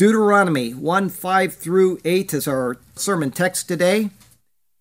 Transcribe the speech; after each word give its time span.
Deuteronomy 0.00 0.72
1 0.72 1.10
5 1.10 1.52
through 1.52 2.00
8 2.06 2.32
is 2.32 2.48
our 2.48 2.78
sermon 2.96 3.30
text 3.30 3.68
today. 3.68 4.08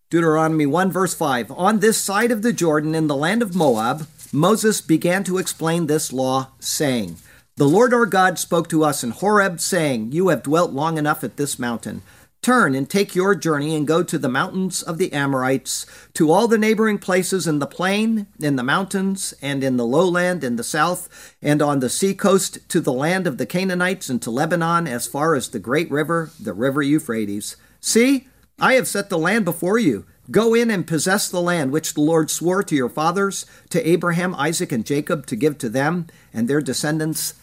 Deuteronomy 0.09 0.65
1 0.65 0.93
verse 0.93 1.13
5. 1.13 1.51
On 1.51 1.79
this 1.79 1.97
side 1.97 2.31
of 2.31 2.41
the 2.41 2.53
Jordan 2.53 2.95
in 2.95 3.07
the 3.07 3.17
land 3.17 3.41
of 3.41 3.53
Moab, 3.53 4.07
Moses 4.31 4.79
began 4.79 5.25
to 5.25 5.37
explain 5.37 5.87
this 5.87 6.13
law, 6.13 6.51
saying, 6.61 7.17
The 7.57 7.67
Lord 7.67 7.93
our 7.93 8.05
God 8.05 8.39
spoke 8.39 8.69
to 8.69 8.85
us 8.85 9.03
in 9.03 9.09
Horeb, 9.09 9.59
saying, 9.59 10.13
You 10.13 10.29
have 10.29 10.41
dwelt 10.41 10.71
long 10.71 10.97
enough 10.97 11.21
at 11.21 11.35
this 11.35 11.59
mountain. 11.59 12.01
Turn 12.41 12.73
and 12.73 12.89
take 12.89 13.15
your 13.15 13.35
journey 13.35 13.75
and 13.75 13.85
go 13.85 14.01
to 14.01 14.17
the 14.17 14.29
mountains 14.29 14.81
of 14.81 14.97
the 14.97 15.11
Amorites, 15.11 15.85
to 16.13 16.31
all 16.31 16.47
the 16.47 16.57
neighboring 16.57 16.97
places 16.97 17.45
in 17.45 17.59
the 17.59 17.67
plain, 17.67 18.27
in 18.39 18.55
the 18.55 18.63
mountains, 18.63 19.33
and 19.41 19.61
in 19.61 19.75
the 19.75 19.85
lowland 19.85 20.41
in 20.43 20.55
the 20.55 20.63
south, 20.63 21.35
and 21.41 21.61
on 21.61 21.81
the 21.81 21.89
seacoast 21.89 22.67
to 22.69 22.79
the 22.79 22.93
land 22.93 23.27
of 23.27 23.37
the 23.37 23.45
Canaanites 23.45 24.09
and 24.09 24.21
to 24.21 24.31
Lebanon 24.31 24.87
as 24.87 25.05
far 25.05 25.35
as 25.35 25.49
the 25.49 25.59
great 25.59 25.91
river, 25.91 26.31
the 26.39 26.53
river 26.53 26.81
Euphrates. 26.81 27.57
See, 27.81 28.27
I 28.57 28.73
have 28.73 28.87
set 28.87 29.09
the 29.09 29.17
land 29.17 29.43
before 29.43 29.77
you. 29.77 30.05
Go 30.31 30.53
in 30.53 30.71
and 30.71 30.87
possess 30.87 31.27
the 31.27 31.41
land 31.41 31.71
which 31.71 31.93
the 31.93 32.01
Lord 32.01 32.31
swore 32.31 32.63
to 32.63 32.75
your 32.75 32.89
fathers, 32.89 33.45
to 33.69 33.85
Abraham, 33.85 34.33
Isaac, 34.35 34.71
and 34.71 34.85
Jacob, 34.85 35.25
to 35.25 35.35
give 35.35 35.57
to 35.57 35.69
them 35.69 36.07
and 36.33 36.47
their 36.47 36.61
descendants 36.61 37.33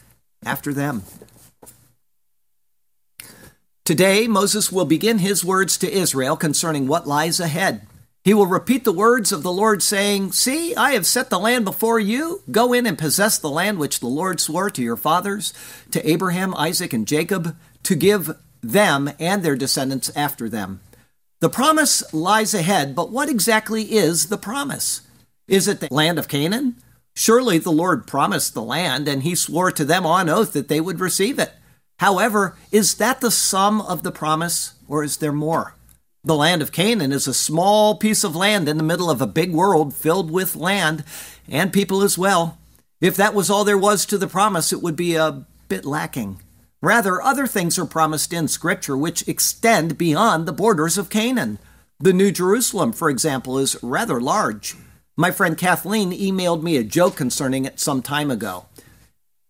after 0.45 0.73
them. 0.73 1.03
Today, 3.87 4.27
Moses 4.27 4.73
will 4.73 4.85
begin 4.85 5.21
his 5.21 5.45
words 5.45 5.79
to 5.79 5.89
Israel 5.89 6.37
concerning 6.37 6.89
what 6.89 7.07
lies 7.07 7.39
ahead. 7.39 7.87
He 8.25 8.35
will 8.35 8.49
repeat 8.49 8.83
the 8.83 8.91
words 8.91 9.31
of 9.31 9.45
the 9.45 9.53
Lord, 9.53 9.81
saying, 9.81 10.33
See, 10.33 10.75
I 10.75 10.91
have 10.95 11.07
set 11.07 11.31
the 11.31 11.39
land 11.39 11.65
before 11.65 12.01
you. 12.01 12.43
Go 12.51 12.73
in 12.73 12.85
and 12.85 12.99
possess 12.99 13.39
the 13.39 13.49
land 13.49 13.79
which 13.79 14.01
the 14.01 14.09
Lord 14.09 14.41
swore 14.41 14.71
to 14.71 14.83
your 14.83 14.97
fathers, 14.97 15.55
to 15.93 16.05
Abraham, 16.05 16.53
Isaac, 16.57 16.93
and 16.93 17.07
Jacob, 17.07 17.57
to 17.85 17.95
give 17.95 18.35
them 18.61 19.09
and 19.21 19.45
their 19.45 19.55
descendants 19.55 20.11
after 20.17 20.49
them. 20.49 20.81
The 21.39 21.49
promise 21.49 22.13
lies 22.13 22.55
ahead, 22.55 22.97
but 22.97 23.13
what 23.13 23.29
exactly 23.29 23.93
is 23.93 24.31
the 24.31 24.37
promise? 24.37 25.03
Is 25.47 25.69
it 25.69 25.79
the 25.79 25.95
land 25.95 26.19
of 26.19 26.27
Canaan? 26.27 26.75
Surely 27.15 27.59
the 27.59 27.71
Lord 27.71 28.09
promised 28.09 28.53
the 28.53 28.63
land, 28.63 29.07
and 29.07 29.23
he 29.23 29.37
swore 29.37 29.71
to 29.71 29.85
them 29.85 30.05
on 30.05 30.29
oath 30.29 30.55
that 30.55 30.67
they 30.67 30.81
would 30.81 30.99
receive 30.99 31.39
it. 31.39 31.53
However, 31.99 32.57
is 32.71 32.95
that 32.95 33.21
the 33.21 33.31
sum 33.31 33.81
of 33.81 34.03
the 34.03 34.13
promise, 34.13 34.75
or 34.87 35.03
is 35.03 35.17
there 35.17 35.33
more? 35.33 35.75
The 36.25 36.35
land 36.35 36.61
of 36.61 36.73
Canaan 36.73 37.13
is 37.13 37.27
a 37.27 37.35
small 37.35 37.95
piece 37.95 38.25
of 38.25 38.35
land 38.35 38.69
in 38.69 38.77
the 38.77 38.83
middle 38.83 39.09
of 39.09 39.23
a 39.23 39.27
big 39.27 39.53
world 39.53 39.95
filled 39.95 40.31
with 40.31 40.57
land 40.57 41.05
and 41.49 41.73
people 41.73 42.03
as 42.03 42.19
well. 42.19 42.59
If 43.01 43.17
that 43.17 43.35
was 43.35 43.49
all 43.49 43.65
there 43.65 43.79
was 43.79 44.05
to 44.07 44.19
the 44.19 44.27
promise, 44.27 44.73
it 44.73 44.83
would 44.83 44.97
be 44.97 45.15
a 45.15 45.45
bit 45.69 45.85
lacking. 45.85 46.41
Rather, 46.83 47.23
other 47.23 47.47
things 47.47 47.79
are 47.79 47.87
promised 47.87 48.33
in 48.33 48.49
Scripture 48.49 48.97
which 48.97 49.27
extend 49.29 49.97
beyond 49.97 50.47
the 50.47 50.53
borders 50.53 50.99
of 50.99 51.11
Canaan. 51.11 51.59
The 52.01 52.13
New 52.13 52.31
Jerusalem, 52.31 52.93
for 52.93 53.09
example, 53.09 53.59
is 53.59 53.83
rather 53.83 54.21
large. 54.21 54.75
My 55.17 55.31
friend 55.31 55.57
Kathleen 55.57 56.11
emailed 56.11 56.63
me 56.63 56.77
a 56.77 56.85
joke 56.85 57.17
concerning 57.17 57.65
it 57.65 57.81
some 57.81 58.03
time 58.03 58.31
ago. 58.31 58.67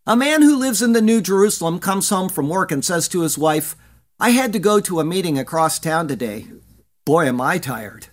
A 0.08 0.14
man 0.14 0.42
who 0.42 0.56
lives 0.56 0.82
in 0.82 0.92
the 0.92 1.02
New 1.02 1.20
Jerusalem 1.20 1.80
comes 1.80 2.10
home 2.10 2.28
from 2.28 2.48
work 2.48 2.70
and 2.70 2.84
says 2.84 3.08
to 3.08 3.22
his 3.22 3.36
wife, 3.36 3.74
I 4.20 4.30
had 4.30 4.52
to 4.52 4.60
go 4.60 4.78
to 4.78 5.00
a 5.00 5.04
meeting 5.04 5.36
across 5.36 5.80
town 5.80 6.06
today. 6.06 6.46
Boy, 7.04 7.26
am 7.26 7.40
I 7.40 7.58
tired. 7.58 8.06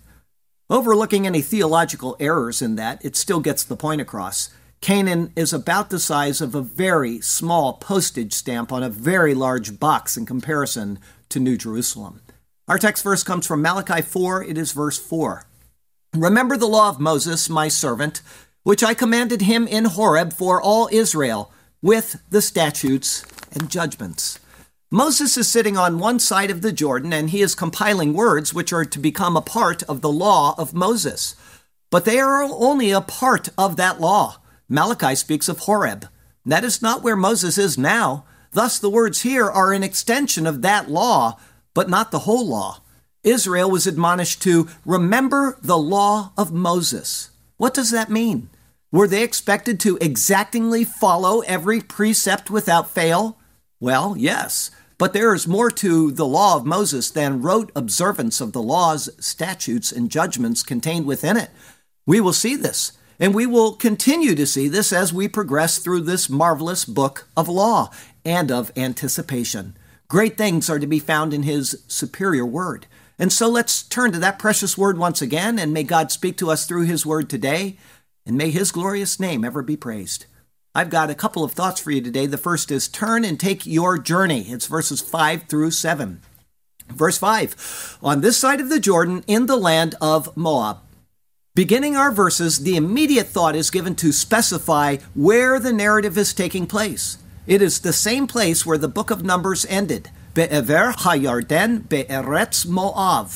Overlooking 0.68 1.24
any 1.24 1.40
theological 1.40 2.16
errors 2.18 2.60
in 2.60 2.74
that, 2.74 3.04
it 3.04 3.14
still 3.14 3.38
gets 3.38 3.62
the 3.62 3.76
point 3.76 4.00
across. 4.00 4.52
Canaan 4.80 5.32
is 5.36 5.52
about 5.52 5.90
the 5.90 6.00
size 6.00 6.40
of 6.40 6.56
a 6.56 6.62
very 6.62 7.20
small 7.20 7.74
postage 7.74 8.32
stamp 8.32 8.72
on 8.72 8.82
a 8.82 8.90
very 8.90 9.32
large 9.32 9.78
box 9.78 10.16
in 10.16 10.26
comparison 10.26 10.98
to 11.28 11.38
New 11.38 11.56
Jerusalem. 11.56 12.22
Our 12.66 12.78
text 12.78 13.04
verse 13.04 13.22
comes 13.22 13.46
from 13.46 13.62
Malachi 13.62 14.02
4, 14.02 14.42
it 14.42 14.58
is 14.58 14.72
verse 14.72 14.98
4. 14.98 15.44
Remember 16.12 16.56
the 16.56 16.66
law 16.66 16.88
of 16.88 16.98
Moses, 16.98 17.48
my 17.48 17.68
servant, 17.68 18.20
which 18.64 18.82
I 18.82 18.94
commanded 18.94 19.42
him 19.42 19.68
in 19.68 19.84
Horeb 19.84 20.32
for 20.32 20.60
all 20.60 20.88
Israel 20.90 21.52
with 21.84 22.22
the 22.30 22.40
statutes 22.40 23.22
and 23.52 23.70
judgments. 23.70 24.38
Moses 24.90 25.36
is 25.36 25.46
sitting 25.46 25.76
on 25.76 25.98
one 25.98 26.18
side 26.18 26.50
of 26.50 26.62
the 26.62 26.72
Jordan 26.72 27.12
and 27.12 27.28
he 27.28 27.42
is 27.42 27.54
compiling 27.54 28.14
words 28.14 28.54
which 28.54 28.72
are 28.72 28.86
to 28.86 28.98
become 28.98 29.36
a 29.36 29.42
part 29.42 29.82
of 29.82 30.00
the 30.00 30.10
law 30.10 30.54
of 30.56 30.72
Moses. 30.72 31.36
But 31.90 32.06
they 32.06 32.18
are 32.18 32.42
only 32.42 32.90
a 32.90 33.02
part 33.02 33.50
of 33.58 33.76
that 33.76 34.00
law. 34.00 34.38
Malachi 34.66 35.14
speaks 35.14 35.46
of 35.46 35.58
Horeb. 35.58 36.08
That 36.46 36.64
is 36.64 36.80
not 36.80 37.02
where 37.02 37.16
Moses 37.16 37.58
is 37.58 37.76
now. 37.76 38.24
Thus, 38.52 38.78
the 38.78 38.88
words 38.88 39.20
here 39.20 39.50
are 39.50 39.74
an 39.74 39.82
extension 39.82 40.46
of 40.46 40.62
that 40.62 40.90
law, 40.90 41.38
but 41.74 41.90
not 41.90 42.10
the 42.10 42.20
whole 42.20 42.48
law. 42.48 42.80
Israel 43.22 43.70
was 43.70 43.86
admonished 43.86 44.40
to 44.44 44.68
remember 44.86 45.58
the 45.60 45.78
law 45.78 46.32
of 46.38 46.50
Moses. 46.50 47.28
What 47.58 47.74
does 47.74 47.90
that 47.90 48.08
mean? 48.08 48.48
Were 48.94 49.08
they 49.08 49.24
expected 49.24 49.80
to 49.80 49.98
exactingly 50.00 50.84
follow 50.84 51.40
every 51.40 51.80
precept 51.80 52.48
without 52.48 52.88
fail? 52.88 53.36
Well, 53.80 54.14
yes, 54.16 54.70
but 54.98 55.12
there 55.12 55.34
is 55.34 55.48
more 55.48 55.72
to 55.72 56.12
the 56.12 56.24
law 56.24 56.54
of 56.54 56.64
Moses 56.64 57.10
than 57.10 57.42
rote 57.42 57.72
observance 57.74 58.40
of 58.40 58.52
the 58.52 58.62
laws, 58.62 59.10
statutes, 59.18 59.90
and 59.90 60.12
judgments 60.12 60.62
contained 60.62 61.06
within 61.06 61.36
it. 61.36 61.50
We 62.06 62.20
will 62.20 62.32
see 62.32 62.54
this, 62.54 62.92
and 63.18 63.34
we 63.34 63.46
will 63.46 63.72
continue 63.72 64.36
to 64.36 64.46
see 64.46 64.68
this 64.68 64.92
as 64.92 65.12
we 65.12 65.26
progress 65.26 65.78
through 65.78 66.02
this 66.02 66.30
marvelous 66.30 66.84
book 66.84 67.26
of 67.36 67.48
law 67.48 67.90
and 68.24 68.52
of 68.52 68.70
anticipation. 68.76 69.76
Great 70.06 70.38
things 70.38 70.70
are 70.70 70.78
to 70.78 70.86
be 70.86 71.00
found 71.00 71.34
in 71.34 71.42
His 71.42 71.82
superior 71.88 72.46
word. 72.46 72.86
And 73.18 73.32
so 73.32 73.48
let's 73.48 73.82
turn 73.82 74.12
to 74.12 74.20
that 74.20 74.38
precious 74.38 74.78
word 74.78 74.98
once 74.98 75.20
again, 75.20 75.58
and 75.58 75.72
may 75.72 75.82
God 75.82 76.12
speak 76.12 76.36
to 76.36 76.50
us 76.52 76.64
through 76.64 76.84
His 76.84 77.04
word 77.04 77.28
today 77.28 77.76
and 78.26 78.36
may 78.36 78.50
his 78.50 78.72
glorious 78.72 79.20
name 79.20 79.44
ever 79.44 79.62
be 79.62 79.76
praised. 79.76 80.26
I've 80.74 80.90
got 80.90 81.10
a 81.10 81.14
couple 81.14 81.44
of 81.44 81.52
thoughts 81.52 81.80
for 81.80 81.90
you 81.90 82.00
today. 82.00 82.26
The 82.26 82.36
first 82.36 82.70
is 82.70 82.88
turn 82.88 83.24
and 83.24 83.38
take 83.38 83.64
your 83.64 83.96
journey. 83.96 84.42
It's 84.48 84.66
verses 84.66 85.00
5 85.00 85.44
through 85.44 85.70
7. 85.70 86.20
Verse 86.88 87.18
5 87.18 87.98
On 88.02 88.20
this 88.20 88.36
side 88.36 88.60
of 88.60 88.68
the 88.68 88.80
Jordan, 88.80 89.22
in 89.26 89.46
the 89.46 89.56
land 89.56 89.94
of 90.00 90.36
Moab. 90.36 90.78
Beginning 91.54 91.94
our 91.94 92.10
verses, 92.10 92.64
the 92.64 92.76
immediate 92.76 93.28
thought 93.28 93.54
is 93.54 93.70
given 93.70 93.94
to 93.96 94.10
specify 94.10 94.96
where 95.14 95.60
the 95.60 95.72
narrative 95.72 96.18
is 96.18 96.34
taking 96.34 96.66
place. 96.66 97.18
It 97.46 97.62
is 97.62 97.80
the 97.80 97.92
same 97.92 98.26
place 98.26 98.66
where 98.66 98.78
the 98.78 98.88
book 98.88 99.12
of 99.12 99.22
Numbers 99.22 99.64
ended 99.66 100.10
Be'ever 100.34 100.92
Hayarden 100.92 101.88
Be'eretz 101.88 102.66
Moab, 102.66 103.30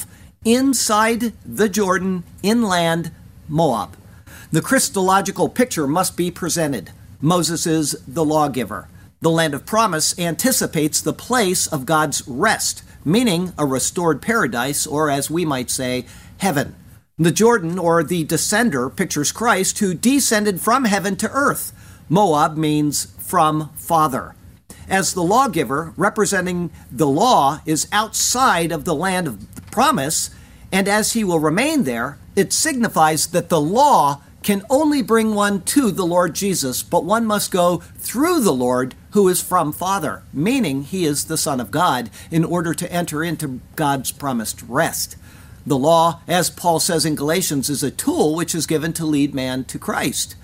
inside 0.44 1.32
the 1.46 1.68
Jordan, 1.68 2.24
inland 2.42 3.12
Moab. 3.46 3.96
The 4.50 4.62
Christological 4.62 5.50
picture 5.50 5.86
must 5.86 6.16
be 6.16 6.30
presented. 6.30 6.90
Moses 7.20 7.66
is 7.66 7.92
the 8.08 8.24
lawgiver. 8.24 8.88
The 9.20 9.28
land 9.28 9.52
of 9.52 9.66
promise 9.66 10.18
anticipates 10.18 11.02
the 11.02 11.12
place 11.12 11.66
of 11.66 11.84
God's 11.84 12.26
rest, 12.26 12.82
meaning 13.04 13.52
a 13.58 13.66
restored 13.66 14.22
paradise, 14.22 14.86
or 14.86 15.10
as 15.10 15.30
we 15.30 15.44
might 15.44 15.68
say, 15.68 16.06
heaven. 16.38 16.74
The 17.18 17.30
Jordan, 17.30 17.78
or 17.78 18.02
the 18.02 18.24
descender, 18.24 18.94
pictures 18.94 19.32
Christ 19.32 19.80
who 19.80 19.92
descended 19.92 20.62
from 20.62 20.86
heaven 20.86 21.16
to 21.16 21.30
earth. 21.30 21.74
Moab 22.08 22.56
means 22.56 23.04
from 23.18 23.68
father. 23.76 24.34
As 24.88 25.12
the 25.12 25.22
lawgiver, 25.22 25.92
representing 25.98 26.70
the 26.90 27.06
law, 27.06 27.60
is 27.66 27.86
outside 27.92 28.72
of 28.72 28.86
the 28.86 28.94
land 28.94 29.26
of 29.26 29.46
promise, 29.70 30.30
and 30.72 30.88
as 30.88 31.12
he 31.12 31.22
will 31.22 31.38
remain 31.38 31.84
there, 31.84 32.16
it 32.34 32.54
signifies 32.54 33.26
that 33.26 33.50
the 33.50 33.60
law 33.60 34.22
can 34.48 34.64
only 34.70 35.02
bring 35.02 35.34
one 35.34 35.60
to 35.60 35.90
the 35.90 36.06
Lord 36.06 36.34
Jesus, 36.34 36.82
but 36.82 37.04
one 37.04 37.26
must 37.26 37.50
go 37.50 37.82
through 37.98 38.40
the 38.40 38.50
Lord 38.50 38.94
who 39.10 39.28
is 39.28 39.42
from 39.42 39.74
Father, 39.74 40.22
meaning 40.32 40.84
he 40.84 41.04
is 41.04 41.26
the 41.26 41.36
Son 41.36 41.60
of 41.60 41.70
God, 41.70 42.08
in 42.30 42.46
order 42.46 42.72
to 42.72 42.90
enter 42.90 43.22
into 43.22 43.60
God's 43.76 44.10
promised 44.10 44.62
rest. 44.66 45.16
The 45.66 45.76
law, 45.76 46.22
as 46.26 46.48
Paul 46.48 46.80
says 46.80 47.04
in 47.04 47.14
Galatians, 47.14 47.68
is 47.68 47.82
a 47.82 47.90
tool 47.90 48.34
which 48.34 48.54
is 48.54 48.66
given 48.66 48.94
to 48.94 49.04
lead 49.04 49.34
man 49.34 49.64
to 49.64 49.78
Christ. 49.78 50.34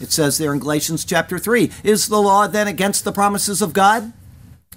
It 0.00 0.10
says 0.10 0.38
there 0.38 0.52
in 0.52 0.58
Galatians 0.58 1.04
chapter 1.04 1.38
3 1.38 1.70
Is 1.84 2.08
the 2.08 2.20
law 2.20 2.48
then 2.48 2.66
against 2.66 3.04
the 3.04 3.12
promises 3.12 3.62
of 3.62 3.72
God? 3.72 4.12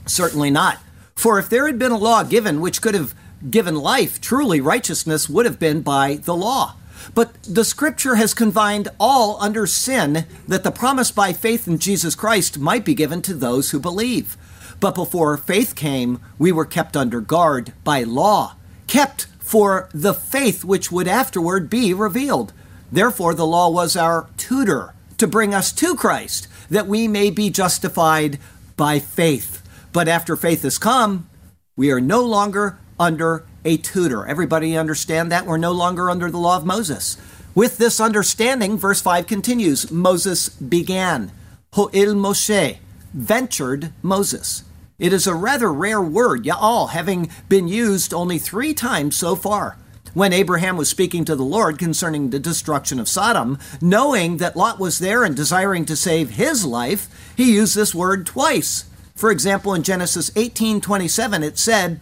Certainly 0.05 0.51
not. 0.51 0.77
For 1.15 1.39
if 1.39 1.49
there 1.49 1.65
had 1.65 1.79
been 1.79 1.91
a 1.91 1.97
law 1.97 2.21
given 2.21 2.61
which 2.61 2.83
could 2.83 2.93
have 2.93 3.15
given 3.49 3.73
life, 3.73 4.21
truly 4.21 4.61
righteousness 4.61 5.27
would 5.27 5.47
have 5.47 5.57
been 5.57 5.81
by 5.81 6.17
the 6.17 6.35
law. 6.35 6.75
But 7.13 7.41
the 7.43 7.65
scripture 7.65 8.15
has 8.15 8.33
confined 8.33 8.89
all 8.99 9.37
under 9.41 9.65
sin 9.65 10.25
that 10.47 10.63
the 10.63 10.71
promise 10.71 11.11
by 11.11 11.33
faith 11.33 11.67
in 11.67 11.79
Jesus 11.79 12.15
Christ 12.15 12.59
might 12.59 12.85
be 12.85 12.93
given 12.93 13.21
to 13.23 13.33
those 13.33 13.71
who 13.71 13.79
believe. 13.79 14.37
But 14.79 14.95
before 14.95 15.35
faith 15.37 15.75
came, 15.75 16.21
we 16.37 16.51
were 16.51 16.65
kept 16.65 16.95
under 16.95 17.21
guard 17.21 17.73
by 17.83 18.03
law, 18.03 18.55
kept 18.87 19.27
for 19.39 19.89
the 19.93 20.13
faith 20.13 20.63
which 20.63 20.91
would 20.91 21.07
afterward 21.07 21.69
be 21.69 21.93
revealed. 21.93 22.53
Therefore, 22.91 23.33
the 23.33 23.45
law 23.45 23.69
was 23.69 23.95
our 23.95 24.29
tutor 24.37 24.93
to 25.17 25.27
bring 25.27 25.53
us 25.53 25.71
to 25.73 25.95
Christ, 25.95 26.47
that 26.69 26.87
we 26.87 27.07
may 27.07 27.29
be 27.29 27.49
justified 27.49 28.39
by 28.77 28.99
faith. 28.99 29.61
But 29.91 30.07
after 30.07 30.35
faith 30.35 30.61
has 30.63 30.77
come, 30.77 31.29
we 31.75 31.91
are 31.91 32.01
no 32.01 32.23
longer 32.23 32.77
under 32.99 33.45
a 33.65 33.77
tutor. 33.77 34.25
Everybody 34.25 34.77
understand 34.77 35.31
that? 35.31 35.45
We're 35.45 35.57
no 35.57 35.71
longer 35.71 36.09
under 36.09 36.29
the 36.29 36.37
law 36.37 36.57
of 36.57 36.65
Moses. 36.65 37.17
With 37.55 37.77
this 37.77 37.99
understanding, 37.99 38.77
verse 38.77 39.01
5 39.01 39.27
continues 39.27 39.91
Moses 39.91 40.49
began. 40.49 41.31
Ho'il 41.73 42.15
Moshe, 42.15 42.77
ventured 43.13 43.91
Moses. 44.01 44.63
It 44.97 45.13
is 45.13 45.27
a 45.27 45.33
rather 45.33 45.71
rare 45.71 46.01
word, 46.01 46.43
ya'al, 46.43 46.89
having 46.89 47.29
been 47.47 47.67
used 47.67 48.13
only 48.13 48.37
three 48.37 48.73
times 48.73 49.15
so 49.15 49.35
far. 49.35 49.77
When 50.13 50.33
Abraham 50.33 50.75
was 50.75 50.89
speaking 50.89 51.23
to 51.25 51.35
the 51.35 51.43
Lord 51.43 51.77
concerning 51.77 52.29
the 52.29 52.39
destruction 52.39 52.99
of 52.99 53.07
Sodom, 53.07 53.59
knowing 53.79 54.37
that 54.37 54.55
Lot 54.55 54.79
was 54.79 54.99
there 54.99 55.23
and 55.23 55.35
desiring 55.35 55.85
to 55.85 55.95
save 55.95 56.31
his 56.31 56.65
life, 56.65 57.07
he 57.37 57.53
used 57.53 57.75
this 57.75 57.93
word 57.93 58.25
twice. 58.25 58.85
For 59.15 59.31
example, 59.31 59.73
in 59.73 59.83
Genesis 59.83 60.31
18:27 60.31 61.43
it 61.43 61.59
said, 61.59 61.99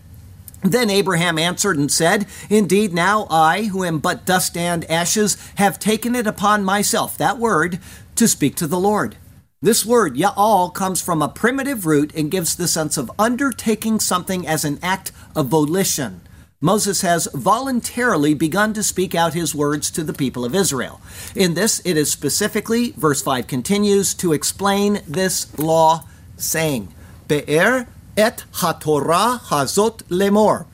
then 0.62 0.89
Abraham 0.89 1.38
answered 1.38 1.77
and 1.77 1.92
said, 1.92 2.25
Indeed, 2.50 2.94
now 2.94 3.27
I, 3.30 3.65
who 3.65 3.83
am 3.83 4.00
but 4.00 4.25
dust 4.25 4.57
and 4.57 4.89
ashes, 4.89 5.38
have 5.56 5.80
taken 5.80 6.15
it 6.15 6.27
upon 6.27 6.63
myself, 6.63 7.18
that 7.18 7.38
word, 7.38 7.80
to 8.15 8.27
speak 8.27 8.56
to 8.56 8.68
the 8.68 8.80
Lord. 8.80 9.18
This 9.62 9.86
word, 9.86 10.15
ya'al, 10.15 10.74
comes 10.74 11.01
from 11.01 11.21
a 11.21 11.30
primitive 11.30 11.86
root 11.86 12.13
and 12.15 12.31
gives 12.31 12.56
the 12.56 12.68
sense 12.68 12.98
of 12.98 13.12
undertaking 13.18 14.00
something 14.00 14.48
as 14.48 14.63
an 14.63 14.80
act 14.83 15.12
of 15.36 15.48
volition. 15.48 16.21
Moses 16.60 17.01
has 17.01 17.27
voluntarily 17.33 18.33
begun 18.33 18.74
to 18.74 18.81
speak 18.81 19.13
out 19.13 19.36
his 19.36 19.53
words 19.53 19.92
to 19.92 20.03
the 20.03 20.13
people 20.13 20.44
of 20.44 20.56
Israel. 20.56 21.00
In 21.36 21.53
this, 21.53 21.81
it 21.86 21.98
is 21.98 22.12
specifically, 22.12 22.92
verse 22.92 23.21
5 23.21 23.45
continues, 23.45 24.15
to 24.15 24.33
explain 24.33 25.01
this 25.07 25.56
law, 25.60 26.06
saying, 26.36 26.94
Be'er 27.27 27.88
et 28.17 28.43
haTorah 28.55 29.39
hazot 29.41 30.03
lemor, 30.09 30.65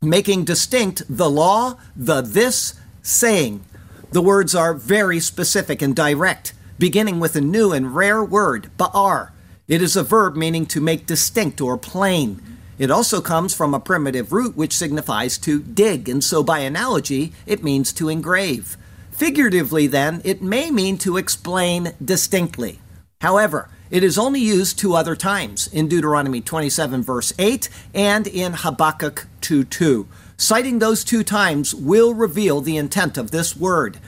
making 0.00 0.44
distinct 0.44 1.02
the 1.08 1.28
law, 1.28 1.76
the 1.96 2.22
this, 2.22 2.74
saying. 3.02 3.64
The 4.12 4.22
words 4.22 4.54
are 4.54 4.72
very 4.72 5.18
specific 5.18 5.82
and 5.82 5.94
direct, 5.94 6.54
beginning 6.78 7.18
with 7.18 7.34
a 7.34 7.40
new 7.40 7.72
and 7.72 7.94
rare 7.94 8.24
word, 8.24 8.70
ba'ar. 8.78 9.30
It 9.66 9.82
is 9.82 9.96
a 9.96 10.04
verb 10.04 10.36
meaning 10.36 10.64
to 10.66 10.80
make 10.80 11.06
distinct 11.06 11.60
or 11.60 11.76
plain. 11.76 12.40
It 12.78 12.90
also 12.90 13.20
comes 13.20 13.52
from 13.52 13.74
a 13.74 13.80
primitive 13.80 14.32
root 14.32 14.56
which 14.56 14.76
signifies 14.76 15.38
to 15.38 15.60
dig, 15.60 16.08
and 16.08 16.22
so 16.22 16.44
by 16.44 16.60
analogy, 16.60 17.32
it 17.46 17.64
means 17.64 17.92
to 17.94 18.08
engrave. 18.08 18.76
Figuratively, 19.10 19.86
then, 19.86 20.20
it 20.24 20.42
may 20.42 20.70
mean 20.70 20.98
to 20.98 21.16
explain 21.16 21.94
distinctly. 22.04 22.78
However, 23.22 23.70
it 23.90 24.02
is 24.02 24.18
only 24.18 24.40
used 24.40 24.78
two 24.78 24.94
other 24.94 25.14
times 25.14 25.68
in 25.68 25.88
Deuteronomy 25.88 26.40
27, 26.40 27.02
verse 27.02 27.32
8, 27.38 27.68
and 27.94 28.26
in 28.26 28.52
Habakkuk 28.54 29.26
2 29.40 29.64
2. 29.64 30.08
Citing 30.36 30.78
those 30.78 31.04
two 31.04 31.22
times 31.22 31.74
will 31.74 32.12
reveal 32.12 32.60
the 32.60 32.76
intent 32.76 33.16
of 33.16 33.30
this 33.30 33.56
word. 33.56 33.98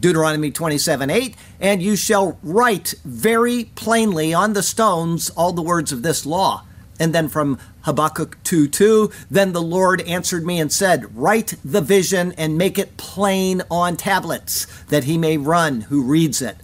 Deuteronomy 0.00 0.50
27 0.50 1.10
8, 1.10 1.36
and 1.60 1.82
you 1.82 1.96
shall 1.96 2.38
write 2.42 2.94
very 3.04 3.64
plainly 3.74 4.32
on 4.32 4.52
the 4.52 4.62
stones 4.62 5.30
all 5.30 5.52
the 5.52 5.60
words 5.60 5.90
of 5.90 6.02
this 6.02 6.24
law. 6.24 6.64
And 7.00 7.12
then 7.12 7.28
from 7.28 7.58
Habakkuk 7.82 8.38
2 8.44 8.68
2, 8.68 9.10
then 9.28 9.52
the 9.52 9.60
Lord 9.60 10.00
answered 10.02 10.46
me 10.46 10.60
and 10.60 10.72
said, 10.72 11.16
Write 11.16 11.54
the 11.64 11.80
vision 11.80 12.32
and 12.38 12.56
make 12.56 12.78
it 12.78 12.96
plain 12.96 13.62
on 13.68 13.96
tablets, 13.96 14.66
that 14.84 15.04
he 15.04 15.18
may 15.18 15.36
run 15.36 15.82
who 15.82 16.02
reads 16.02 16.40
it. 16.40 16.56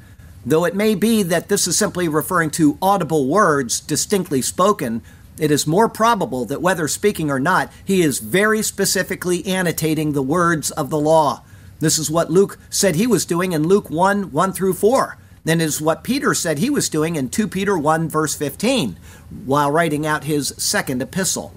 Though 0.47 0.65
it 0.65 0.75
may 0.75 0.95
be 0.95 1.23
that 1.25 1.49
this 1.49 1.67
is 1.67 1.77
simply 1.77 2.09
referring 2.09 2.51
to 2.51 2.79
audible 2.81 3.27
words 3.27 3.81
distinctly 3.81 4.41
spoken, 4.41 5.03
it 5.39 5.51
is 5.51 5.67
more 5.67 5.89
probable 5.89 6.45
that 6.47 6.63
whether 6.63 6.89
speaking 6.89 7.31
or 7.31 7.39
not, 7.39 7.73
he 7.85 8.03
is 8.03 8.19
very 8.19 8.63
specifically 8.63 9.47
annotating 9.47 10.13
the 10.13 10.23
words 10.23 10.71
of 10.73 10.91
the 10.91 10.99
law. 10.99 11.43
This 11.81 11.99
is 11.99 12.11
what 12.11 12.31
Luke 12.31 12.59
said 12.71 12.97
he 12.97 13.07
was 13.07 13.25
doing 13.25 13.53
in 13.53 13.69
Luke 13.69 13.89
1 13.89 14.33
1 14.33 14.53
through 14.53 14.75
4. 14.75 15.17
Then 15.45 15.61
is 15.61 15.81
what 15.81 16.05
Peter 16.05 16.35
said 16.35 16.59
he 16.59 16.71
was 16.71 16.89
doing 16.89 17.17
in 17.17 17.31
2 17.31 17.47
Peter 17.49 17.79
1 17.79 18.09
verse 18.09 18.35
15 18.35 18.99
while 19.47 19.71
writing 19.71 20.07
out 20.07 20.25
his 20.25 20.49
second 20.59 21.01
epistle. 21.01 21.55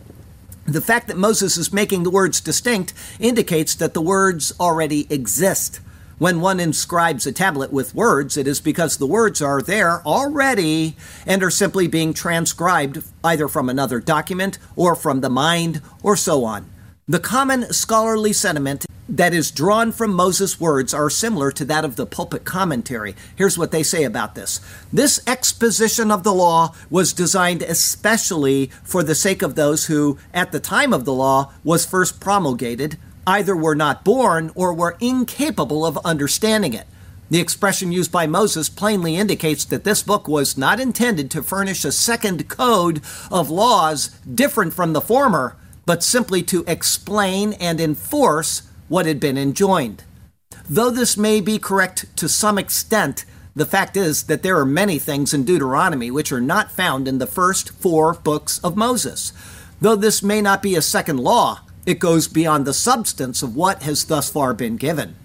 The 0.65 0.81
fact 0.81 1.07
that 1.07 1.17
Moses 1.17 1.57
is 1.57 1.73
making 1.73 2.03
the 2.03 2.11
words 2.11 2.39
distinct 2.39 2.93
indicates 3.19 3.73
that 3.75 3.93
the 3.93 4.01
words 4.01 4.53
already 4.59 5.07
exist. 5.11 5.79
When 6.21 6.39
one 6.39 6.59
inscribes 6.59 7.25
a 7.25 7.31
tablet 7.31 7.73
with 7.73 7.95
words, 7.95 8.38
it 8.38 8.45
is 8.45 8.62
because 8.62 8.97
the 8.97 9.07
words 9.07 9.41
are 9.41 9.59
there 9.59 10.06
already 10.06 10.95
and 11.25 11.41
are 11.41 11.50
simply 11.50 11.88
being 11.88 12.13
transcribed 12.13 13.01
either 13.23 13.47
from 13.47 13.69
another 13.69 14.00
document 14.00 14.59
or 14.75 14.94
from 14.94 15.21
the 15.21 15.31
mind 15.31 15.81
or 16.03 16.15
so 16.15 16.45
on. 16.45 16.69
The 17.07 17.19
common 17.19 17.73
scholarly 17.73 18.33
sentiment 18.33 18.85
that 19.09 19.33
is 19.33 19.50
drawn 19.50 19.91
from 19.91 20.13
Moses' 20.13 20.59
words 20.59 20.94
are 20.94 21.09
similar 21.09 21.51
to 21.53 21.65
that 21.65 21.83
of 21.83 21.95
the 21.95 22.06
pulpit 22.06 22.44
commentary. 22.44 23.15
Here's 23.35 23.57
what 23.57 23.71
they 23.71 23.81
say 23.81 24.03
about 24.03 24.35
this. 24.35 24.59
This 24.94 25.19
exposition 25.25 26.12
of 26.12 26.21
the 26.21 26.35
law 26.35 26.75
was 26.91 27.13
designed 27.13 27.63
especially 27.63 28.67
for 28.83 29.01
the 29.01 29.15
sake 29.15 29.41
of 29.41 29.56
those 29.56 29.88
who, 29.88 30.19
at 30.35 30.51
the 30.51 30.59
time 30.59 30.94
of 30.94 31.03
the 31.03 31.13
law, 31.13 31.51
was 31.63 31.83
first 31.83 32.19
promulgated, 32.19 33.00
either 33.31 33.55
were 33.55 33.75
not 33.75 34.03
born 34.03 34.51
or 34.55 34.73
were 34.73 34.97
incapable 34.99 35.85
of 35.85 35.97
understanding 36.05 36.73
it. 36.73 36.85
The 37.29 37.39
expression 37.39 37.93
used 37.93 38.11
by 38.11 38.27
Moses 38.27 38.67
plainly 38.67 39.15
indicates 39.15 39.63
that 39.65 39.85
this 39.85 40.03
book 40.03 40.27
was 40.27 40.57
not 40.57 40.81
intended 40.81 41.31
to 41.31 41.41
furnish 41.41 41.85
a 41.85 41.91
second 41.93 42.49
code 42.49 43.01
of 43.31 43.49
laws 43.49 44.09
different 44.19 44.73
from 44.73 44.91
the 44.91 44.99
former, 44.99 45.55
but 45.85 46.03
simply 46.03 46.43
to 46.43 46.65
explain 46.67 47.53
and 47.53 47.79
enforce 47.79 48.63
what 48.89 49.05
had 49.05 49.21
been 49.21 49.38
enjoined. 49.38 50.03
Though 50.69 50.91
this 50.91 51.15
may 51.15 51.39
be 51.39 51.57
correct 51.57 52.05
to 52.17 52.27
some 52.27 52.57
extent, 52.57 53.23
the 53.55 53.65
fact 53.65 53.95
is 53.95 54.23
that 54.23 54.43
there 54.43 54.57
are 54.57 54.65
many 54.65 55.00
things 55.00 55.33
in 55.33 55.45
Deuteronomy 55.45 56.11
which 56.11 56.33
are 56.33 56.41
not 56.41 56.71
found 56.71 57.07
in 57.07 57.17
the 57.17 57.27
first 57.27 57.69
four 57.69 58.13
books 58.13 58.59
of 58.59 58.75
Moses. 58.75 59.31
Though 59.79 59.95
this 59.95 60.21
may 60.21 60.41
not 60.41 60.61
be 60.61 60.75
a 60.75 60.81
second 60.81 61.17
law, 61.17 61.61
it 61.85 62.00
goes 62.00 62.27
beyond 62.27 62.65
the 62.65 62.73
substance 62.73 63.41
of 63.41 63.55
what 63.55 63.83
has 63.83 64.05
thus 64.05 64.29
far 64.29 64.53
been 64.53 64.77
given. 64.77 65.15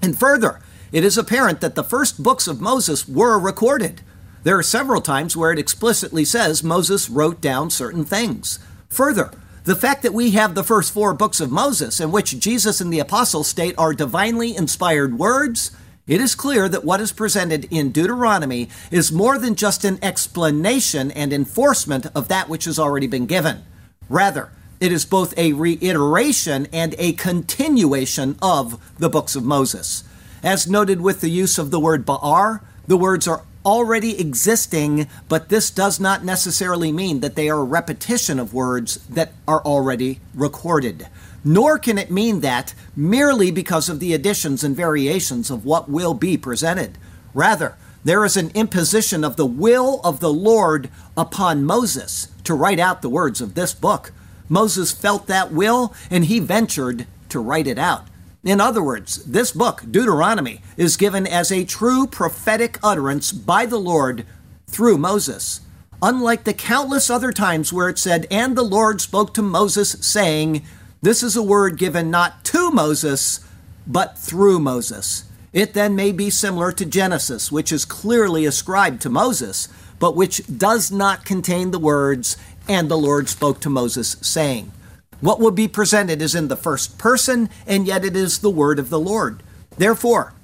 And 0.00 0.18
further, 0.18 0.60
it 0.92 1.04
is 1.04 1.18
apparent 1.18 1.60
that 1.60 1.74
the 1.74 1.84
first 1.84 2.22
books 2.22 2.46
of 2.46 2.60
Moses 2.60 3.08
were 3.08 3.38
recorded. 3.38 4.00
There 4.44 4.58
are 4.58 4.62
several 4.62 5.00
times 5.00 5.36
where 5.36 5.52
it 5.52 5.58
explicitly 5.58 6.24
says 6.24 6.62
Moses 6.62 7.10
wrote 7.10 7.40
down 7.40 7.70
certain 7.70 8.04
things. 8.04 8.58
Further, 8.88 9.30
the 9.64 9.76
fact 9.76 10.02
that 10.02 10.14
we 10.14 10.30
have 10.30 10.54
the 10.54 10.64
first 10.64 10.94
four 10.94 11.12
books 11.12 11.40
of 11.40 11.50
Moses, 11.50 12.00
in 12.00 12.10
which 12.10 12.38
Jesus 12.38 12.80
and 12.80 12.90
the 12.90 13.00
apostles 13.00 13.48
state 13.48 13.74
are 13.76 13.92
divinely 13.92 14.56
inspired 14.56 15.18
words, 15.18 15.72
it 16.06 16.22
is 16.22 16.34
clear 16.34 16.70
that 16.70 16.86
what 16.86 17.02
is 17.02 17.12
presented 17.12 17.66
in 17.70 17.92
Deuteronomy 17.92 18.70
is 18.90 19.12
more 19.12 19.38
than 19.38 19.54
just 19.54 19.84
an 19.84 19.98
explanation 20.02 21.10
and 21.10 21.34
enforcement 21.34 22.06
of 22.14 22.28
that 22.28 22.48
which 22.48 22.64
has 22.64 22.78
already 22.78 23.06
been 23.06 23.26
given. 23.26 23.62
Rather, 24.08 24.50
it 24.80 24.92
is 24.92 25.04
both 25.04 25.36
a 25.36 25.52
reiteration 25.52 26.66
and 26.72 26.94
a 26.98 27.12
continuation 27.14 28.36
of 28.40 28.80
the 28.98 29.08
books 29.08 29.34
of 29.34 29.44
Moses. 29.44 30.04
As 30.42 30.68
noted 30.68 31.00
with 31.00 31.20
the 31.20 31.30
use 31.30 31.58
of 31.58 31.70
the 31.70 31.80
word 31.80 32.06
ba'ar, 32.06 32.60
the 32.86 32.96
words 32.96 33.26
are 33.26 33.42
already 33.66 34.18
existing, 34.18 35.08
but 35.28 35.48
this 35.48 35.70
does 35.70 35.98
not 35.98 36.24
necessarily 36.24 36.92
mean 36.92 37.20
that 37.20 37.34
they 37.34 37.50
are 37.50 37.60
a 37.60 37.64
repetition 37.64 38.38
of 38.38 38.54
words 38.54 38.96
that 39.08 39.32
are 39.46 39.60
already 39.62 40.20
recorded. 40.34 41.08
Nor 41.44 41.78
can 41.78 41.98
it 41.98 42.10
mean 42.10 42.40
that 42.40 42.74
merely 42.96 43.50
because 43.50 43.88
of 43.88 44.00
the 44.00 44.14
additions 44.14 44.64
and 44.64 44.76
variations 44.76 45.50
of 45.50 45.64
what 45.64 45.88
will 45.88 46.14
be 46.14 46.36
presented. 46.36 46.98
Rather, 47.34 47.76
there 48.04 48.24
is 48.24 48.36
an 48.36 48.50
imposition 48.54 49.24
of 49.24 49.36
the 49.36 49.46
will 49.46 50.00
of 50.02 50.20
the 50.20 50.32
Lord 50.32 50.88
upon 51.16 51.64
Moses 51.64 52.28
to 52.44 52.54
write 52.54 52.78
out 52.78 53.02
the 53.02 53.10
words 53.10 53.40
of 53.40 53.54
this 53.54 53.74
book. 53.74 54.12
Moses 54.48 54.92
felt 54.92 55.26
that 55.26 55.52
will 55.52 55.94
and 56.10 56.24
he 56.24 56.38
ventured 56.38 57.06
to 57.28 57.40
write 57.40 57.66
it 57.66 57.78
out. 57.78 58.06
In 58.44 58.60
other 58.60 58.82
words, 58.82 59.24
this 59.24 59.52
book, 59.52 59.82
Deuteronomy, 59.90 60.62
is 60.76 60.96
given 60.96 61.26
as 61.26 61.50
a 61.50 61.64
true 61.64 62.06
prophetic 62.06 62.78
utterance 62.82 63.32
by 63.32 63.66
the 63.66 63.78
Lord 63.78 64.24
through 64.66 64.98
Moses. 64.98 65.60
unlike 66.00 66.44
the 66.44 66.54
countless 66.54 67.10
other 67.10 67.32
times 67.32 67.72
where 67.72 67.88
it 67.88 67.98
said, 67.98 68.26
And 68.30 68.56
the 68.56 68.62
Lord 68.62 69.00
spoke 69.00 69.34
to 69.34 69.42
Moses, 69.42 69.96
saying, 70.00 70.62
This 71.02 71.22
is 71.22 71.36
a 71.36 71.42
word 71.42 71.76
given 71.76 72.10
not 72.10 72.44
to 72.46 72.70
Moses, 72.70 73.40
but 73.86 74.18
through 74.18 74.60
Moses. 74.60 75.24
It 75.52 75.72
then 75.74 75.96
may 75.96 76.12
be 76.12 76.30
similar 76.30 76.72
to 76.72 76.84
Genesis, 76.84 77.50
which 77.50 77.72
is 77.72 77.84
clearly 77.84 78.44
ascribed 78.44 79.00
to 79.02 79.10
Moses, 79.10 79.68
but 79.98 80.14
which 80.14 80.42
does 80.56 80.92
not 80.92 81.24
contain 81.24 81.70
the 81.70 81.78
words, 81.78 82.36
And 82.68 82.90
the 82.90 82.98
Lord 82.98 83.28
spoke 83.28 83.60
to 83.60 83.70
Moses, 83.70 84.16
saying. 84.20 84.72
What 85.20 85.40
will 85.40 85.50
be 85.50 85.66
presented 85.66 86.22
is 86.22 86.34
in 86.34 86.48
the 86.48 86.56
first 86.56 86.98
person, 86.98 87.48
and 87.66 87.86
yet 87.86 88.04
it 88.04 88.14
is 88.14 88.38
the 88.38 88.50
word 88.50 88.78
of 88.78 88.90
the 88.90 89.00
Lord. 89.00 89.42
Therefore, 89.76 90.34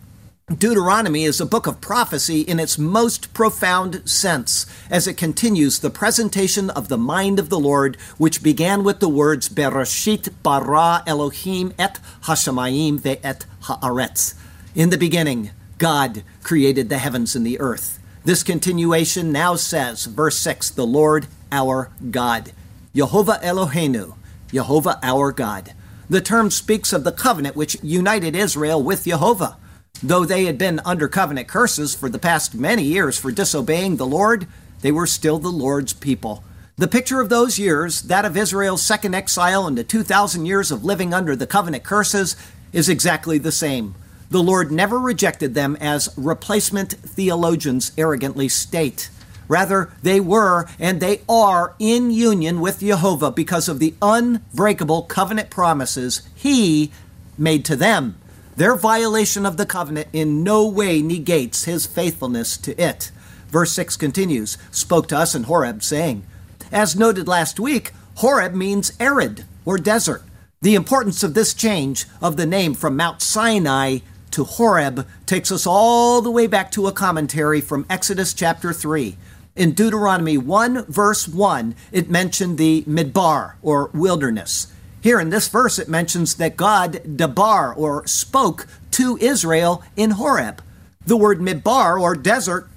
Deuteronomy 0.49 1.25
is 1.25 1.41
a 1.41 1.47
book 1.47 1.67
of 1.67 1.81
prophecy 1.81 2.41
in 2.43 2.61
its 2.61 2.77
most 2.77 3.33
profound 3.33 4.07
sense, 4.09 4.67
as 4.91 5.07
it 5.07 5.17
continues 5.17 5.79
the 5.79 5.91
presentation 5.91 6.71
of 6.71 6.89
the 6.89 6.99
mind 6.99 7.39
of 7.39 7.49
the 7.49 7.59
Lord, 7.59 7.97
which 8.19 8.43
began 8.43 8.85
with 8.85 9.01
the 9.01 9.09
words 9.09 9.49
Bereshit 9.49 10.31
bara 10.43 11.03
Elohim 11.07 11.73
et 11.79 11.99
hashamayim 12.25 13.01
ve'et 13.01 13.47
haaretz. 13.63 14.35
In 14.75 14.91
the 14.91 14.99
beginning, 14.99 15.51
God 15.79 16.23
created 16.43 16.89
the 16.89 16.99
heavens 16.99 17.35
and 17.35 17.47
the 17.47 17.61
earth. 17.61 17.99
This 18.25 18.43
continuation 18.43 19.33
now 19.33 19.55
says, 19.55 20.07
verse 20.07 20.37
6, 20.39 20.71
the 20.71 20.87
Lord 20.87 21.27
our 21.55 21.93
God, 22.11 22.53
Jehovah 22.95 23.39
Eloheinu, 23.43 24.17
Jehovah 24.53 24.99
our 25.05 25.31
God. 25.31 25.73
The 26.11 26.21
term 26.21 26.51
speaks 26.51 26.93
of 26.93 27.05
the 27.05 27.13
covenant 27.13 27.55
which 27.55 27.83
united 27.83 28.35
Israel 28.35 28.83
with 28.83 29.05
Jehovah. 29.05 29.57
Though 30.03 30.25
they 30.25 30.47
had 30.47 30.59
been 30.59 30.81
under 30.85 31.07
covenant 31.07 31.47
curses 31.47 31.95
for 31.95 32.09
the 32.09 32.19
past 32.19 32.55
many 32.55 32.83
years 32.83 33.17
for 33.17 33.31
disobeying 33.31 33.97
the 33.97 34.07
Lord, 34.07 34.49
they 34.81 34.91
were 34.91 35.07
still 35.07 35.39
the 35.39 35.49
Lord's 35.49 35.93
people. 35.93 36.43
The 36.77 36.89
picture 36.89 37.21
of 37.21 37.29
those 37.29 37.57
years, 37.57 38.03
that 38.03 38.25
of 38.25 38.37
Israel's 38.37 38.83
second 38.83 39.15
exile 39.15 39.69
and 39.69 39.79
the 39.79 39.85
2,000 39.85 40.45
years 40.45 40.73
of 40.73 40.85
living 40.85 41.15
under 41.15 41.37
the 41.37 41.47
covenant 41.47 41.85
curses, 41.85 42.35
is 42.73 42.89
exactly 42.89 43.39
the 43.39 43.53
same. 43.53 43.95
The 44.29 44.43
Lord 44.43 44.73
never 44.73 44.99
rejected 44.99 45.55
them 45.55 45.77
as 45.81 46.13
replacement 46.17 46.95
theologians 46.95 47.93
arrogantly 47.97 48.49
state. 48.49 49.09
Rather, 49.49 49.93
they 50.03 50.21
were 50.21 50.67
and 50.79 51.01
they 51.01 51.21
are 51.29 51.75
in 51.79 52.11
union 52.11 52.61
with 52.61 52.81
Jehovah 52.81 53.31
because 53.31 53.69
of 53.69 53.79
the 53.79 53.95
unbreakable 54.01 55.03
covenant 55.03 55.51
promises 55.51 56.23
He 56.35 56.91
made 57.37 57.65
to 57.67 57.77
them. 57.77 58.17
Their 58.57 58.77
violation 58.77 59.45
of 59.45 59.57
the 59.57 59.67
covenant 59.67 60.09
in 60.13 60.45
no 60.45 60.67
way 60.67 61.03
negates 61.03 61.65
his 61.65 61.87
faithfulness 61.87 62.57
to 62.59 62.81
it. 62.81 63.11
Verse 63.49 63.73
6 63.73 63.97
continues, 63.97 64.59
spoke 64.71 65.09
to 65.09 65.19
us 65.19 65.35
in 65.35 65.45
Horeb, 65.45 65.83
saying, 65.83 66.25
As 66.71 66.97
noted 66.97 67.27
last 67.27 67.59
week, 67.59 67.93
Horeb 68.17 68.55
means 68.55 68.93
arid 69.01 69.45
or 69.65 69.79
desert. 69.79 70.23
The 70.63 70.77
importance 70.77 71.23
of 71.23 71.35
this 71.35 71.53
change 71.53 72.07
of 72.23 72.37
the 72.37 72.47
name 72.47 72.75
from 72.75 72.97
Mount 72.97 73.23
Sinai 73.23 73.99
to 74.31 74.45
Horeb 74.45 75.07
takes 75.27 75.53
us 75.53 75.67
all 75.67 76.23
the 76.23 76.31
way 76.31 76.47
back 76.47 76.71
to 76.73 76.87
a 76.87 76.93
commentary 76.93 77.61
from 77.61 77.87
Exodus 77.91 78.33
chapter 78.35 78.73
3. 78.73 79.17
In 79.57 79.71
Deuteronomy 79.73 80.37
1, 80.37 80.87
verse 80.87 81.29
1, 81.29 81.77
it 81.93 82.11
mentioned 82.11 82.59
the 82.59 82.83
Midbar, 82.89 83.55
or 83.63 83.89
wilderness. 83.95 84.67
Here 85.01 85.21
in 85.21 85.31
this 85.31 85.47
verse, 85.47 85.79
it 85.79 85.89
mentions 85.89 86.35
that 86.37 86.57
God 86.57 87.17
debar 87.17 87.73
or 87.73 88.05
spoke 88.07 88.67
to 88.93 89.17
Israel 89.19 89.85
in 89.95 90.13
Horeb. 90.13 90.61
The 91.07 91.17
word 91.17 91.39
midbar 91.39 92.01
or 92.01 92.17
desert 92.17 92.69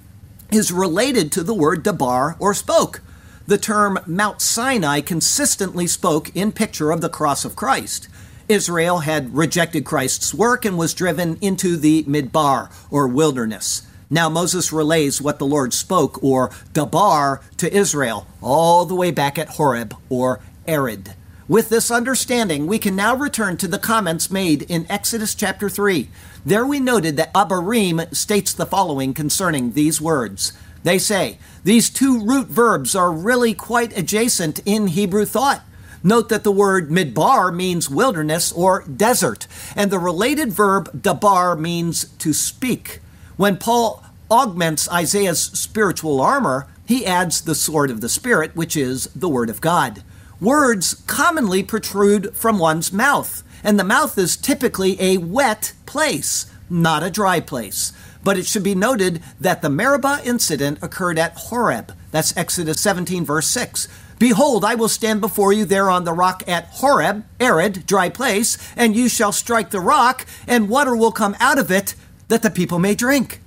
is 0.52 0.70
related 0.70 1.32
to 1.32 1.42
the 1.42 1.54
word 1.54 1.82
debar 1.82 2.36
or 2.38 2.54
spoke. 2.54 3.00
The 3.46 3.58
term 3.58 3.98
Mount 4.06 4.40
Sinai 4.40 5.00
consistently 5.00 5.86
spoke 5.86 6.30
in 6.36 6.52
picture 6.52 6.90
of 6.92 7.00
the 7.00 7.08
cross 7.08 7.44
of 7.44 7.56
Christ. 7.56 8.08
Israel 8.48 9.00
had 9.00 9.34
rejected 9.34 9.84
Christ's 9.84 10.32
work 10.32 10.64
and 10.64 10.78
was 10.78 10.94
driven 10.94 11.38
into 11.40 11.76
the 11.76 12.04
midbar 12.04 12.70
or 12.90 13.08
wilderness. 13.08 13.87
Now 14.10 14.30
Moses 14.30 14.72
relays 14.72 15.20
what 15.20 15.38
the 15.38 15.46
Lord 15.46 15.74
spoke 15.74 16.22
or 16.22 16.50
debar 16.72 17.42
to 17.58 17.74
Israel 17.74 18.26
all 18.40 18.86
the 18.86 18.94
way 18.94 19.10
back 19.10 19.38
at 19.38 19.50
Horeb 19.50 19.94
or 20.08 20.40
Arid. 20.66 21.14
With 21.46 21.68
this 21.68 21.90
understanding, 21.90 22.66
we 22.66 22.78
can 22.78 22.96
now 22.96 23.14
return 23.14 23.56
to 23.58 23.68
the 23.68 23.78
comments 23.78 24.30
made 24.30 24.62
in 24.62 24.90
Exodus 24.90 25.34
chapter 25.34 25.68
3. 25.68 26.08
There 26.44 26.64
we 26.64 26.80
noted 26.80 27.16
that 27.16 27.32
Abarim 27.34 28.14
states 28.14 28.52
the 28.52 28.66
following 28.66 29.12
concerning 29.12 29.72
these 29.72 30.00
words. 30.00 30.52
They 30.84 30.98
say, 30.98 31.38
these 31.64 31.90
two 31.90 32.24
root 32.24 32.48
verbs 32.48 32.94
are 32.94 33.12
really 33.12 33.52
quite 33.52 33.96
adjacent 33.96 34.60
in 34.64 34.88
Hebrew 34.88 35.24
thought. 35.26 35.62
Note 36.02 36.28
that 36.28 36.44
the 36.44 36.52
word 36.52 36.90
midbar 36.90 37.54
means 37.54 37.90
wilderness 37.90 38.52
or 38.52 38.84
desert, 38.84 39.46
and 39.74 39.90
the 39.90 39.98
related 39.98 40.52
verb 40.52 41.02
dabar 41.02 41.56
means 41.56 42.04
to 42.18 42.32
speak. 42.32 43.00
When 43.38 43.56
Paul 43.56 44.02
augments 44.32 44.90
Isaiah's 44.90 45.40
spiritual 45.40 46.20
armor, 46.20 46.66
he 46.84 47.06
adds 47.06 47.40
the 47.40 47.54
sword 47.54 47.88
of 47.88 48.00
the 48.00 48.08
Spirit, 48.08 48.56
which 48.56 48.76
is 48.76 49.04
the 49.14 49.28
Word 49.28 49.48
of 49.48 49.60
God. 49.60 50.02
Words 50.40 50.94
commonly 51.06 51.62
protrude 51.62 52.34
from 52.34 52.58
one's 52.58 52.92
mouth, 52.92 53.44
and 53.62 53.78
the 53.78 53.84
mouth 53.84 54.18
is 54.18 54.36
typically 54.36 55.00
a 55.00 55.18
wet 55.18 55.72
place, 55.86 56.46
not 56.68 57.04
a 57.04 57.12
dry 57.12 57.38
place. 57.38 57.92
But 58.24 58.38
it 58.38 58.46
should 58.46 58.64
be 58.64 58.74
noted 58.74 59.22
that 59.38 59.62
the 59.62 59.70
Meribah 59.70 60.20
incident 60.24 60.80
occurred 60.82 61.16
at 61.16 61.36
Horeb. 61.36 61.92
That's 62.10 62.36
Exodus 62.36 62.80
17, 62.80 63.24
verse 63.24 63.46
6. 63.46 63.86
Behold, 64.18 64.64
I 64.64 64.74
will 64.74 64.88
stand 64.88 65.20
before 65.20 65.52
you 65.52 65.64
there 65.64 65.88
on 65.88 66.02
the 66.02 66.12
rock 66.12 66.42
at 66.48 66.66
Horeb, 66.66 67.24
arid, 67.38 67.86
dry 67.86 68.08
place, 68.08 68.58
and 68.76 68.96
you 68.96 69.08
shall 69.08 69.30
strike 69.30 69.70
the 69.70 69.78
rock, 69.78 70.26
and 70.48 70.68
water 70.68 70.96
will 70.96 71.12
come 71.12 71.36
out 71.38 71.60
of 71.60 71.70
it, 71.70 71.94
that 72.28 72.42
the 72.42 72.50
people 72.50 72.78
may 72.78 72.94
drink. 72.94 73.40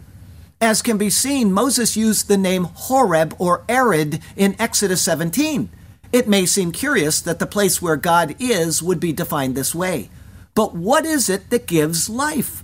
As 0.60 0.82
can 0.82 0.98
be 0.98 1.10
seen, 1.10 1.52
Moses 1.52 1.98
used 1.98 2.28
the 2.28 2.38
name 2.38 2.66
Horeb 2.66 3.36
or 3.40 3.64
arid 3.68 4.22
in 4.36 4.56
Exodus 4.60 5.02
17. 5.02 5.70
It 6.12 6.28
may 6.28 6.46
seem 6.46 6.72
curious 6.72 7.22
that 7.22 7.40
the 7.40 7.48
place 7.48 7.82
where 7.82 7.96
God 7.96 8.36
is 8.38 8.84
would 8.84 9.00
be 9.00 9.14
defined 9.14 9.56
this 9.56 9.74
way. 9.74 10.10
But 10.54 10.76
what 10.76 11.06
is 11.06 11.30
it 11.30 11.50
that 11.50 11.66
gives 11.66 12.10
life? 12.10 12.64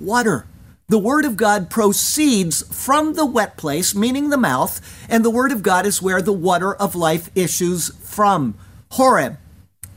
Water. 0.00 0.46
The 0.88 0.98
Word 0.98 1.24
of 1.24 1.36
God 1.36 1.70
proceeds 1.70 2.62
from 2.62 3.14
the 3.14 3.26
wet 3.26 3.56
place, 3.56 3.94
meaning 3.94 4.28
the 4.28 4.36
mouth, 4.36 4.80
and 5.08 5.24
the 5.24 5.30
Word 5.30 5.50
of 5.50 5.62
God 5.62 5.86
is 5.86 6.02
where 6.02 6.22
the 6.22 6.32
water 6.32 6.74
of 6.74 6.94
life 6.94 7.30
issues 7.34 7.88
from. 8.02 8.54
Horeb. 8.92 9.38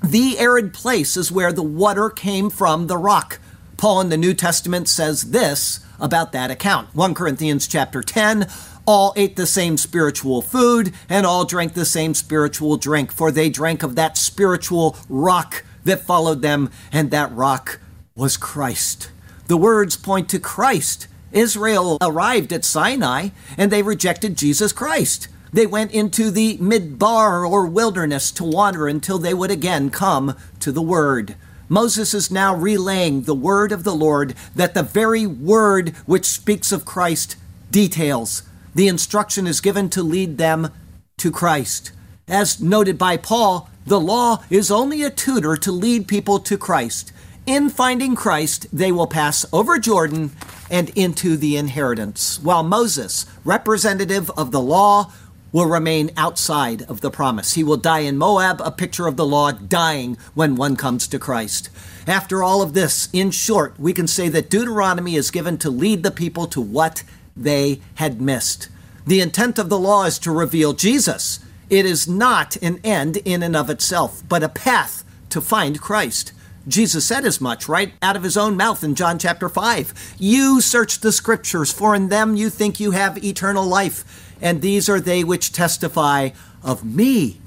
The 0.04 0.40
arid 0.40 0.74
place 0.74 1.18
is 1.18 1.32
where 1.32 1.52
the 1.52 1.64
water 1.64 2.10
came 2.10 2.50
from 2.50 2.88
the 2.88 2.98
rock. 2.98 3.40
Paul 3.78 4.02
in 4.02 4.10
the 4.10 4.18
New 4.18 4.34
Testament 4.34 4.88
says 4.88 5.32
this 5.32 5.80
about 6.00 6.32
that 6.32 6.52
account. 6.52 6.94
1 6.96 7.14
Corinthians 7.14 7.68
chapter 7.68 8.02
10 8.02 8.48
all 8.88 9.14
ate 9.18 9.36
the 9.36 9.46
same 9.46 9.78
spiritual 9.78 10.42
food 10.42 10.94
and 11.10 11.26
all 11.26 11.46
drank 11.46 11.74
the 11.74 11.86
same 11.86 12.14
spiritual 12.14 12.78
drink, 12.78 13.12
for 13.12 13.32
they 13.32 13.50
drank 13.50 13.84
of 13.84 13.96
that 13.96 14.18
spiritual 14.18 14.98
rock 15.10 15.64
that 15.84 16.06
followed 16.06 16.42
them, 16.42 16.72
and 16.92 17.12
that 17.12 17.32
rock 17.34 17.80
was 18.16 18.38
Christ. 18.38 19.12
The 19.48 19.58
words 19.58 19.96
point 19.98 20.30
to 20.30 20.40
Christ. 20.40 21.08
Israel 21.32 21.98
arrived 22.02 22.54
at 22.54 22.66
Sinai 22.66 23.30
and 23.58 23.72
they 23.72 23.84
rejected 23.84 24.38
Jesus 24.38 24.72
Christ. 24.72 25.28
They 25.52 25.66
went 25.66 25.92
into 25.92 26.32
the 26.32 26.58
midbar 26.58 27.50
or 27.50 27.66
wilderness 27.68 28.32
to 28.34 28.44
wander 28.44 28.88
until 28.88 29.18
they 29.18 29.34
would 29.34 29.52
again 29.52 29.90
come 29.90 30.36
to 30.60 30.72
the 30.72 30.82
Word. 30.82 31.36
Moses 31.70 32.14
is 32.14 32.32
now 32.32 32.56
relaying 32.56 33.24
the 33.24 33.36
word 33.36 33.72
of 33.72 33.84
the 33.84 33.96
Lord 33.96 34.34
that 34.56 34.74
the 34.74 34.84
very 34.84 35.26
word 35.26 35.90
which 36.06 36.26
speaks 36.26 36.72
of 36.72 36.86
Christ 36.86 37.36
details 37.72 38.44
the 38.78 38.88
instruction 38.88 39.48
is 39.48 39.60
given 39.60 39.90
to 39.90 40.04
lead 40.04 40.38
them 40.38 40.70
to 41.18 41.32
Christ. 41.32 41.92
As 42.28 42.62
noted 42.62 42.96
by 42.96 43.18
Paul, 43.18 43.72
the 43.88 44.00
law 44.00 44.44
is 44.52 44.70
only 44.70 45.02
a 45.02 45.10
tutor 45.10 45.58
to 45.58 45.72
lead 45.72 46.08
people 46.08 46.38
to 46.42 46.60
Christ. 46.60 47.12
In 47.48 47.70
finding 47.72 48.16
Christ, 48.16 48.68
they 48.72 48.92
will 48.92 49.08
pass 49.08 49.48
over 49.52 49.80
Jordan 49.80 50.32
and 50.70 50.90
into 50.90 51.38
the 51.38 51.58
inheritance, 51.58 52.40
while 52.40 52.62
Moses, 52.62 53.26
representative 53.44 54.30
of 54.38 54.52
the 54.52 54.62
law, 54.62 55.12
will 55.58 55.66
remain 55.66 56.12
outside 56.16 56.84
of 56.84 57.02
the 57.02 57.10
promise. 57.10 57.56
He 57.56 57.64
will 57.64 57.78
die 57.78 58.02
in 58.02 58.16
Moab, 58.16 58.62
a 58.64 58.70
picture 58.70 59.08
of 59.08 59.18
the 59.18 59.26
law 59.26 59.52
dying 59.52 60.16
when 60.36 60.56
one 60.56 60.76
comes 60.76 61.08
to 61.08 61.18
Christ. 61.18 61.72
After 62.06 62.44
all 62.44 62.62
of 62.62 62.76
this, 62.76 63.10
in 63.12 63.32
short, 63.32 63.74
we 63.80 63.92
can 63.92 64.06
say 64.06 64.30
that 64.30 64.52
Deuteronomy 64.52 65.16
is 65.16 65.32
given 65.32 65.58
to 65.58 65.72
lead 65.72 66.04
the 66.04 66.12
people 66.12 66.46
to 66.46 66.62
what 66.62 67.02
they 67.36 67.82
had 67.96 68.22
missed. 68.22 68.70
The 69.08 69.20
intent 69.20 69.58
of 69.58 69.70
the 69.70 69.80
law 69.80 70.04
is 70.04 70.20
to 70.20 70.32
reveal 70.32 70.74
Jesus. 70.74 71.40
It 71.72 71.88
is 71.88 72.08
not 72.08 72.56
an 72.58 72.80
end 72.84 73.18
in 73.26 73.42
and 73.42 73.56
of 73.56 73.72
itself, 73.72 74.22
but 74.30 74.44
a 74.44 74.50
path 74.50 75.04
to 75.32 75.42
find 75.42 75.82
Christ. 75.82 76.34
Jesus 76.68 77.06
said 77.06 77.26
as 77.26 77.42
much 77.42 77.68
right 77.68 77.94
out 78.04 78.16
of 78.16 78.22
his 78.22 78.38
own 78.38 78.58
mouth 78.58 78.84
in 78.84 78.94
John 78.94 79.18
chapter 79.18 79.50
5. 79.50 80.18
You 80.20 80.62
search 80.62 81.00
the 81.00 81.12
scriptures, 81.12 81.72
for 81.72 81.96
in 81.96 82.10
them 82.10 82.36
you 82.36 82.52
think 82.52 82.80
you 82.80 82.92
have 82.92 83.24
eternal 83.24 83.66
life, 83.66 84.27
and 84.42 84.62
these 84.62 84.90
are 84.90 85.00
they 85.00 85.24
which 85.24 85.52
testify 85.52 86.30
of 86.64 86.84
me. 86.84 87.40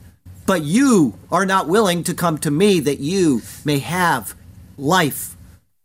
But 0.46 0.62
you 0.62 1.18
are 1.30 1.46
not 1.46 1.68
willing 1.68 2.02
to 2.04 2.14
come 2.14 2.38
to 2.38 2.50
me 2.50 2.80
that 2.80 3.00
you 3.00 3.42
may 3.64 3.78
have 3.78 4.34
life. 4.76 5.36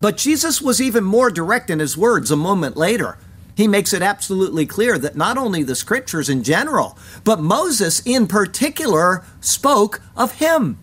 But 0.01 0.17
Jesus 0.17 0.61
was 0.61 0.81
even 0.81 1.03
more 1.03 1.29
direct 1.29 1.69
in 1.69 1.79
his 1.79 1.97
words 1.97 2.31
a 2.31 2.35
moment 2.35 2.77
later. 2.77 3.17
He 3.55 3.67
makes 3.67 3.93
it 3.93 4.01
absolutely 4.01 4.65
clear 4.65 4.97
that 4.97 5.15
not 5.15 5.37
only 5.37 5.63
the 5.63 5.75
scriptures 5.75 6.29
in 6.29 6.43
general, 6.43 6.97
but 7.23 7.39
Moses 7.39 8.01
in 8.05 8.27
particular 8.27 9.23
spoke 9.39 10.01
of 10.17 10.39
him. 10.39 10.77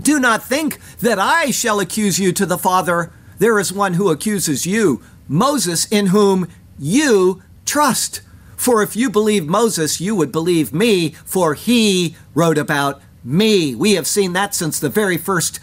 Do 0.00 0.18
not 0.18 0.42
think 0.42 0.78
that 0.98 1.18
I 1.18 1.50
shall 1.50 1.78
accuse 1.80 2.18
you 2.18 2.32
to 2.32 2.46
the 2.46 2.58
Father. 2.58 3.12
There 3.38 3.58
is 3.58 3.72
one 3.72 3.94
who 3.94 4.10
accuses 4.10 4.66
you, 4.66 5.02
Moses, 5.28 5.86
in 5.86 6.06
whom 6.06 6.48
you 6.78 7.42
trust. 7.64 8.22
For 8.60 8.82
if 8.82 8.94
you 8.94 9.08
believe 9.08 9.46
Moses, 9.46 10.02
you 10.02 10.14
would 10.14 10.30
believe 10.30 10.70
me, 10.70 11.12
for 11.24 11.54
he 11.54 12.14
wrote 12.34 12.58
about 12.58 13.00
me. 13.24 13.74
We 13.74 13.92
have 13.94 14.06
seen 14.06 14.34
that 14.34 14.54
since 14.54 14.78
the 14.78 14.90
very 14.90 15.16
first 15.16 15.60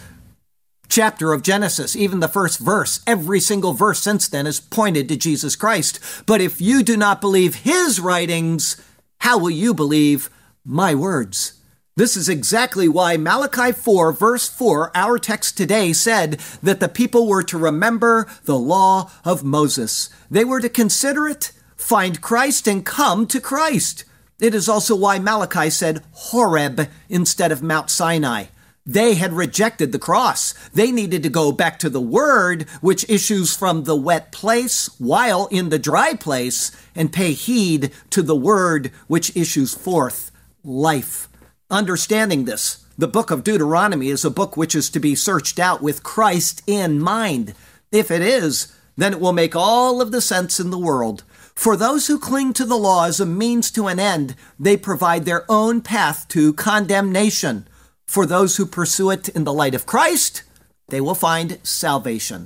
chapter 0.89 1.31
of 1.31 1.43
Genesis, 1.43 1.95
even 1.95 2.21
the 2.21 2.27
first 2.27 2.57
verse. 2.57 3.01
Every 3.05 3.39
single 3.39 3.73
verse 3.73 3.99
since 3.99 4.27
then 4.27 4.47
is 4.47 4.59
pointed 4.59 5.07
to 5.09 5.15
Jesus 5.15 5.55
Christ. 5.55 5.99
But 6.25 6.41
if 6.41 6.59
you 6.59 6.81
do 6.81 6.97
not 6.97 7.21
believe 7.21 7.57
his 7.57 7.99
writings, 7.99 8.81
how 9.19 9.37
will 9.37 9.51
you 9.51 9.75
believe 9.75 10.31
my 10.65 10.95
words? 10.95 11.61
This 11.95 12.17
is 12.17 12.27
exactly 12.27 12.87
why 12.87 13.15
Malachi 13.15 13.73
4, 13.73 14.11
verse 14.11 14.49
4, 14.49 14.89
our 14.95 15.19
text 15.19 15.55
today, 15.55 15.93
said 15.93 16.39
that 16.63 16.79
the 16.79 16.89
people 16.89 17.27
were 17.27 17.43
to 17.43 17.59
remember 17.59 18.27
the 18.45 18.57
law 18.57 19.11
of 19.23 19.43
Moses. 19.43 20.09
They 20.31 20.43
were 20.43 20.61
to 20.61 20.69
consider 20.69 21.27
it, 21.27 21.51
find 21.77 22.21
Christ, 22.21 22.67
and 22.67 22.85
come 22.85 23.27
to 23.27 23.39
Christ. 23.39 24.03
It 24.39 24.53
is 24.53 24.67
also 24.67 24.95
why 24.95 25.19
Malachi 25.19 25.69
said 25.69 26.03
Horeb 26.11 26.89
instead 27.09 27.51
of 27.51 27.63
Mount 27.63 27.89
Sinai. 27.89 28.45
They 28.85 29.15
had 29.15 29.33
rejected 29.33 29.91
the 29.91 29.99
cross. 29.99 30.53
They 30.69 30.91
needed 30.91 31.21
to 31.23 31.29
go 31.29 31.51
back 31.51 31.77
to 31.79 31.89
the 31.89 32.01
word, 32.01 32.63
which 32.79 33.09
issues 33.09 33.55
from 33.55 33.83
the 33.83 33.97
wet 33.97 34.31
place 34.31 34.89
while 34.97 35.47
in 35.47 35.69
the 35.69 35.79
dry 35.79 36.13
place, 36.13 36.71
and 36.95 37.11
pay 37.11 37.33
heed 37.33 37.91
to 38.11 38.21
the 38.21 38.35
word 38.35 38.91
which 39.07 39.35
issues 39.35 39.73
forth 39.73 40.31
life. 40.63 41.27
Understanding 41.69 42.45
this, 42.45 42.85
the 42.97 43.09
book 43.09 43.29
of 43.29 43.43
Deuteronomy 43.43 44.07
is 44.07 44.23
a 44.23 44.31
book 44.31 44.55
which 44.55 44.73
is 44.73 44.89
to 44.91 45.01
be 45.01 45.15
searched 45.15 45.59
out 45.59 45.81
with 45.81 46.01
Christ 46.01 46.63
in 46.65 47.01
mind. 47.01 47.53
If 47.91 48.09
it 48.09 48.21
is, 48.21 48.73
then 48.95 49.11
it 49.11 49.19
will 49.19 49.33
make 49.33 49.55
all 49.55 50.01
of 50.01 50.11
the 50.11 50.21
sense 50.21 50.61
in 50.61 50.71
the 50.71 50.79
world. 50.79 51.23
For 51.57 51.75
those 51.75 52.05
who 52.05 52.19
cling 52.19 52.53
to 52.53 52.65
the 52.65 52.77
law 52.77 53.05
as 53.05 53.19
a 53.19 53.25
means 53.25 53.71
to 53.71 53.87
an 53.87 53.99
end, 53.99 54.35
they 54.59 54.77
provide 54.77 55.25
their 55.25 55.43
own 55.49 55.81
path 55.81 56.27
to 56.29 56.53
condemnation. 56.53 57.67
For 58.05 58.27
those 58.27 58.57
who 58.57 58.65
pursue 58.67 59.09
it 59.09 59.27
in 59.29 59.43
the 59.43 59.51
light 59.51 59.73
of 59.73 59.87
Christ, 59.87 60.43
they 60.89 61.01
will 61.01 61.15
find 61.15 61.57
salvation. 61.63 62.45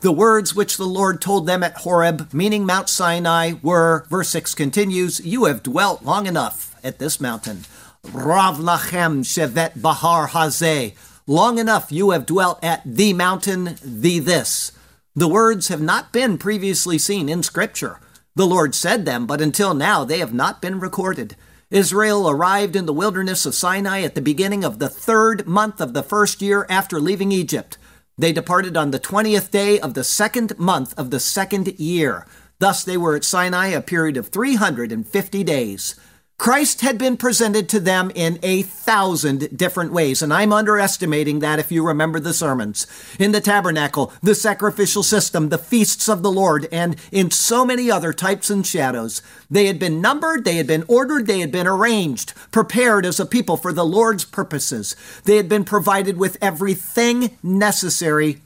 The 0.00 0.10
words 0.10 0.54
which 0.54 0.78
the 0.78 0.86
Lord 0.86 1.20
told 1.20 1.46
them 1.46 1.62
at 1.62 1.76
Horeb, 1.82 2.32
meaning 2.32 2.64
Mount 2.64 2.88
Sinai, 2.88 3.56
were, 3.62 4.06
verse 4.08 4.30
6 4.30 4.54
continues, 4.54 5.20
You 5.20 5.44
have 5.44 5.62
dwelt 5.62 6.02
long 6.02 6.26
enough 6.26 6.74
at 6.82 6.98
this 6.98 7.20
mountain. 7.20 7.66
Rav 8.10 8.56
lachem 8.56 9.22
shevet 9.22 9.82
bahar 9.82 10.28
hazeh. 10.28 10.96
Long 11.26 11.58
enough 11.58 11.92
you 11.92 12.12
have 12.12 12.24
dwelt 12.24 12.64
at 12.64 12.80
the 12.86 13.12
mountain, 13.12 13.76
the 13.84 14.18
this. 14.18 14.72
The 15.14 15.28
words 15.28 15.68
have 15.68 15.82
not 15.82 16.10
been 16.10 16.38
previously 16.38 16.96
seen 16.96 17.28
in 17.28 17.42
Scripture. 17.42 18.00
The 18.36 18.46
Lord 18.46 18.74
said 18.74 19.06
them, 19.06 19.26
but 19.26 19.40
until 19.40 19.72
now 19.72 20.04
they 20.04 20.18
have 20.18 20.34
not 20.34 20.60
been 20.60 20.78
recorded. 20.78 21.36
Israel 21.70 22.28
arrived 22.28 22.76
in 22.76 22.84
the 22.84 22.92
wilderness 22.92 23.46
of 23.46 23.54
Sinai 23.54 24.02
at 24.02 24.14
the 24.14 24.20
beginning 24.20 24.62
of 24.62 24.78
the 24.78 24.90
third 24.90 25.48
month 25.48 25.80
of 25.80 25.94
the 25.94 26.02
first 26.02 26.42
year 26.42 26.66
after 26.68 27.00
leaving 27.00 27.32
Egypt. 27.32 27.78
They 28.18 28.32
departed 28.32 28.76
on 28.76 28.90
the 28.90 29.00
20th 29.00 29.50
day 29.50 29.80
of 29.80 29.94
the 29.94 30.04
second 30.04 30.58
month 30.58 30.92
of 30.98 31.10
the 31.10 31.18
second 31.18 31.80
year. 31.80 32.26
Thus 32.58 32.84
they 32.84 32.98
were 32.98 33.16
at 33.16 33.24
Sinai 33.24 33.68
a 33.68 33.80
period 33.80 34.18
of 34.18 34.28
350 34.28 35.42
days. 35.42 35.94
Christ 36.38 36.82
had 36.82 36.98
been 36.98 37.16
presented 37.16 37.66
to 37.70 37.80
them 37.80 38.12
in 38.14 38.38
a 38.42 38.62
thousand 38.62 39.56
different 39.56 39.92
ways, 39.92 40.20
and 40.20 40.32
I'm 40.32 40.52
underestimating 40.52 41.38
that 41.38 41.58
if 41.58 41.72
you 41.72 41.84
remember 41.84 42.20
the 42.20 42.34
sermons. 42.34 42.86
In 43.18 43.32
the 43.32 43.40
tabernacle, 43.40 44.12
the 44.22 44.34
sacrificial 44.34 45.02
system, 45.02 45.48
the 45.48 45.58
feasts 45.58 46.08
of 46.08 46.22
the 46.22 46.30
Lord, 46.30 46.68
and 46.70 46.96
in 47.10 47.30
so 47.30 47.64
many 47.64 47.90
other 47.90 48.12
types 48.12 48.50
and 48.50 48.66
shadows. 48.66 49.22
They 49.50 49.66
had 49.66 49.78
been 49.78 50.02
numbered, 50.02 50.44
they 50.44 50.56
had 50.56 50.66
been 50.66 50.84
ordered, 50.88 51.26
they 51.26 51.40
had 51.40 51.50
been 51.50 51.66
arranged, 51.66 52.34
prepared 52.52 53.06
as 53.06 53.18
a 53.18 53.26
people 53.26 53.56
for 53.56 53.72
the 53.72 53.84
Lord's 53.84 54.24
purposes. 54.24 54.94
They 55.24 55.38
had 55.38 55.48
been 55.48 55.64
provided 55.64 56.18
with 56.18 56.36
everything 56.42 57.36
necessary 57.42 58.42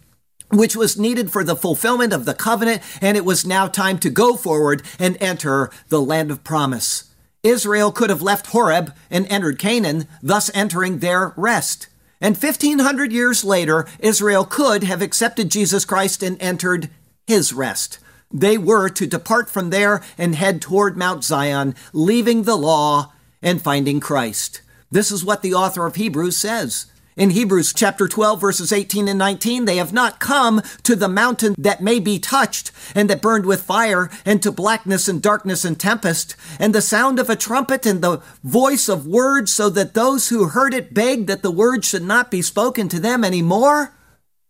which 0.53 0.75
was 0.75 0.99
needed 0.99 1.31
for 1.31 1.45
the 1.45 1.55
fulfillment 1.55 2.13
of 2.13 2.25
the 2.25 2.35
covenant, 2.35 2.83
and 3.01 3.17
it 3.17 3.25
was 3.25 3.47
now 3.47 3.69
time 3.69 3.99
to 3.99 4.11
go 4.11 4.37
forward 4.37 4.83
and 4.99 5.17
enter 5.21 5.71
the 5.91 6.01
land 6.01 6.31
of 6.31 6.43
promise. 6.43 7.10
Israel 7.43 7.91
could 7.91 8.11
have 8.11 8.23
left 8.23 8.49
Horeb 8.49 8.95
and 9.11 9.27
entered 9.31 9.59
Canaan, 9.59 10.07
thus 10.23 10.51
entering 10.55 10.99
their 10.99 11.33
rest. 11.37 11.89
And 12.21 12.37
1500 12.37 13.13
years 13.13 13.45
later, 13.45 13.87
Israel 13.99 14.45
could 14.45 14.85
have 14.85 15.01
accepted 15.01 15.51
Jesus 15.51 15.85
Christ 15.85 16.23
and 16.23 16.41
entered 16.41 16.91
his 17.27 17.53
rest. 17.53 17.99
They 18.33 18.59
were 18.59 18.89
to 18.91 19.07
depart 19.07 19.49
from 19.49 19.71
there 19.71 20.03
and 20.19 20.35
head 20.35 20.61
toward 20.61 20.97
Mount 20.97 21.25
Zion, 21.25 21.75
leaving 21.93 22.43
the 22.43 22.57
law 22.57 23.13
and 23.43 23.63
finding 23.63 24.01
Christ. 24.01 24.61
This 24.91 25.11
is 25.11 25.25
what 25.25 25.43
the 25.43 25.55
author 25.55 25.87
of 25.87 25.97
Hebrews 25.97 26.37
says. 26.37 26.87
In 27.21 27.29
Hebrews 27.29 27.75
chapter 27.75 28.09
12 28.09 28.41
verses 28.41 28.73
18 28.73 29.07
and 29.07 29.19
19, 29.19 29.67
they 29.67 29.77
have 29.77 29.93
not 29.93 30.21
come 30.21 30.63
to 30.85 30.97
the 30.97 31.07
mountain 31.07 31.55
that 31.59 31.83
may 31.83 32.01
be 32.01 32.19
touched 32.19 32.73
and 32.95 33.11
that 33.11 33.21
burned 33.21 33.45
with 33.45 33.61
fire 33.61 34.09
and 34.25 34.43
to 34.43 34.51
blackness 34.51 35.07
and 35.07 35.21
darkness 35.21 35.63
and 35.63 35.79
tempest 35.79 36.35
and 36.59 36.75
the 36.75 36.81
sound 36.81 37.19
of 37.19 37.29
a 37.29 37.37
trumpet 37.37 37.85
and 37.85 38.01
the 38.01 38.23
voice 38.43 38.89
of 38.89 39.07
words 39.07 39.53
so 39.53 39.69
that 39.69 39.93
those 39.93 40.31
who 40.31 40.49
heard 40.49 40.73
it 40.73 40.95
begged 40.95 41.27
that 41.27 41.43
the 41.43 41.51
word 41.51 41.85
should 41.85 42.05
not 42.05 42.31
be 42.31 42.41
spoken 42.41 42.89
to 42.89 42.99
them 42.99 43.23
any 43.23 43.43
more. 43.43 43.93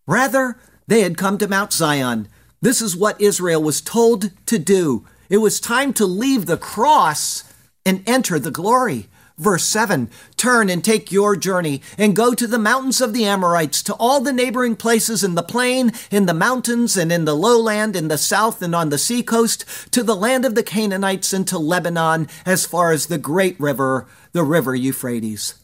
Rather, 0.06 0.56
they 0.86 1.00
had 1.00 1.18
come 1.18 1.38
to 1.38 1.48
Mount 1.48 1.72
Zion. 1.72 2.28
This 2.62 2.80
is 2.80 2.96
what 2.96 3.20
Israel 3.20 3.60
was 3.60 3.80
told 3.80 4.30
to 4.46 4.60
do. 4.60 5.04
It 5.28 5.38
was 5.38 5.58
time 5.58 5.92
to 5.94 6.06
leave 6.06 6.46
the 6.46 6.56
cross 6.56 7.42
and 7.84 8.08
enter 8.08 8.38
the 8.38 8.52
glory. 8.52 9.08
Verse 9.40 9.64
7 9.64 10.10
Turn 10.36 10.68
and 10.68 10.84
take 10.84 11.10
your 11.10 11.34
journey, 11.34 11.80
and 11.96 12.14
go 12.14 12.34
to 12.34 12.46
the 12.46 12.58
mountains 12.58 13.00
of 13.00 13.14
the 13.14 13.24
Amorites, 13.24 13.82
to 13.84 13.94
all 13.94 14.20
the 14.20 14.34
neighboring 14.34 14.76
places 14.76 15.24
in 15.24 15.34
the 15.34 15.42
plain, 15.42 15.92
in 16.10 16.26
the 16.26 16.34
mountains, 16.34 16.94
and 16.94 17.10
in 17.10 17.24
the 17.24 17.34
lowland, 17.34 17.96
in 17.96 18.08
the 18.08 18.18
south 18.18 18.60
and 18.60 18.74
on 18.74 18.90
the 18.90 18.98
seacoast, 18.98 19.64
to 19.92 20.02
the 20.02 20.14
land 20.14 20.44
of 20.44 20.54
the 20.54 20.62
Canaanites, 20.62 21.32
and 21.32 21.48
to 21.48 21.58
Lebanon, 21.58 22.28
as 22.44 22.66
far 22.66 22.92
as 22.92 23.06
the 23.06 23.16
great 23.16 23.58
river, 23.58 24.06
the 24.32 24.44
river 24.44 24.74
Euphrates. 24.74 25.54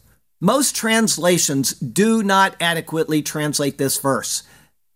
Most 0.41 0.75
translations 0.75 1.73
do 1.73 2.23
not 2.23 2.55
adequately 2.59 3.21
translate 3.21 3.77
this 3.77 3.99
verse. 3.99 4.41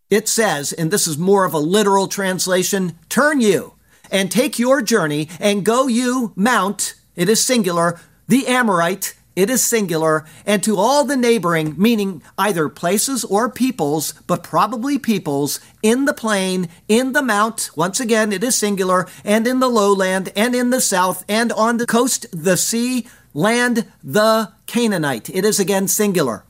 It 0.10 0.28
says, 0.28 0.74
and 0.74 0.90
this 0.90 1.06
is 1.06 1.20
more 1.20 1.46
of 1.46 1.54
a 1.54 1.60
literal 1.60 2.08
translation, 2.08 2.98
turn 3.10 3.42
you 3.42 3.76
and 4.10 4.32
take 4.32 4.58
your 4.58 4.82
journey 4.82 5.30
and 5.40 5.64
go 5.64 5.88
you 5.88 6.34
mount, 6.36 6.96
it 7.16 7.30
is 7.30 7.44
singular, 7.44 8.00
the 8.32 8.48
Amorite, 8.48 9.16
it 9.36 9.50
is 9.50 9.62
singular, 9.62 10.26
and 10.46 10.64
to 10.64 10.78
all 10.78 11.04
the 11.04 11.18
neighboring, 11.18 11.76
meaning 11.78 12.24
either 12.38 12.70
places 12.70 13.26
or 13.26 13.50
peoples, 13.50 14.14
but 14.26 14.42
probably 14.42 14.98
peoples, 14.98 15.60
in 15.84 16.06
the 16.06 16.14
plain, 16.14 16.70
in 16.88 17.12
the 17.12 17.22
mount, 17.22 17.72
once 17.76 18.00
again, 18.00 18.32
it 18.32 18.42
is 18.42 18.56
singular, 18.56 19.06
and 19.26 19.46
in 19.46 19.60
the 19.60 19.68
lowland, 19.68 20.32
and 20.34 20.56
in 20.56 20.70
the 20.70 20.80
south, 20.80 21.26
and 21.28 21.52
on 21.52 21.76
the 21.76 21.86
coast, 21.86 22.26
the 22.32 22.56
sea, 22.56 23.06
land, 23.34 23.86
the 24.02 24.54
Canaanite. 24.66 25.30
It 25.30 25.44
is 25.44 25.60
again 25.60 25.90
singular. 25.90 26.46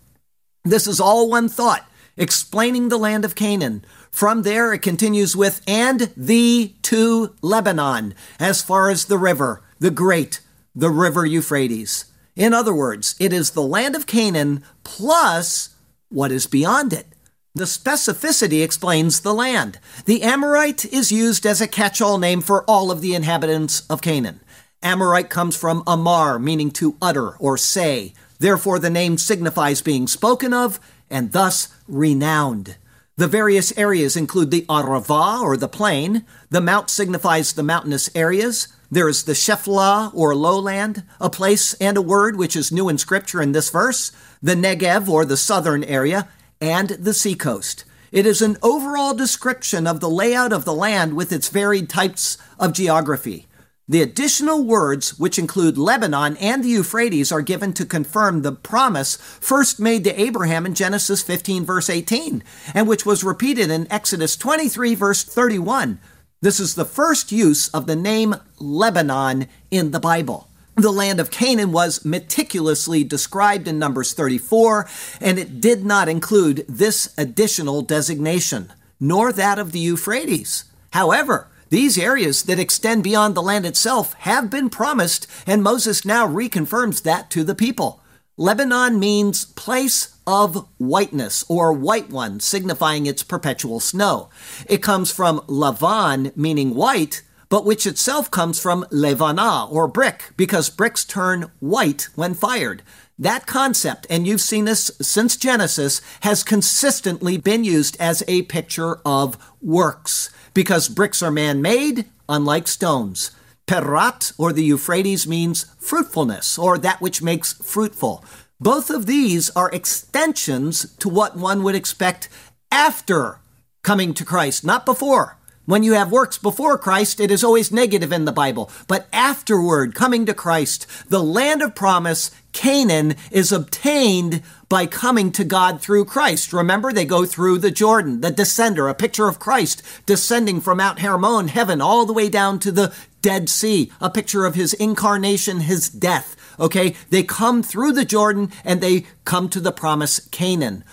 This 0.63 0.85
is 0.85 0.99
all 0.99 1.31
one 1.31 1.49
thought, 1.49 1.89
explaining 2.15 2.89
the 2.89 2.99
land 2.99 3.25
of 3.25 3.33
Canaan. 3.33 3.83
From 4.11 4.43
there, 4.43 4.71
it 4.71 4.83
continues 4.83 5.35
with, 5.35 5.63
and 5.65 6.13
the 6.15 6.75
to 6.83 7.33
Lebanon, 7.41 8.13
as 8.39 8.61
far 8.61 8.91
as 8.91 9.05
the 9.05 9.17
river, 9.17 9.63
the 9.79 9.89
great, 9.89 10.41
the 10.75 10.89
river 10.89 11.25
Euphrates. 11.25 12.05
In 12.35 12.53
other 12.53 12.73
words, 12.73 13.15
it 13.19 13.33
is 13.33 13.51
the 13.51 13.61
land 13.61 13.95
of 13.95 14.07
Canaan 14.07 14.63
plus 14.83 15.69
what 16.09 16.31
is 16.31 16.47
beyond 16.47 16.93
it. 16.93 17.07
The 17.53 17.65
specificity 17.65 18.63
explains 18.63 19.19
the 19.19 19.33
land. 19.33 19.79
The 20.05 20.23
Amorite 20.23 20.85
is 20.85 21.11
used 21.11 21.45
as 21.45 21.59
a 21.59 21.67
catch 21.67 22.01
all 22.01 22.17
name 22.17 22.39
for 22.39 22.63
all 22.63 22.91
of 22.91 23.01
the 23.01 23.13
inhabitants 23.13 23.85
of 23.89 24.01
Canaan. 24.01 24.39
Amorite 24.81 25.29
comes 25.29 25.57
from 25.57 25.83
Amar, 25.85 26.39
meaning 26.39 26.71
to 26.71 26.95
utter 27.01 27.35
or 27.37 27.57
say. 27.57 28.13
Therefore, 28.39 28.79
the 28.79 28.89
name 28.89 29.17
signifies 29.17 29.81
being 29.81 30.07
spoken 30.07 30.53
of 30.53 30.79
and 31.09 31.33
thus 31.33 31.67
renowned. 31.87 32.77
The 33.17 33.27
various 33.27 33.77
areas 33.77 34.15
include 34.15 34.51
the 34.51 34.65
Arava, 34.69 35.41
or 35.41 35.57
the 35.57 35.67
plain. 35.67 36.25
The 36.49 36.61
mount 36.61 36.89
signifies 36.89 37.53
the 37.53 37.63
mountainous 37.63 38.09
areas. 38.15 38.67
There 38.89 39.09
is 39.09 39.23
the 39.23 39.33
Shephelah, 39.33 40.11
or 40.13 40.33
lowland, 40.33 41.03
a 41.19 41.29
place 41.29 41.73
and 41.75 41.97
a 41.97 42.01
word 42.01 42.37
which 42.37 42.55
is 42.55 42.71
new 42.71 42.89
in 42.89 42.97
Scripture 42.97 43.41
in 43.41 43.51
this 43.51 43.69
verse, 43.69 44.11
the 44.41 44.55
Negev, 44.55 45.07
or 45.07 45.25
the 45.25 45.37
southern 45.37 45.83
area, 45.83 46.29
and 46.59 46.89
the 46.89 47.13
seacoast. 47.13 47.85
It 48.11 48.25
is 48.25 48.41
an 48.41 48.57
overall 48.61 49.13
description 49.13 49.87
of 49.87 49.99
the 49.99 50.09
layout 50.09 50.51
of 50.51 50.65
the 50.65 50.73
land 50.73 51.13
with 51.13 51.31
its 51.31 51.47
varied 51.47 51.89
types 51.89 52.37
of 52.59 52.73
geography. 52.73 53.47
The 53.87 54.01
additional 54.01 54.63
words, 54.63 55.19
which 55.19 55.39
include 55.39 55.77
Lebanon 55.77 56.37
and 56.37 56.63
the 56.63 56.69
Euphrates, 56.69 57.31
are 57.31 57.41
given 57.41 57.73
to 57.73 57.85
confirm 57.85 58.41
the 58.41 58.51
promise 58.51 59.17
first 59.17 59.79
made 59.79 60.03
to 60.03 60.21
Abraham 60.21 60.65
in 60.65 60.75
Genesis 60.75 61.21
15, 61.21 61.65
verse 61.65 61.89
18, 61.89 62.43
and 62.73 62.87
which 62.87 63.05
was 63.05 63.23
repeated 63.23 63.69
in 63.69 63.91
Exodus 63.91 64.37
23, 64.37 64.95
verse 64.95 65.23
31. 65.23 65.99
This 66.41 66.59
is 66.59 66.75
the 66.75 66.85
first 66.85 67.31
use 67.31 67.67
of 67.69 67.85
the 67.85 67.95
name 67.95 68.35
Lebanon 68.59 69.47
in 69.69 69.91
the 69.91 69.99
Bible. 69.99 70.47
The 70.75 70.91
land 70.91 71.19
of 71.19 71.29
Canaan 71.29 71.71
was 71.71 72.05
meticulously 72.05 73.03
described 73.03 73.67
in 73.67 73.77
Numbers 73.77 74.13
34, 74.13 74.87
and 75.19 75.37
it 75.37 75.59
did 75.59 75.83
not 75.83 76.07
include 76.07 76.65
this 76.69 77.13
additional 77.17 77.81
designation, 77.81 78.71
nor 78.99 79.33
that 79.33 79.59
of 79.59 79.71
the 79.73 79.79
Euphrates. 79.79 80.63
However, 80.93 81.49
these 81.71 81.97
areas 81.97 82.43
that 82.43 82.59
extend 82.59 83.01
beyond 83.01 83.33
the 83.33 83.41
land 83.41 83.65
itself 83.65 84.13
have 84.19 84.49
been 84.49 84.69
promised, 84.69 85.25
and 85.47 85.63
Moses 85.63 86.03
now 86.03 86.27
reconfirms 86.27 87.03
that 87.03 87.31
to 87.31 87.45
the 87.45 87.55
people. 87.55 88.03
Lebanon 88.35 88.99
means 88.99 89.45
place 89.45 90.17
of 90.27 90.67
whiteness 90.77 91.45
or 91.47 91.71
white 91.71 92.09
one, 92.09 92.41
signifying 92.41 93.05
its 93.05 93.23
perpetual 93.23 93.79
snow. 93.79 94.29
It 94.67 94.83
comes 94.83 95.11
from 95.11 95.39
Lavan, 95.47 96.35
meaning 96.35 96.75
white, 96.75 97.21
but 97.47 97.63
which 97.63 97.87
itself 97.87 98.29
comes 98.29 98.59
from 98.59 98.85
levana 98.91 99.65
or 99.67 99.87
brick, 99.87 100.31
because 100.35 100.69
bricks 100.69 101.05
turn 101.05 101.51
white 101.61 102.09
when 102.15 102.33
fired. 102.33 102.83
That 103.17 103.45
concept, 103.45 104.07
and 104.09 104.27
you've 104.27 104.41
seen 104.41 104.65
this 104.65 104.91
since 105.01 105.37
Genesis, 105.37 106.01
has 106.21 106.43
consistently 106.43 107.37
been 107.37 107.63
used 107.63 107.95
as 107.97 108.23
a 108.27 108.41
picture 108.43 108.99
of 109.05 109.37
works 109.61 110.31
because 110.53 110.89
bricks 110.89 111.21
are 111.21 111.31
man 111.31 111.61
made, 111.61 112.05
unlike 112.27 112.67
stones. 112.67 113.31
Perat, 113.67 114.33
or 114.37 114.51
the 114.51 114.63
Euphrates, 114.63 115.27
means 115.27 115.65
fruitfulness, 115.79 116.57
or 116.57 116.77
that 116.77 117.01
which 117.01 117.21
makes 117.21 117.53
fruitful. 117.53 118.23
Both 118.59 118.89
of 118.89 119.05
these 119.05 119.49
are 119.51 119.71
extensions 119.71 120.93
to 120.97 121.09
what 121.09 121.37
one 121.37 121.63
would 121.63 121.75
expect 121.75 122.29
after 122.71 123.39
coming 123.83 124.13
to 124.13 124.25
Christ, 124.25 124.65
not 124.65 124.85
before. 124.85 125.37
When 125.71 125.83
you 125.83 125.93
have 125.93 126.11
works 126.11 126.37
before 126.37 126.77
Christ, 126.77 127.21
it 127.21 127.31
is 127.31 127.45
always 127.45 127.71
negative 127.71 128.11
in 128.11 128.25
the 128.25 128.33
Bible. 128.33 128.69
But 128.89 129.07
afterward, 129.13 129.95
coming 129.95 130.25
to 130.25 130.33
Christ, 130.33 130.85
the 131.09 131.23
land 131.23 131.61
of 131.61 131.75
promise, 131.75 132.29
Canaan, 132.51 133.15
is 133.31 133.53
obtained 133.53 134.43
by 134.67 134.85
coming 134.85 135.31
to 135.31 135.45
God 135.45 135.81
through 135.81 136.03
Christ. 136.03 136.51
Remember, 136.51 136.91
they 136.91 137.05
go 137.05 137.23
through 137.23 137.59
the 137.59 137.71
Jordan, 137.71 138.19
the 138.19 138.33
descender, 138.33 138.89
a 138.89 138.93
picture 138.93 139.29
of 139.29 139.39
Christ 139.39 139.81
descending 140.05 140.59
from 140.59 140.79
Mount 140.79 140.99
Hermon, 140.99 141.47
heaven, 141.47 141.79
all 141.79 142.05
the 142.05 142.11
way 142.11 142.27
down 142.27 142.59
to 142.59 142.71
the 142.73 142.93
Dead 143.21 143.47
Sea, 143.47 143.93
a 144.01 144.09
picture 144.09 144.45
of 144.45 144.55
his 144.55 144.73
incarnation, 144.73 145.61
his 145.61 145.87
death. 145.87 146.35
Okay, 146.59 146.97
they 147.11 147.23
come 147.23 147.63
through 147.63 147.93
the 147.93 148.03
Jordan 148.03 148.51
and 148.65 148.81
they 148.81 149.05
come 149.23 149.47
to 149.47 149.61
the 149.61 149.71
promise 149.71 150.19
Canaan. 150.31 150.83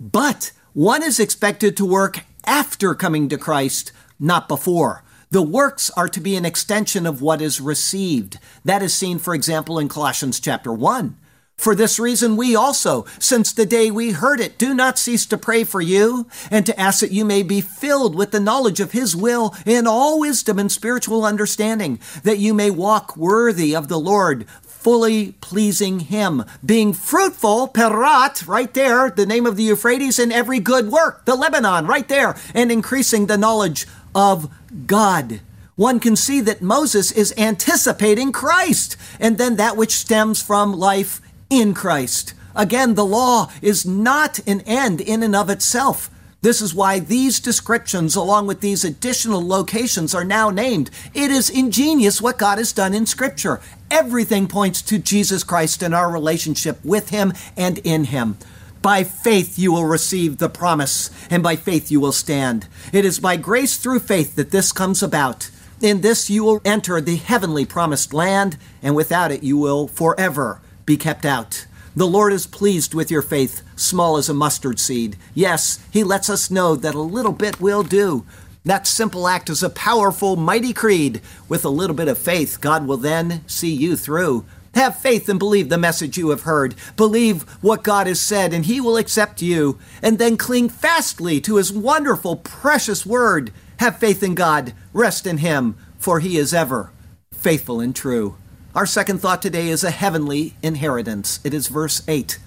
But 0.00 0.50
one 0.72 1.04
is 1.04 1.20
expected 1.20 1.76
to 1.76 1.86
work 1.86 2.24
after 2.44 2.92
coming 2.92 3.28
to 3.28 3.38
Christ 3.38 3.92
not 4.18 4.48
before. 4.48 5.04
The 5.30 5.42
works 5.42 5.90
are 5.90 6.08
to 6.08 6.20
be 6.20 6.36
an 6.36 6.44
extension 6.44 7.04
of 7.06 7.20
what 7.20 7.42
is 7.42 7.60
received. 7.60 8.38
That 8.64 8.82
is 8.82 8.94
seen, 8.94 9.18
for 9.18 9.34
example, 9.34 9.78
in 9.78 9.88
Colossians 9.88 10.38
chapter 10.38 10.72
1. 10.72 11.16
For 11.56 11.74
this 11.74 11.98
reason, 11.98 12.36
we 12.36 12.54
also, 12.54 13.06
since 13.18 13.52
the 13.52 13.64
day 13.64 13.90
we 13.90 14.10
heard 14.10 14.40
it, 14.40 14.58
do 14.58 14.74
not 14.74 14.98
cease 14.98 15.24
to 15.26 15.38
pray 15.38 15.64
for 15.64 15.80
you 15.80 16.28
and 16.50 16.66
to 16.66 16.78
ask 16.78 17.00
that 17.00 17.12
you 17.12 17.24
may 17.24 17.42
be 17.42 17.62
filled 17.62 18.14
with 18.14 18.30
the 18.30 18.40
knowledge 18.40 18.78
of 18.78 18.92
His 18.92 19.16
will 19.16 19.54
in 19.64 19.86
all 19.86 20.20
wisdom 20.20 20.58
and 20.58 20.70
spiritual 20.70 21.24
understanding, 21.24 21.98
that 22.22 22.38
you 22.38 22.52
may 22.52 22.70
walk 22.70 23.16
worthy 23.16 23.74
of 23.74 23.88
the 23.88 23.98
Lord, 23.98 24.46
fully 24.60 25.32
pleasing 25.40 26.00
Him, 26.00 26.44
being 26.64 26.92
fruitful, 26.92 27.68
Perat, 27.68 28.46
right 28.46 28.72
there, 28.74 29.10
the 29.10 29.26
name 29.26 29.46
of 29.46 29.56
the 29.56 29.64
Euphrates, 29.64 30.18
in 30.18 30.30
every 30.30 30.60
good 30.60 30.92
work, 30.92 31.24
the 31.24 31.34
Lebanon, 31.34 31.86
right 31.86 32.06
there, 32.06 32.36
and 32.54 32.70
increasing 32.70 33.26
the 33.26 33.38
knowledge 33.38 33.86
of 34.16 34.50
God. 34.86 35.40
One 35.76 36.00
can 36.00 36.16
see 36.16 36.40
that 36.40 36.62
Moses 36.62 37.12
is 37.12 37.34
anticipating 37.36 38.32
Christ 38.32 38.96
and 39.20 39.36
then 39.36 39.56
that 39.56 39.76
which 39.76 39.92
stems 39.92 40.42
from 40.42 40.72
life 40.72 41.20
in 41.50 41.74
Christ. 41.74 42.32
Again, 42.54 42.94
the 42.94 43.04
law 43.04 43.52
is 43.60 43.84
not 43.84 44.40
an 44.46 44.62
end 44.62 45.02
in 45.02 45.22
and 45.22 45.36
of 45.36 45.50
itself. 45.50 46.10
This 46.40 46.62
is 46.62 46.74
why 46.74 46.98
these 46.98 47.40
descriptions, 47.40 48.16
along 48.16 48.46
with 48.46 48.60
these 48.60 48.84
additional 48.84 49.46
locations, 49.46 50.14
are 50.14 50.24
now 50.24 50.48
named. 50.48 50.90
It 51.12 51.30
is 51.30 51.50
ingenious 51.50 52.22
what 52.22 52.38
God 52.38 52.56
has 52.56 52.72
done 52.72 52.94
in 52.94 53.04
Scripture. 53.04 53.60
Everything 53.90 54.48
points 54.48 54.80
to 54.82 54.98
Jesus 54.98 55.44
Christ 55.44 55.82
and 55.82 55.94
our 55.94 56.10
relationship 56.10 56.82
with 56.84 57.10
Him 57.10 57.34
and 57.56 57.78
in 57.78 58.04
Him. 58.04 58.38
By 58.86 59.02
faith 59.02 59.58
you 59.58 59.72
will 59.72 59.84
receive 59.84 60.38
the 60.38 60.48
promise, 60.48 61.10
and 61.28 61.42
by 61.42 61.56
faith 61.56 61.90
you 61.90 61.98
will 61.98 62.12
stand. 62.12 62.68
It 62.92 63.04
is 63.04 63.18
by 63.18 63.34
grace 63.34 63.78
through 63.78 63.98
faith 63.98 64.36
that 64.36 64.52
this 64.52 64.70
comes 64.70 65.02
about. 65.02 65.50
In 65.82 66.02
this 66.02 66.30
you 66.30 66.44
will 66.44 66.60
enter 66.64 67.00
the 67.00 67.16
heavenly 67.16 67.66
promised 67.66 68.14
land, 68.14 68.56
and 68.84 68.94
without 68.94 69.32
it 69.32 69.42
you 69.42 69.58
will 69.58 69.88
forever 69.88 70.60
be 70.84 70.96
kept 70.96 71.24
out. 71.26 71.66
The 71.96 72.06
Lord 72.06 72.32
is 72.32 72.46
pleased 72.46 72.94
with 72.94 73.10
your 73.10 73.22
faith, 73.22 73.62
small 73.74 74.18
as 74.18 74.28
a 74.28 74.34
mustard 74.34 74.78
seed. 74.78 75.16
Yes, 75.34 75.84
He 75.90 76.04
lets 76.04 76.30
us 76.30 76.48
know 76.48 76.76
that 76.76 76.94
a 76.94 77.00
little 77.00 77.32
bit 77.32 77.60
will 77.60 77.82
do. 77.82 78.24
That 78.64 78.86
simple 78.86 79.26
act 79.26 79.50
is 79.50 79.64
a 79.64 79.68
powerful, 79.68 80.36
mighty 80.36 80.72
creed. 80.72 81.20
With 81.48 81.64
a 81.64 81.70
little 81.70 81.96
bit 81.96 82.06
of 82.06 82.18
faith, 82.18 82.60
God 82.60 82.86
will 82.86 82.98
then 82.98 83.42
see 83.48 83.72
you 83.74 83.96
through. 83.96 84.44
Have 84.76 84.98
faith 84.98 85.28
and 85.30 85.38
believe 85.38 85.70
the 85.70 85.78
message 85.78 86.18
you 86.18 86.28
have 86.28 86.42
heard. 86.42 86.74
Believe 86.96 87.42
what 87.62 87.82
God 87.82 88.06
has 88.06 88.20
said, 88.20 88.52
and 88.52 88.66
He 88.66 88.78
will 88.78 88.98
accept 88.98 89.40
you. 89.40 89.78
And 90.02 90.18
then 90.18 90.36
cling 90.36 90.68
fastly 90.68 91.40
to 91.40 91.56
His 91.56 91.72
wonderful, 91.72 92.36
precious 92.36 93.06
word. 93.06 93.52
Have 93.78 93.98
faith 93.98 94.22
in 94.22 94.34
God. 94.34 94.74
Rest 94.92 95.26
in 95.26 95.38
Him, 95.38 95.76
for 95.98 96.20
He 96.20 96.36
is 96.36 96.52
ever 96.52 96.92
faithful 97.32 97.80
and 97.80 97.96
true. 97.96 98.36
Our 98.74 98.84
second 98.84 99.20
thought 99.20 99.40
today 99.40 99.68
is 99.68 99.82
a 99.82 99.90
heavenly 99.90 100.56
inheritance. 100.62 101.40
It 101.42 101.54
is 101.54 101.68
verse 101.68 102.02
8. 102.06 102.38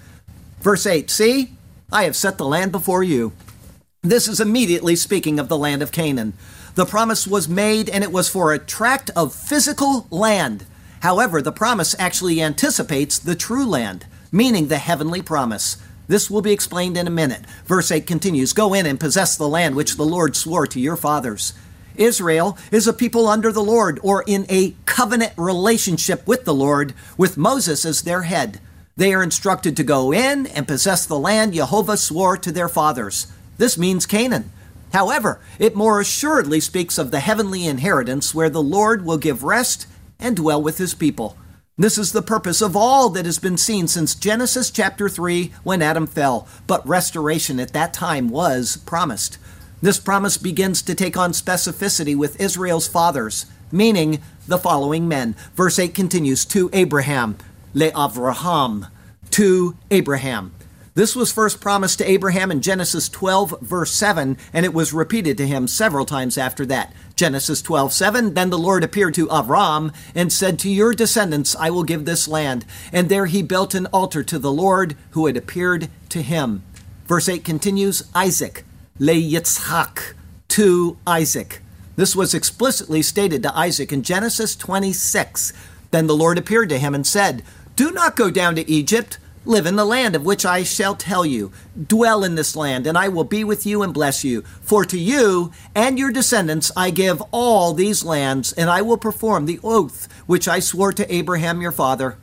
Verse 0.60 0.86
8 0.86 1.10
See, 1.10 1.50
I 1.90 2.04
have 2.04 2.14
set 2.14 2.38
the 2.38 2.46
land 2.46 2.70
before 2.70 3.02
you. 3.02 3.32
This 4.02 4.28
is 4.28 4.40
immediately 4.40 4.94
speaking 4.94 5.40
of 5.40 5.48
the 5.48 5.58
land 5.58 5.82
of 5.82 5.90
Canaan. 5.90 6.34
The 6.76 6.86
promise 6.86 7.26
was 7.26 7.48
made, 7.48 7.88
and 7.90 8.04
it 8.04 8.12
was 8.12 8.28
for 8.28 8.52
a 8.52 8.58
tract 8.60 9.10
of 9.16 9.34
physical 9.34 10.06
land. 10.10 10.64
However, 11.00 11.40
the 11.42 11.52
promise 11.52 11.96
actually 11.98 12.42
anticipates 12.42 13.18
the 13.18 13.34
true 13.34 13.66
land, 13.66 14.06
meaning 14.30 14.68
the 14.68 14.78
heavenly 14.78 15.22
promise. 15.22 15.76
This 16.08 16.30
will 16.30 16.42
be 16.42 16.52
explained 16.52 16.96
in 16.96 17.06
a 17.06 17.10
minute. 17.10 17.42
Verse 17.64 17.90
8 17.90 18.06
continues 18.06 18.52
Go 18.52 18.74
in 18.74 18.86
and 18.86 19.00
possess 19.00 19.36
the 19.36 19.48
land 19.48 19.74
which 19.74 19.96
the 19.96 20.04
Lord 20.04 20.36
swore 20.36 20.66
to 20.66 20.80
your 20.80 20.96
fathers. 20.96 21.54
Israel 21.96 22.56
is 22.70 22.86
a 22.86 22.92
people 22.92 23.26
under 23.26 23.52
the 23.52 23.62
Lord 23.62 23.98
or 24.02 24.24
in 24.26 24.46
a 24.48 24.74
covenant 24.86 25.32
relationship 25.36 26.26
with 26.26 26.44
the 26.44 26.54
Lord, 26.54 26.94
with 27.16 27.36
Moses 27.36 27.84
as 27.84 28.02
their 28.02 28.22
head. 28.22 28.60
They 28.96 29.14
are 29.14 29.22
instructed 29.22 29.76
to 29.76 29.84
go 29.84 30.12
in 30.12 30.46
and 30.46 30.68
possess 30.68 31.06
the 31.06 31.18
land 31.18 31.54
Jehovah 31.54 31.96
swore 31.96 32.36
to 32.36 32.52
their 32.52 32.68
fathers. 32.68 33.26
This 33.56 33.78
means 33.78 34.04
Canaan. 34.04 34.52
However, 34.92 35.40
it 35.58 35.76
more 35.76 36.00
assuredly 36.00 36.60
speaks 36.60 36.98
of 36.98 37.10
the 37.10 37.20
heavenly 37.20 37.66
inheritance 37.66 38.34
where 38.34 38.50
the 38.50 38.62
Lord 38.62 39.04
will 39.04 39.18
give 39.18 39.42
rest 39.42 39.86
and 40.20 40.36
dwell 40.36 40.62
with 40.62 40.78
his 40.78 40.94
people. 40.94 41.36
This 41.78 41.96
is 41.96 42.12
the 42.12 42.20
purpose 42.20 42.60
of 42.60 42.76
all 42.76 43.08
that 43.10 43.24
has 43.24 43.38
been 43.38 43.56
seen 43.56 43.88
since 43.88 44.14
Genesis 44.14 44.70
chapter 44.70 45.08
3 45.08 45.52
when 45.62 45.80
Adam 45.80 46.06
fell, 46.06 46.46
but 46.66 46.86
restoration 46.86 47.58
at 47.58 47.72
that 47.72 47.94
time 47.94 48.28
was 48.28 48.76
promised. 48.76 49.38
This 49.80 49.98
promise 49.98 50.36
begins 50.36 50.82
to 50.82 50.94
take 50.94 51.16
on 51.16 51.32
specificity 51.32 52.14
with 52.14 52.38
Israel's 52.38 52.86
fathers, 52.86 53.46
meaning 53.72 54.20
the 54.46 54.58
following 54.58 55.08
men. 55.08 55.34
Verse 55.54 55.78
8 55.78 55.94
continues 55.94 56.44
to 56.46 56.68
Abraham, 56.74 57.38
Le 57.72 57.90
Avraham, 57.92 58.90
to 59.30 59.76
Abraham. 59.90 60.52
This 60.94 61.16
was 61.16 61.32
first 61.32 61.62
promised 61.62 61.98
to 61.98 62.10
Abraham 62.10 62.50
in 62.50 62.60
Genesis 62.60 63.08
12, 63.08 63.60
verse 63.62 63.92
7, 63.92 64.36
and 64.52 64.66
it 64.66 64.74
was 64.74 64.92
repeated 64.92 65.38
to 65.38 65.46
him 65.46 65.66
several 65.66 66.04
times 66.04 66.36
after 66.36 66.66
that. 66.66 66.92
Genesis 67.20 67.60
12, 67.60 67.92
7, 67.92 68.32
Then 68.32 68.48
the 68.48 68.56
Lord 68.56 68.82
appeared 68.82 69.12
to 69.12 69.26
Avram 69.26 69.92
and 70.14 70.32
said, 70.32 70.58
To 70.58 70.70
your 70.70 70.94
descendants 70.94 71.54
I 71.54 71.68
will 71.68 71.82
give 71.82 72.06
this 72.06 72.26
land. 72.26 72.64
And 72.94 73.10
there 73.10 73.26
he 73.26 73.42
built 73.42 73.74
an 73.74 73.84
altar 73.88 74.22
to 74.22 74.38
the 74.38 74.50
Lord 74.50 74.96
who 75.10 75.26
had 75.26 75.36
appeared 75.36 75.90
to 76.08 76.22
him. 76.22 76.62
Verse 77.06 77.28
8 77.28 77.44
continues 77.44 78.04
Isaac, 78.14 78.64
le 78.98 79.12
Yitzhak, 79.12 80.14
to 80.48 80.96
Isaac. 81.06 81.60
This 81.94 82.16
was 82.16 82.32
explicitly 82.32 83.02
stated 83.02 83.42
to 83.42 83.54
Isaac 83.54 83.92
in 83.92 84.02
Genesis 84.02 84.56
26. 84.56 85.52
Then 85.90 86.06
the 86.06 86.16
Lord 86.16 86.38
appeared 86.38 86.70
to 86.70 86.78
him 86.78 86.94
and 86.94 87.06
said, 87.06 87.42
Do 87.76 87.90
not 87.90 88.16
go 88.16 88.30
down 88.30 88.54
to 88.54 88.66
Egypt. 88.66 89.18
Live 89.46 89.64
in 89.64 89.76
the 89.76 89.86
land 89.86 90.14
of 90.14 90.26
which 90.26 90.44
I 90.44 90.62
shall 90.64 90.94
tell 90.94 91.24
you. 91.24 91.50
Dwell 91.88 92.24
in 92.24 92.34
this 92.34 92.54
land, 92.54 92.86
and 92.86 92.98
I 92.98 93.08
will 93.08 93.24
be 93.24 93.42
with 93.42 93.64
you 93.64 93.82
and 93.82 93.94
bless 93.94 94.22
you. 94.22 94.42
For 94.60 94.84
to 94.84 94.98
you 94.98 95.50
and 95.74 95.98
your 95.98 96.12
descendants 96.12 96.70
I 96.76 96.90
give 96.90 97.22
all 97.30 97.72
these 97.72 98.04
lands, 98.04 98.52
and 98.52 98.68
I 98.68 98.82
will 98.82 98.98
perform 98.98 99.46
the 99.46 99.58
oath 99.64 100.12
which 100.26 100.46
I 100.46 100.60
swore 100.60 100.92
to 100.92 101.14
Abraham 101.14 101.62
your 101.62 101.72
father. 101.72 102.18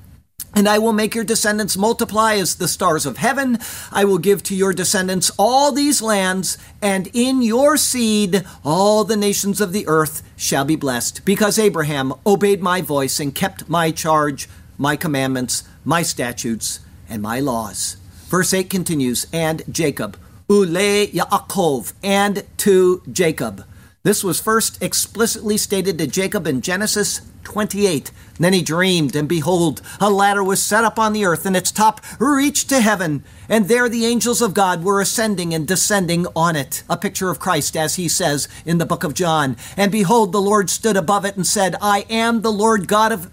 And 0.54 0.70
I 0.70 0.78
will 0.78 0.94
make 0.94 1.16
your 1.16 1.24
descendants 1.24 1.76
multiply 1.76 2.36
as 2.36 2.56
the 2.56 2.68
stars 2.68 3.08
of 3.08 3.18
heaven. 3.18 3.58
I 3.92 4.06
will 4.06 4.20
give 4.20 4.44
to 4.44 4.56
your 4.56 4.72
descendants 4.72 5.32
all 5.40 5.72
these 5.72 6.04
lands, 6.04 6.60
and 6.84 7.10
in 7.14 7.42
your 7.42 7.78
seed 7.78 8.46
all 8.64 9.04
the 9.04 9.18
nations 9.18 9.60
of 9.60 9.74
the 9.74 9.88
earth 9.88 10.22
shall 10.36 10.66
be 10.66 10.76
blessed, 10.76 11.26
because 11.26 11.58
Abraham 11.58 12.14
obeyed 12.28 12.62
my 12.62 12.82
voice 12.82 13.20
and 13.20 13.34
kept 13.34 13.68
my 13.68 13.90
charge, 13.90 14.48
my 14.78 14.96
commandments, 14.96 15.64
my 15.84 16.04
statutes, 16.04 16.82
and 17.10 17.22
my 17.22 17.40
laws. 17.40 17.98
Verse 18.28 18.54
8 18.54 18.70
continues, 18.70 19.26
and 19.32 19.64
Jacob, 19.70 20.18
Ule 20.50 21.08
Yaakov, 21.08 21.94
and 22.04 22.44
to 22.58 23.02
Jacob. 23.12 23.66
This 24.04 24.24
was 24.24 24.40
first 24.40 24.82
explicitly 24.82 25.58
stated 25.58 25.98
to 25.98 26.08
Jacob 26.08 26.48
in 26.48 26.62
Genesis 26.62 27.22
28. 27.44 28.12
Then 28.40 28.54
he 28.54 28.62
dreamed, 28.62 29.16
and 29.16 29.28
behold, 29.28 29.82
a 30.00 30.10
ladder 30.10 30.44
was 30.44 30.62
set 30.62 30.84
up 30.84 31.00
on 31.00 31.14
the 31.14 31.26
earth, 31.26 31.46
and 31.46 31.56
its 31.56 31.72
top 31.72 32.02
reached 32.20 32.70
to 32.70 32.82
heaven. 32.82 33.24
And 33.50 33.68
there 33.68 33.90
the 33.90 34.06
angels 34.06 34.42
of 34.42 34.54
God 34.54 34.84
were 34.84 35.02
ascending 35.02 35.54
and 35.54 35.68
descending 35.68 36.26
on 36.36 36.56
it. 36.56 36.84
A 36.90 36.98
picture 36.98 37.30
of 37.30 37.40
Christ, 37.40 37.76
as 37.76 37.96
he 37.96 38.08
says 38.08 38.48
in 38.66 38.78
the 38.78 38.86
book 38.86 39.04
of 39.04 39.14
John. 39.14 39.58
And 39.76 39.92
behold, 39.92 40.32
the 40.32 40.42
Lord 40.42 40.70
stood 40.70 40.98
above 40.98 41.26
it 41.26 41.36
and 41.36 41.48
said, 41.48 41.76
I 41.82 42.06
am 42.10 42.42
the 42.42 42.52
Lord 42.52 42.88
God 42.88 43.12
of 43.12 43.32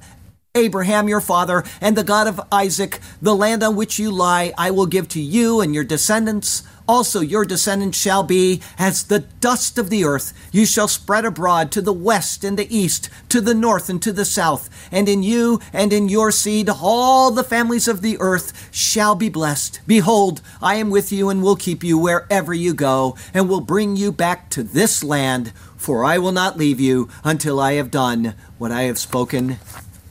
Abraham 0.57 1.09
your 1.09 1.21
father, 1.21 1.65
and 1.81 1.97
the 1.97 2.05
God 2.05 2.29
of 2.29 2.41
Isaac, 2.53 3.01
the 3.21 3.35
land 3.35 3.65
on 3.65 3.75
which 3.75 3.99
you 3.99 4.13
lie, 4.13 4.53
I 4.57 4.71
will 4.71 4.87
give 4.87 5.09
to 5.09 5.21
you 5.21 5.61
and 5.61 5.75
your 5.75 5.83
descendants. 5.83 6.63
Also, 6.87 7.21
your 7.21 7.45
descendants 7.45 7.99
shall 7.99 8.23
be 8.23 8.63
as 8.79 9.03
the 9.03 9.19
dust 9.19 9.79
of 9.79 9.91
the 9.91 10.05
earth. 10.05 10.33
You 10.53 10.65
shall 10.65 10.87
spread 10.87 11.25
abroad 11.25 11.73
to 11.73 11.83
the 11.83 11.93
west 11.93 12.45
and 12.45 12.57
the 12.57 12.73
east, 12.73 13.11
to 13.31 13.41
the 13.41 13.53
north 13.53 13.89
and 13.89 14.01
to 14.03 14.13
the 14.13 14.25
south. 14.25 14.71
And 14.93 15.09
in 15.09 15.25
you 15.25 15.59
and 15.73 15.93
in 15.93 16.09
your 16.09 16.31
seed, 16.31 16.69
all 16.69 17.33
the 17.33 17.43
families 17.43 17.89
of 17.89 18.01
the 18.01 18.17
earth 18.21 18.69
shall 18.73 19.17
be 19.17 19.29
blessed. 19.29 19.81
Behold, 19.89 20.41
I 20.63 20.77
am 20.77 20.89
with 20.89 21.11
you 21.11 21.31
and 21.31 21.43
will 21.43 21.57
keep 21.57 21.83
you 21.83 21.99
wherever 21.99 22.55
you 22.55 22.75
go, 22.75 23.17
and 23.35 23.49
will 23.49 23.61
bring 23.61 23.97
you 23.97 24.13
back 24.13 24.51
to 24.51 24.63
this 24.63 25.03
land. 25.03 25.53
For 25.77 26.05
I 26.05 26.19
will 26.19 26.31
not 26.31 26.57
leave 26.57 26.79
you 26.79 27.09
until 27.25 27.59
I 27.59 27.73
have 27.73 27.91
done 27.91 28.37
what 28.57 28.71
I 28.71 28.83
have 28.83 29.01
spoken 29.01 29.59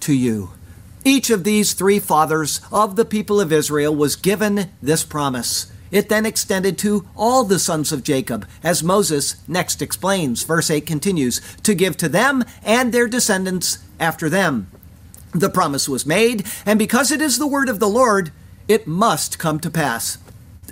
to 0.04 0.14
you. 0.14 0.52
Each 1.06 1.30
of 1.30 1.44
these 1.44 1.74
three 1.74 2.00
fathers 2.00 2.62
of 2.72 2.96
the 2.96 3.06
people 3.06 3.42
of 3.42 3.52
Israel 3.52 3.94
was 3.94 4.16
given 4.16 4.70
this 4.82 5.04
promise. 5.04 5.72
It 5.92 6.10
then 6.10 6.26
extended 6.26 6.78
to 6.80 7.08
all 7.16 7.44
the 7.44 7.60
sons 7.60 7.92
of 7.92 8.04
Jacob, 8.04 8.48
as 8.64 8.84
Moses 8.84 9.36
next 9.48 9.82
explains. 9.82 10.44
Verse 10.44 10.72
8 10.72 10.86
continues 10.86 11.40
to 11.64 11.76
give 11.76 11.98
to 11.98 12.10
them 12.10 12.44
and 12.64 12.92
their 12.92 13.08
descendants 13.08 13.80
after 14.00 14.30
them. 14.30 14.72
The 15.34 15.50
promise 15.50 15.90
was 15.90 16.06
made, 16.06 16.46
and 16.66 16.80
because 16.80 17.12
it 17.12 17.22
is 17.22 17.38
the 17.38 17.48
word 17.48 17.70
of 17.70 17.80
the 17.80 17.90
Lord, 17.90 18.32
it 18.68 18.88
must 18.88 19.40
come 19.40 19.60
to 19.60 19.70
pass. 19.70 20.18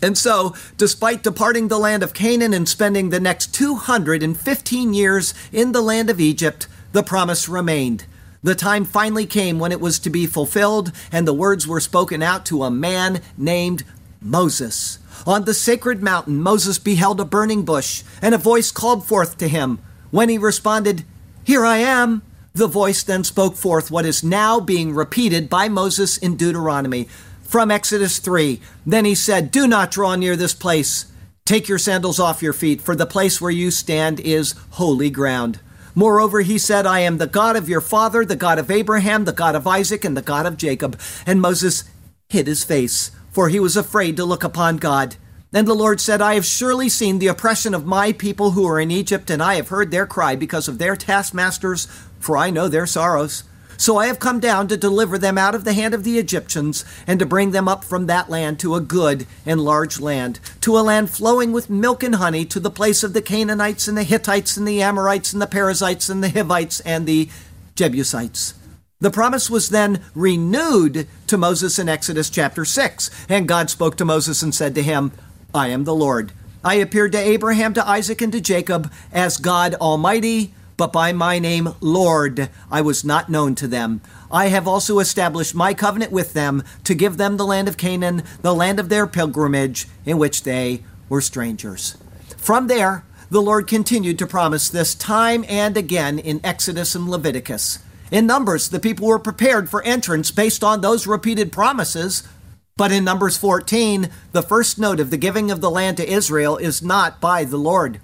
And 0.02 0.18
so, 0.18 0.56
despite 0.78 1.24
departing 1.24 1.68
the 1.68 1.80
land 1.80 2.04
of 2.04 2.14
Canaan 2.14 2.54
and 2.54 2.68
spending 2.68 3.10
the 3.10 3.20
next 3.20 3.54
215 3.54 4.94
years 4.94 5.34
in 5.52 5.72
the 5.72 5.82
land 5.82 6.10
of 6.10 6.20
Egypt, 6.20 6.68
the 6.94 7.04
promise 7.04 7.48
remained. 7.48 8.06
The 8.44 8.56
time 8.56 8.86
finally 8.86 9.26
came 9.26 9.60
when 9.60 9.72
it 9.72 9.80
was 9.80 10.00
to 10.00 10.10
be 10.10 10.26
fulfilled, 10.26 10.92
and 11.12 11.28
the 11.28 11.34
words 11.34 11.68
were 11.68 11.80
spoken 11.80 12.24
out 12.24 12.46
to 12.48 12.64
a 12.64 12.72
man 12.72 13.22
named 13.38 13.84
Moses. 14.20 14.98
On 15.28 15.46
the 15.46 15.54
sacred 15.54 16.02
mountain, 16.02 16.42
Moses 16.42 16.80
beheld 16.80 17.20
a 17.20 17.26
burning 17.26 17.64
bush, 17.64 18.04
and 18.22 18.34
a 18.34 18.40
voice 18.40 18.72
called 18.72 19.06
forth 19.06 19.38
to 19.38 19.48
him. 19.48 19.80
When 20.10 20.30
he 20.30 20.40
responded, 20.40 21.06
Here 21.44 21.64
I 21.64 21.78
am, 21.78 22.24
the 22.54 22.68
voice 22.68 23.04
then 23.04 23.24
spoke 23.24 23.56
forth 23.56 23.92
what 23.92 24.06
is 24.06 24.24
now 24.24 24.60
being 24.60 24.94
repeated 24.94 25.48
by 25.48 25.70
Moses 25.70 26.18
in 26.18 26.36
Deuteronomy 26.36 27.08
from 27.44 27.70
Exodus 27.70 28.18
3. 28.20 28.60
Then 28.86 29.06
he 29.06 29.14
said, 29.14 29.52
Do 29.52 29.68
not 29.68 29.92
draw 29.92 30.16
near 30.16 30.36
this 30.36 30.56
place. 30.56 31.06
Take 31.46 31.68
your 31.68 31.78
sandals 31.78 32.20
off 32.20 32.42
your 32.42 32.54
feet, 32.54 32.82
for 32.82 32.96
the 32.96 33.06
place 33.06 33.40
where 33.40 33.52
you 33.52 33.70
stand 33.72 34.20
is 34.20 34.56
holy 34.72 35.10
ground. 35.10 35.60
Moreover, 35.94 36.42
he 36.42 36.58
said, 36.58 36.86
I 36.86 37.00
am 37.00 37.18
the 37.18 37.28
God 37.28 37.56
of 37.56 37.70
your 37.70 37.82
father, 37.82 38.24
the 38.24 38.36
God 38.36 38.60
of 38.60 38.72
Abraham, 38.72 39.26
the 39.26 39.34
God 39.34 39.56
of 39.56 39.68
Isaac, 39.68 40.06
and 40.06 40.16
the 40.16 40.22
God 40.22 40.46
of 40.46 40.58
Jacob. 40.58 41.00
And 41.26 41.42
Moses 41.42 41.84
hid 42.30 42.48
his 42.48 42.64
face, 42.64 43.12
for 43.32 43.50
he 43.50 43.60
was 43.60 43.76
afraid 43.76 44.16
to 44.18 44.26
look 44.26 44.44
upon 44.44 44.78
God. 44.78 45.18
And 45.54 45.68
the 45.68 45.74
Lord 45.74 46.00
said, 46.00 46.22
I 46.22 46.36
have 46.36 46.46
surely 46.46 46.88
seen 46.88 47.20
the 47.20 47.28
oppression 47.28 47.74
of 47.74 47.86
my 47.86 48.14
people 48.14 48.52
who 48.52 48.66
are 48.66 48.80
in 48.80 48.90
Egypt, 48.90 49.30
and 49.30 49.44
I 49.44 49.56
have 49.56 49.68
heard 49.68 49.92
their 49.92 50.06
cry 50.06 50.36
because 50.36 50.70
of 50.70 50.78
their 50.78 50.96
taskmasters, 50.96 51.88
for 52.20 52.38
I 52.38 52.52
know 52.52 52.70
their 52.70 52.88
sorrows. 52.88 53.44
So 53.82 53.98
I 53.98 54.06
have 54.06 54.20
come 54.20 54.40
down 54.40 54.68
to 54.68 54.78
deliver 54.78 55.18
them 55.18 55.40
out 55.40 55.56
of 55.56 55.64
the 55.64 55.74
hand 55.74 55.96
of 55.96 56.04
the 56.04 56.20
Egyptians, 56.20 56.86
and 57.08 57.18
to 57.18 57.26
bring 57.26 57.50
them 57.50 57.68
up 57.68 57.84
from 57.84 58.06
that 58.06 58.30
land 58.30 58.60
to 58.60 58.76
a 58.76 58.80
good 58.80 59.26
and 59.44 59.60
large 59.60 60.00
land, 60.00 60.40
to 60.62 60.78
a 60.78 60.86
land 60.86 61.10
flowing 61.10 61.52
with 61.52 61.68
milk 61.68 62.04
and 62.04 62.14
honey, 62.14 62.46
to 62.46 62.60
the 62.60 62.70
place 62.70 63.04
of 63.04 63.14
the 63.14 63.24
Canaanites 63.24 63.88
and 63.88 63.98
the 63.98 64.04
Hittites 64.04 64.56
and 64.56 64.68
the 64.68 64.84
Amorites 64.84 65.34
and 65.34 65.42
the 65.42 65.48
Perizzites 65.48 66.10
and 66.10 66.24
the 66.24 66.30
Hivites 66.30 66.80
and 66.82 67.08
the 67.08 67.28
Jebusites. 67.74 68.54
The 69.00 69.10
promise 69.10 69.50
was 69.50 69.70
then 69.70 70.04
renewed 70.14 71.08
to 71.26 71.38
Moses 71.40 71.80
in 71.80 71.90
Exodus 71.90 72.30
chapter 72.30 72.66
6, 72.66 73.10
and 73.28 73.48
God 73.48 73.72
spoke 73.72 73.98
to 73.98 74.06
Moses 74.06 74.44
and 74.44 74.54
said 74.54 74.76
to 74.76 74.84
him, 74.84 75.12
I 75.56 75.70
am 75.70 75.86
the 75.86 75.96
Lord. 75.96 76.34
I 76.64 76.76
appeared 76.76 77.14
to 77.14 77.18
Abraham, 77.18 77.74
to 77.74 77.90
Isaac, 77.90 78.22
and 78.22 78.32
to 78.34 78.42
Jacob 78.42 78.92
as 79.12 79.38
God 79.38 79.74
Almighty 79.74 80.54
but 80.82 80.92
by 80.92 81.14
my 81.14 81.38
name, 81.38 81.70
Lord, 81.80 82.50
I 82.72 82.82
was 82.82 83.06
not 83.06 83.30
known 83.30 83.54
to 83.54 83.68
them. 83.68 84.02
I 84.32 84.48
have 84.48 84.68
also 84.68 84.98
established 84.98 85.54
my 85.54 85.76
covenant 85.76 86.12
with 86.12 86.34
them 86.34 86.64
to 86.86 86.96
give 86.96 87.18
them 87.18 87.38
the 87.38 87.46
land 87.46 87.68
of 87.68 87.78
Canaan, 87.78 88.24
the 88.42 88.56
land 88.56 88.80
of 88.80 88.90
their 88.90 89.06
pilgrimage, 89.06 89.88
in 90.08 90.18
which 90.18 90.42
they 90.42 90.82
were 91.08 91.22
strangers. 91.22 91.98
From 92.36 92.66
there, 92.66 93.06
the 93.30 93.44
Lord 93.44 93.68
continued 93.68 94.18
to 94.18 94.26
promise 94.26 94.70
this 94.70 94.96
time 94.96 95.46
and 95.48 95.78
again 95.78 96.18
in 96.18 96.44
Exodus 96.44 96.96
and 96.96 97.08
Leviticus. 97.08 97.78
In 98.10 98.26
Numbers, 98.26 98.70
the 98.70 98.80
people 98.80 99.06
were 99.06 99.20
prepared 99.20 99.70
for 99.70 99.84
entrance 99.84 100.32
based 100.32 100.64
on 100.64 100.82
those 100.82 101.06
repeated 101.06 101.52
promises. 101.52 102.28
But 102.76 102.92
in 102.92 103.04
Numbers 103.04 103.38
14, 103.38 104.10
the 104.32 104.42
first 104.42 104.80
note 104.80 105.00
of 105.00 105.12
the 105.12 105.18
giving 105.18 105.52
of 105.52 105.62
the 105.62 105.70
land 105.70 105.98
to 105.98 106.12
Israel 106.12 106.58
is 106.58 106.82
not 106.82 107.22
by 107.22 107.44
the 107.44 107.58
Lord. 107.58 108.00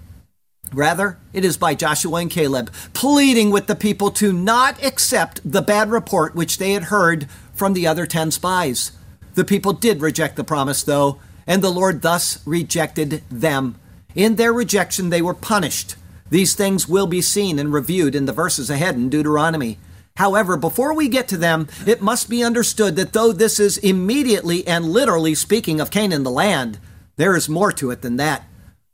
Rather, 0.73 1.17
it 1.34 1.45
is 1.45 1.58
by 1.58 1.73
Joshua 1.73 2.21
and 2.21 2.32
Caleb, 2.32 2.71
pleading 2.93 3.51
with 3.51 3.67
the 3.67 3.75
people 3.75 4.12
to 4.12 4.34
not 4.34 4.84
accept 4.84 5.39
the 5.49 5.62
bad 5.62 5.89
report 5.89 6.36
which 6.36 6.58
they 6.58 6.73
had 6.73 6.84
heard 6.84 7.27
from 7.53 7.73
the 7.73 7.88
other 7.88 8.06
ten 8.06 8.32
spies. 8.32 8.91
The 9.36 9.45
people 9.45 9.73
did 9.73 10.01
reject 10.01 10.36
the 10.36 10.43
promise, 10.43 10.84
though, 10.84 11.19
and 11.45 11.62
the 11.62 11.71
Lord 11.71 12.01
thus 12.01 12.45
rejected 12.45 13.23
them. 13.30 13.75
In 14.15 14.36
their 14.36 14.51
rejection, 14.51 15.10
they 15.10 15.21
were 15.21 15.34
punished. 15.34 15.95
These 16.30 16.56
things 16.56 16.89
will 16.89 17.08
be 17.08 17.21
seen 17.21 17.58
and 17.60 17.71
reviewed 17.71 18.15
in 18.15 18.25
the 18.25 18.34
verses 18.34 18.69
ahead 18.69 18.95
in 18.95 19.10
Deuteronomy. 19.10 19.77
However, 20.17 20.58
before 20.58 20.93
we 20.93 21.08
get 21.08 21.27
to 21.30 21.38
them, 21.38 21.67
it 21.86 22.01
must 22.01 22.30
be 22.30 22.43
understood 22.43 22.95
that 22.95 23.13
though 23.13 23.32
this 23.32 23.60
is 23.60 23.77
immediately 23.77 24.67
and 24.67 24.86
literally 24.86 25.36
speaking 25.36 25.80
of 25.80 25.91
Canaan 25.91 26.23
the 26.23 26.32
land, 26.32 26.80
there 27.15 27.36
is 27.36 27.47
more 27.47 27.71
to 27.73 27.91
it 27.91 28.01
than 28.01 28.17
that. 28.17 28.43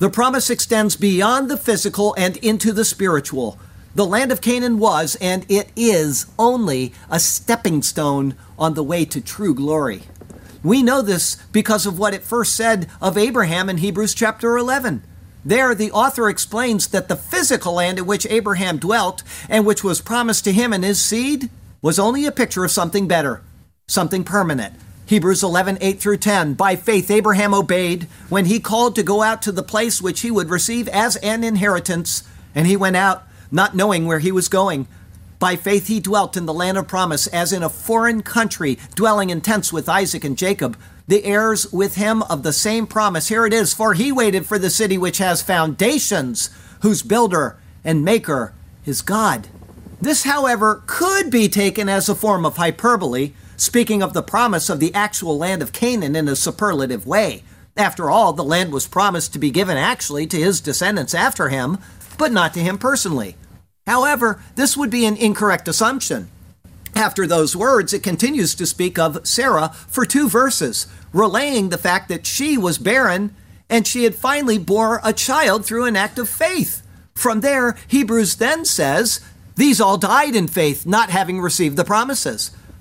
The 0.04 0.10
promise 0.10 0.50
extends 0.50 0.98
beyond 0.98 1.50
the 1.50 1.56
physical 1.56 2.14
and 2.18 2.36
into 2.36 2.74
the 2.74 2.84
spiritual. 2.84 3.58
The 3.96 4.06
land 4.06 4.34
of 4.34 4.42
Canaan 4.42 4.78
was, 4.78 5.16
and 5.22 5.46
it 5.48 5.70
is, 5.78 6.26
only 6.38 6.92
a 7.10 7.22
stepping 7.22 7.82
stone 7.82 8.36
on 8.60 8.74
the 8.74 8.84
way 8.84 9.06
to 9.06 9.22
true 9.22 9.56
glory. 9.56 10.04
We 10.62 10.84
know 10.84 11.02
this 11.02 11.38
because 11.54 11.86
of 11.86 11.98
what 11.98 12.14
it 12.14 12.22
first 12.22 12.54
said 12.54 12.90
of 13.02 13.18
Abraham 13.18 13.70
in 13.70 13.78
Hebrews 13.78 14.14
chapter 14.14 14.58
11. 14.58 15.04
There, 15.46 15.74
the 15.74 15.92
author 15.92 16.28
explains 16.28 16.88
that 16.88 17.08
the 17.08 17.16
physical 17.16 17.76
land 17.76 17.98
in 17.98 18.06
which 18.06 18.28
Abraham 18.30 18.80
dwelt 18.80 19.24
and 19.48 19.66
which 19.66 19.86
was 19.86 20.02
promised 20.02 20.44
to 20.44 20.52
him 20.52 20.74
and 20.74 20.84
his 20.84 21.02
seed 21.02 21.50
was 21.82 21.98
only 21.98 22.26
a 22.26 22.32
picture 22.34 22.66
of 22.66 22.72
something 22.72 23.08
better, 23.08 23.42
something 23.88 24.26
permanent, 24.26 24.74
Hebrews 25.06 25.44
11, 25.44 25.80
8 25.82 26.00
through 26.00 26.18
10. 26.18 26.54
By 26.54 26.78
faith, 26.78 27.12
Abraham 27.12 27.54
obeyed 27.54 28.04
when 28.30 28.46
he 28.46 28.60
called 28.60 28.96
to 28.96 29.04
go 29.04 29.22
out 29.22 29.42
to 29.42 29.52
the 29.52 29.62
place 29.62 30.02
which 30.02 30.22
he 30.22 30.32
would 30.32 30.50
receive 30.50 30.88
as 30.88 31.18
an 31.18 31.44
inheritance, 31.44 32.24
and 32.56 32.66
he 32.66 32.78
went 32.78 32.96
out, 32.96 33.24
not 33.52 33.76
knowing 33.76 34.06
where 34.06 34.20
he 34.20 34.32
was 34.32 34.48
going. 34.48 34.88
By 35.40 35.58
faith, 35.58 35.88
he 35.88 36.00
dwelt 36.00 36.38
in 36.38 36.46
the 36.46 36.54
land 36.54 36.78
of 36.78 36.88
promise 36.88 37.28
as 37.28 37.52
in 37.52 37.64
a 37.64 37.70
foreign 37.70 38.22
country, 38.22 38.80
dwelling 38.96 39.30
in 39.30 39.42
tents 39.42 39.74
with 39.74 39.90
Isaac 39.90 40.24
and 40.24 40.38
Jacob, 40.38 40.78
the 41.06 41.26
heirs 41.26 41.72
with 41.74 41.96
him 41.96 42.24
of 42.24 42.44
the 42.44 42.54
same 42.54 42.88
promise. 42.88 43.28
Here 43.28 43.46
it 43.46 43.52
is 43.52 43.74
For 43.74 43.94
he 43.94 44.10
waited 44.10 44.46
for 44.46 44.58
the 44.58 44.70
city 44.70 44.98
which 44.98 45.18
has 45.18 45.42
foundations, 45.42 46.50
whose 46.82 47.04
builder 47.04 47.58
and 47.84 48.06
maker 48.06 48.54
is 48.86 49.02
God. 49.02 49.50
This, 50.02 50.24
however, 50.24 50.82
could 50.86 51.30
be 51.30 51.50
taken 51.50 51.90
as 51.90 52.08
a 52.08 52.16
form 52.16 52.46
of 52.46 52.56
hyperbole, 52.56 53.34
speaking 53.64 54.04
of 54.04 54.14
the 54.14 54.22
promise 54.22 54.70
of 54.70 54.80
the 54.80 54.94
actual 54.94 55.38
land 55.38 55.62
of 55.62 55.72
Canaan 55.72 56.16
in 56.16 56.28
a 56.28 56.36
superlative 56.36 57.08
way. 57.08 57.44
After 57.78 58.10
all, 58.12 58.34
the 58.34 58.44
land 58.44 58.72
was 58.72 58.88
promised 58.88 59.34
to 59.34 59.40
be 59.40 59.50
given 59.50 59.78
actually 59.78 60.28
to 60.28 60.38
his 60.38 60.62
descendants 60.62 61.14
after 61.14 61.50
him, 61.50 61.80
but 62.18 62.32
not 62.32 62.54
to 62.54 62.60
him 62.60 62.78
personally. 62.78 63.36
However, 63.88 64.42
this 64.56 64.78
would 64.78 64.90
be 64.90 65.06
an 65.06 65.18
incorrect 65.18 65.68
assumption. 65.68 66.30
After 66.96 67.26
those 67.26 67.56
words, 67.56 67.94
it 67.94 68.04
continues 68.04 68.54
to 68.56 68.66
speak 68.66 69.00
of 69.00 69.26
Sarah 69.26 69.70
for 69.88 70.06
two 70.06 70.30
verses, 70.30 70.86
relaying 71.12 71.70
the 71.70 71.78
fact 71.78 72.10
that 72.10 72.26
she 72.26 72.58
was 72.58 72.78
barren 72.78 73.36
and 73.70 73.88
she 73.88 74.04
had 74.04 74.14
finally 74.14 74.58
bore 74.58 75.02
a 75.04 75.14
child 75.14 75.66
through 75.66 75.86
an 75.86 75.96
act 75.96 76.20
of 76.20 76.30
faith. 76.30 76.86
From 77.16 77.42
there, 77.42 77.78
Hebrews 77.88 78.36
then 78.36 78.66
says, 78.66 79.22
These 79.56 79.82
all 79.82 79.98
died 79.98 80.36
in 80.36 80.48
faith, 80.48 80.86
not 80.86 81.10
having 81.10 81.42
received 81.42 81.78
the 81.78 81.86
promises, 81.86 82.52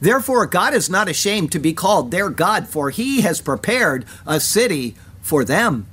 Therefore, 0.00 0.46
God 0.46 0.74
is 0.74 0.88
not 0.88 1.08
ashamed 1.08 1.52
to 1.52 1.58
be 1.58 1.72
called 1.72 2.10
their 2.10 2.30
God, 2.30 2.68
for 2.68 2.90
he 2.90 3.20
has 3.20 3.40
prepared 3.40 4.04
a 4.26 4.40
city 4.40 4.96
for 5.20 5.44
them. 5.44 5.86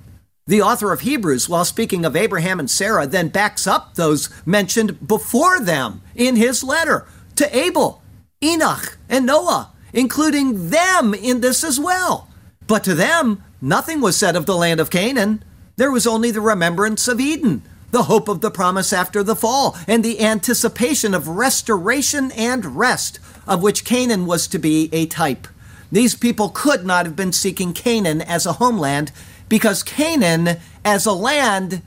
The 0.47 0.61
author 0.61 0.93
of 0.93 1.01
Hebrews, 1.01 1.49
while 1.49 1.65
speaking 1.65 2.05
of 2.05 2.15
Abraham 2.15 2.59
and 2.59 2.71
Sarah, 2.71 3.05
then 3.05 3.27
backs 3.27 3.67
up 3.67 3.95
those 3.95 4.29
mentioned 4.45 5.05
before 5.05 5.59
them 5.59 6.01
in 6.15 6.37
his 6.37 6.63
letter 6.63 7.05
to 7.35 7.55
Abel, 7.55 8.01
Enoch, 8.41 8.97
and 9.09 9.25
Noah, 9.25 9.73
including 9.91 10.69
them 10.69 11.13
in 11.13 11.41
this 11.41 11.65
as 11.65 11.77
well. 11.79 12.29
But 12.65 12.85
to 12.85 12.95
them, 12.95 13.43
nothing 13.61 13.99
was 13.99 14.15
said 14.15 14.37
of 14.37 14.45
the 14.45 14.55
land 14.55 14.79
of 14.79 14.89
Canaan. 14.89 15.43
There 15.75 15.91
was 15.91 16.07
only 16.07 16.31
the 16.31 16.41
remembrance 16.41 17.09
of 17.09 17.19
Eden, 17.19 17.61
the 17.91 18.03
hope 18.03 18.27
of 18.27 18.41
the 18.41 18.51
promise 18.51 18.91
after 18.91 19.23
the 19.23 19.35
fall, 19.35 19.77
and 19.87 20.03
the 20.03 20.19
anticipation 20.19 21.13
of 21.13 21.27
restoration 21.27 22.31
and 22.31 22.77
rest, 22.77 23.19
of 23.47 23.63
which 23.63 23.85
Canaan 23.85 24.25
was 24.25 24.47
to 24.47 24.59
be 24.59 24.89
a 24.91 25.05
type. 25.05 25.47
These 25.91 26.15
people 26.15 26.49
could 26.49 26.85
not 26.85 27.05
have 27.05 27.15
been 27.15 27.31
seeking 27.31 27.73
Canaan 27.73 28.21
as 28.21 28.45
a 28.45 28.53
homeland 28.53 29.11
because 29.47 29.83
Canaan 29.83 30.57
as 30.83 31.05
a 31.05 31.13
land 31.13 31.81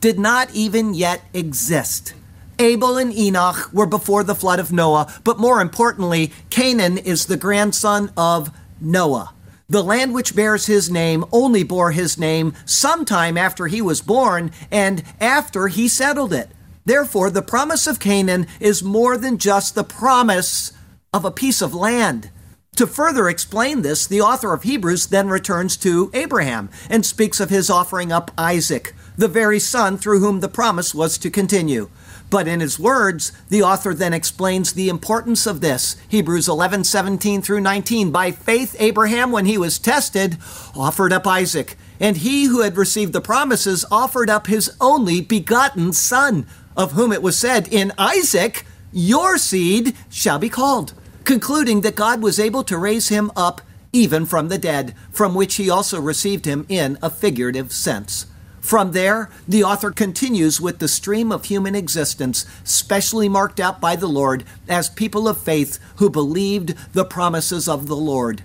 did 0.00 0.18
not 0.18 0.50
even 0.52 0.94
yet 0.94 1.22
exist. 1.32 2.14
Abel 2.58 2.98
and 2.98 3.12
Enoch 3.12 3.72
were 3.72 3.86
before 3.86 4.22
the 4.24 4.34
flood 4.34 4.58
of 4.58 4.72
Noah, 4.72 5.12
but 5.24 5.38
more 5.38 5.60
importantly, 5.60 6.32
Canaan 6.50 6.98
is 6.98 7.26
the 7.26 7.36
grandson 7.36 8.12
of 8.16 8.50
Noah. 8.80 9.33
The 9.68 9.82
land 9.82 10.12
which 10.12 10.36
bears 10.36 10.66
his 10.66 10.90
name 10.90 11.24
only 11.32 11.62
bore 11.62 11.92
his 11.92 12.18
name 12.18 12.52
sometime 12.66 13.38
after 13.38 13.66
he 13.66 13.80
was 13.80 14.02
born 14.02 14.50
and 14.70 15.02
after 15.20 15.68
he 15.68 15.88
settled 15.88 16.32
it. 16.32 16.50
Therefore, 16.84 17.30
the 17.30 17.42
promise 17.42 17.86
of 17.86 17.98
Canaan 17.98 18.46
is 18.60 18.82
more 18.82 19.16
than 19.16 19.38
just 19.38 19.74
the 19.74 19.84
promise 19.84 20.72
of 21.14 21.24
a 21.24 21.30
piece 21.30 21.62
of 21.62 21.74
land. 21.74 22.30
To 22.76 22.86
further 22.86 23.28
explain 23.28 23.82
this, 23.82 24.06
the 24.06 24.20
author 24.20 24.52
of 24.52 24.64
Hebrews 24.64 25.06
then 25.06 25.28
returns 25.28 25.76
to 25.78 26.10
Abraham 26.12 26.68
and 26.90 27.06
speaks 27.06 27.40
of 27.40 27.48
his 27.48 27.70
offering 27.70 28.12
up 28.12 28.32
Isaac, 28.36 28.94
the 29.16 29.28
very 29.28 29.60
son 29.60 29.96
through 29.96 30.20
whom 30.20 30.40
the 30.40 30.48
promise 30.48 30.94
was 30.94 31.16
to 31.18 31.30
continue. 31.30 31.88
But 32.34 32.48
in 32.48 32.58
his 32.58 32.80
words, 32.80 33.30
the 33.48 33.62
author 33.62 33.94
then 33.94 34.12
explains 34.12 34.72
the 34.72 34.88
importance 34.88 35.46
of 35.46 35.60
this. 35.60 35.94
Hebrews 36.08 36.48
11, 36.48 36.82
17 36.82 37.40
through 37.42 37.60
19. 37.60 38.10
By 38.10 38.32
faith, 38.32 38.74
Abraham, 38.80 39.30
when 39.30 39.44
he 39.44 39.56
was 39.56 39.78
tested, 39.78 40.38
offered 40.74 41.12
up 41.12 41.28
Isaac. 41.28 41.76
And 42.00 42.16
he 42.16 42.46
who 42.46 42.62
had 42.62 42.76
received 42.76 43.12
the 43.12 43.20
promises 43.20 43.84
offered 43.88 44.28
up 44.28 44.48
his 44.48 44.76
only 44.80 45.20
begotten 45.20 45.92
son, 45.92 46.48
of 46.76 46.90
whom 46.94 47.12
it 47.12 47.22
was 47.22 47.38
said, 47.38 47.68
In 47.68 47.92
Isaac, 47.96 48.66
your 48.92 49.38
seed 49.38 49.94
shall 50.10 50.40
be 50.40 50.48
called 50.48 50.92
concluding 51.22 51.82
that 51.82 51.94
God 51.94 52.20
was 52.20 52.40
able 52.40 52.64
to 52.64 52.76
raise 52.76 53.10
him 53.10 53.30
up 53.36 53.62
even 53.92 54.26
from 54.26 54.48
the 54.48 54.58
dead, 54.58 54.96
from 55.12 55.36
which 55.36 55.54
he 55.54 55.70
also 55.70 56.00
received 56.00 56.46
him 56.46 56.66
in 56.68 56.98
a 57.00 57.10
figurative 57.10 57.70
sense. 57.70 58.26
From 58.64 58.92
there, 58.92 59.28
the 59.46 59.62
author 59.62 59.90
continues 59.90 60.58
with 60.58 60.78
the 60.78 60.88
stream 60.88 61.30
of 61.30 61.44
human 61.44 61.74
existence, 61.74 62.46
specially 62.64 63.28
marked 63.28 63.60
out 63.60 63.78
by 63.78 63.94
the 63.94 64.06
Lord 64.06 64.42
as 64.66 64.88
people 64.88 65.28
of 65.28 65.36
faith 65.36 65.78
who 65.96 66.08
believed 66.08 66.74
the 66.94 67.04
promises 67.04 67.68
of 67.68 67.88
the 67.88 67.94
Lord. 67.94 68.42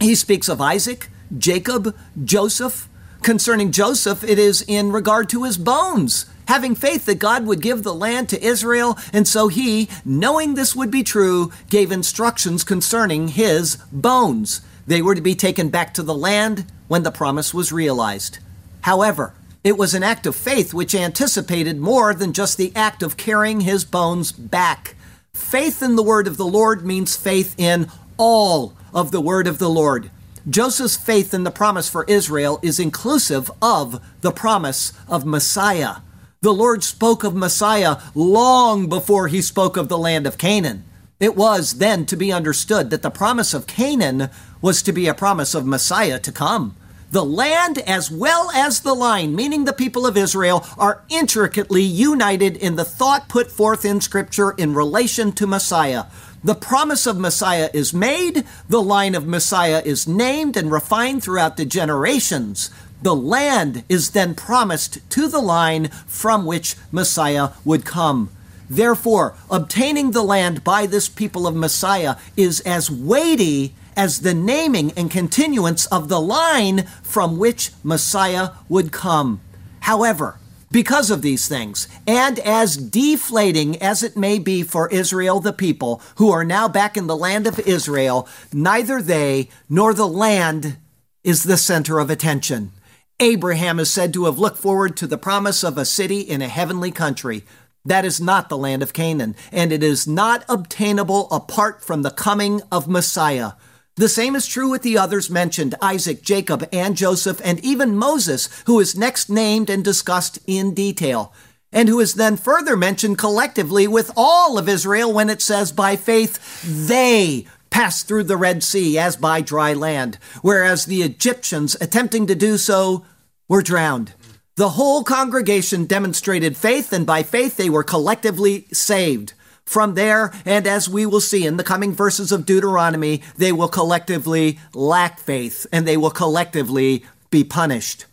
He 0.00 0.14
speaks 0.14 0.48
of 0.48 0.62
Isaac, 0.62 1.10
Jacob, 1.36 1.94
Joseph. 2.24 2.88
Concerning 3.20 3.72
Joseph, 3.72 4.24
it 4.24 4.38
is 4.38 4.64
in 4.66 4.90
regard 4.90 5.28
to 5.28 5.44
his 5.44 5.58
bones 5.58 6.24
having 6.48 6.74
faith 6.74 7.04
that 7.04 7.18
God 7.18 7.44
would 7.44 7.60
give 7.60 7.82
the 7.82 7.94
land 7.94 8.30
to 8.30 8.42
Israel, 8.42 8.98
and 9.12 9.28
so 9.28 9.48
he, 9.48 9.90
knowing 10.02 10.54
this 10.54 10.74
would 10.74 10.90
be 10.90 11.02
true, 11.02 11.52
gave 11.68 11.92
instructions 11.92 12.64
concerning 12.64 13.28
his 13.28 13.76
bones. 13.92 14.62
They 14.86 15.02
were 15.02 15.14
to 15.14 15.20
be 15.20 15.34
taken 15.34 15.68
back 15.68 15.92
to 15.94 16.02
the 16.02 16.14
land 16.14 16.64
when 16.88 17.02
the 17.02 17.12
promise 17.12 17.52
was 17.52 17.70
realized. 17.70 18.38
However, 18.82 19.34
it 19.64 19.78
was 19.78 19.94
an 19.94 20.02
act 20.02 20.26
of 20.26 20.34
faith 20.34 20.74
which 20.74 20.94
anticipated 20.94 21.78
more 21.78 22.14
than 22.14 22.32
just 22.32 22.58
the 22.58 22.72
act 22.74 23.02
of 23.02 23.16
carrying 23.16 23.60
his 23.60 23.84
bones 23.84 24.32
back. 24.32 24.96
Faith 25.32 25.82
in 25.82 25.96
the 25.96 26.02
word 26.02 26.26
of 26.26 26.36
the 26.36 26.46
Lord 26.46 26.84
means 26.84 27.16
faith 27.16 27.54
in 27.56 27.88
all 28.16 28.74
of 28.92 29.12
the 29.12 29.20
word 29.20 29.46
of 29.46 29.58
the 29.58 29.70
Lord. 29.70 30.10
Joseph's 30.48 30.96
faith 30.96 31.32
in 31.32 31.44
the 31.44 31.52
promise 31.52 31.88
for 31.88 32.04
Israel 32.04 32.58
is 32.62 32.80
inclusive 32.80 33.50
of 33.62 34.02
the 34.20 34.32
promise 34.32 34.92
of 35.08 35.24
Messiah. 35.24 35.96
The 36.40 36.52
Lord 36.52 36.82
spoke 36.82 37.22
of 37.22 37.36
Messiah 37.36 37.98
long 38.16 38.88
before 38.88 39.28
he 39.28 39.40
spoke 39.40 39.76
of 39.76 39.88
the 39.88 39.98
land 39.98 40.26
of 40.26 40.38
Canaan. 40.38 40.84
It 41.20 41.36
was 41.36 41.74
then 41.74 42.04
to 42.06 42.16
be 42.16 42.32
understood 42.32 42.90
that 42.90 43.02
the 43.02 43.10
promise 43.10 43.54
of 43.54 43.68
Canaan 43.68 44.28
was 44.60 44.82
to 44.82 44.92
be 44.92 45.06
a 45.06 45.14
promise 45.14 45.54
of 45.54 45.64
Messiah 45.64 46.18
to 46.18 46.32
come. 46.32 46.74
The 47.12 47.24
land 47.26 47.76
as 47.80 48.10
well 48.10 48.50
as 48.52 48.80
the 48.80 48.94
line, 48.94 49.36
meaning 49.36 49.66
the 49.66 49.74
people 49.74 50.06
of 50.06 50.16
Israel, 50.16 50.66
are 50.78 51.04
intricately 51.10 51.82
united 51.82 52.56
in 52.56 52.76
the 52.76 52.86
thought 52.86 53.28
put 53.28 53.52
forth 53.52 53.84
in 53.84 54.00
Scripture 54.00 54.52
in 54.52 54.72
relation 54.72 55.32
to 55.32 55.46
Messiah. 55.46 56.06
The 56.42 56.54
promise 56.54 57.06
of 57.06 57.18
Messiah 57.18 57.68
is 57.74 57.92
made, 57.92 58.46
the 58.66 58.80
line 58.80 59.14
of 59.14 59.26
Messiah 59.26 59.82
is 59.84 60.08
named 60.08 60.56
and 60.56 60.72
refined 60.72 61.22
throughout 61.22 61.58
the 61.58 61.66
generations. 61.66 62.70
The 63.02 63.14
land 63.14 63.84
is 63.90 64.12
then 64.12 64.34
promised 64.34 64.98
to 65.10 65.28
the 65.28 65.42
line 65.42 65.88
from 66.06 66.46
which 66.46 66.76
Messiah 66.90 67.50
would 67.62 67.84
come. 67.84 68.30
Therefore, 68.70 69.36
obtaining 69.50 70.12
the 70.12 70.22
land 70.22 70.64
by 70.64 70.86
this 70.86 71.10
people 71.10 71.46
of 71.46 71.54
Messiah 71.54 72.16
is 72.38 72.60
as 72.60 72.90
weighty 72.90 73.74
as 73.96 74.20
the 74.20 74.34
naming 74.34 74.92
and 74.92 75.10
continuance 75.10 75.86
of 75.86 76.08
the 76.08 76.20
line 76.20 76.86
from 77.02 77.38
which 77.38 77.70
Messiah 77.82 78.50
would 78.68 78.92
come. 78.92 79.40
However, 79.80 80.38
because 80.70 81.10
of 81.10 81.20
these 81.20 81.48
things, 81.48 81.86
and 82.06 82.38
as 82.38 82.76
deflating 82.78 83.80
as 83.82 84.02
it 84.02 84.16
may 84.16 84.38
be 84.38 84.62
for 84.62 84.88
Israel, 84.88 85.38
the 85.38 85.52
people 85.52 86.00
who 86.16 86.30
are 86.30 86.44
now 86.44 86.66
back 86.66 86.96
in 86.96 87.06
the 87.06 87.16
land 87.16 87.46
of 87.46 87.60
Israel, 87.60 88.26
neither 88.52 89.02
they 89.02 89.50
nor 89.68 89.92
the 89.92 90.08
land 90.08 90.78
is 91.22 91.44
the 91.44 91.58
center 91.58 91.98
of 91.98 92.08
attention. 92.08 92.72
Abraham 93.20 93.78
is 93.78 93.90
said 93.90 94.14
to 94.14 94.24
have 94.24 94.38
looked 94.38 94.56
forward 94.56 94.96
to 94.96 95.06
the 95.06 95.18
promise 95.18 95.62
of 95.62 95.76
a 95.76 95.84
city 95.84 96.20
in 96.20 96.40
a 96.40 96.48
heavenly 96.48 96.90
country. 96.90 97.44
That 97.84 98.04
is 98.04 98.20
not 98.20 98.48
the 98.48 98.56
land 98.56 98.82
of 98.82 98.92
Canaan, 98.92 99.36
and 99.52 99.72
it 99.72 99.82
is 99.82 100.08
not 100.08 100.44
obtainable 100.48 101.28
apart 101.30 101.84
from 101.84 102.02
the 102.02 102.10
coming 102.10 102.62
of 102.72 102.88
Messiah. 102.88 103.52
The 103.96 104.08
same 104.08 104.34
is 104.34 104.46
true 104.46 104.70
with 104.70 104.82
the 104.82 104.96
others 104.96 105.28
mentioned 105.28 105.74
Isaac, 105.82 106.22
Jacob, 106.22 106.66
and 106.72 106.96
Joseph, 106.96 107.42
and 107.44 107.62
even 107.62 107.94
Moses, 107.94 108.48
who 108.64 108.80
is 108.80 108.96
next 108.96 109.28
named 109.28 109.68
and 109.68 109.84
discussed 109.84 110.38
in 110.46 110.72
detail, 110.72 111.34
and 111.70 111.90
who 111.90 112.00
is 112.00 112.14
then 112.14 112.38
further 112.38 112.74
mentioned 112.74 113.18
collectively 113.18 113.86
with 113.86 114.10
all 114.16 114.56
of 114.56 114.68
Israel 114.68 115.12
when 115.12 115.28
it 115.28 115.42
says, 115.42 115.72
By 115.72 115.96
faith, 115.96 116.62
they 116.62 117.46
passed 117.68 118.08
through 118.08 118.24
the 118.24 118.36
Red 118.38 118.62
Sea 118.62 118.98
as 118.98 119.16
by 119.16 119.42
dry 119.42 119.74
land, 119.74 120.16
whereas 120.40 120.86
the 120.86 121.02
Egyptians, 121.02 121.76
attempting 121.78 122.26
to 122.28 122.34
do 122.34 122.56
so, 122.56 123.04
were 123.46 123.62
drowned. 123.62 124.14
The 124.56 124.70
whole 124.70 125.04
congregation 125.04 125.84
demonstrated 125.84 126.56
faith, 126.56 126.94
and 126.94 127.06
by 127.06 127.22
faith 127.22 127.58
they 127.58 127.68
were 127.68 127.84
collectively 127.84 128.66
saved. 128.72 129.34
From 129.64 129.94
there, 129.94 130.32
and 130.44 130.66
as 130.66 130.88
we 130.88 131.06
will 131.06 131.20
see 131.20 131.46
in 131.46 131.56
the 131.56 131.64
coming 131.64 131.92
verses 131.92 132.32
of 132.32 132.46
Deuteronomy, 132.46 133.22
they 133.36 133.52
will 133.52 133.68
collectively 133.68 134.58
lack 134.74 135.20
faith 135.20 135.66
and 135.72 135.86
they 135.86 135.96
will 135.96 136.10
collectively 136.10 137.04
be 137.30 137.44
punished. 137.44 138.06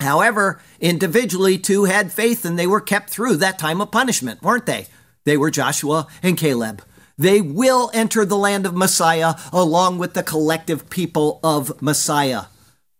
However, 0.00 0.60
individually, 0.80 1.58
two 1.58 1.84
had 1.84 2.12
faith 2.12 2.44
and 2.44 2.58
they 2.58 2.66
were 2.66 2.80
kept 2.80 3.10
through 3.10 3.36
that 3.36 3.58
time 3.58 3.80
of 3.80 3.90
punishment, 3.90 4.42
weren't 4.42 4.66
they? 4.66 4.86
They 5.24 5.36
were 5.36 5.50
Joshua 5.50 6.06
and 6.22 6.36
Caleb. 6.36 6.82
They 7.16 7.40
will 7.40 7.90
enter 7.92 8.24
the 8.24 8.36
land 8.36 8.64
of 8.64 8.76
Messiah 8.76 9.34
along 9.52 9.98
with 9.98 10.14
the 10.14 10.22
collective 10.22 10.88
people 10.88 11.40
of 11.42 11.82
Messiah. 11.82 12.44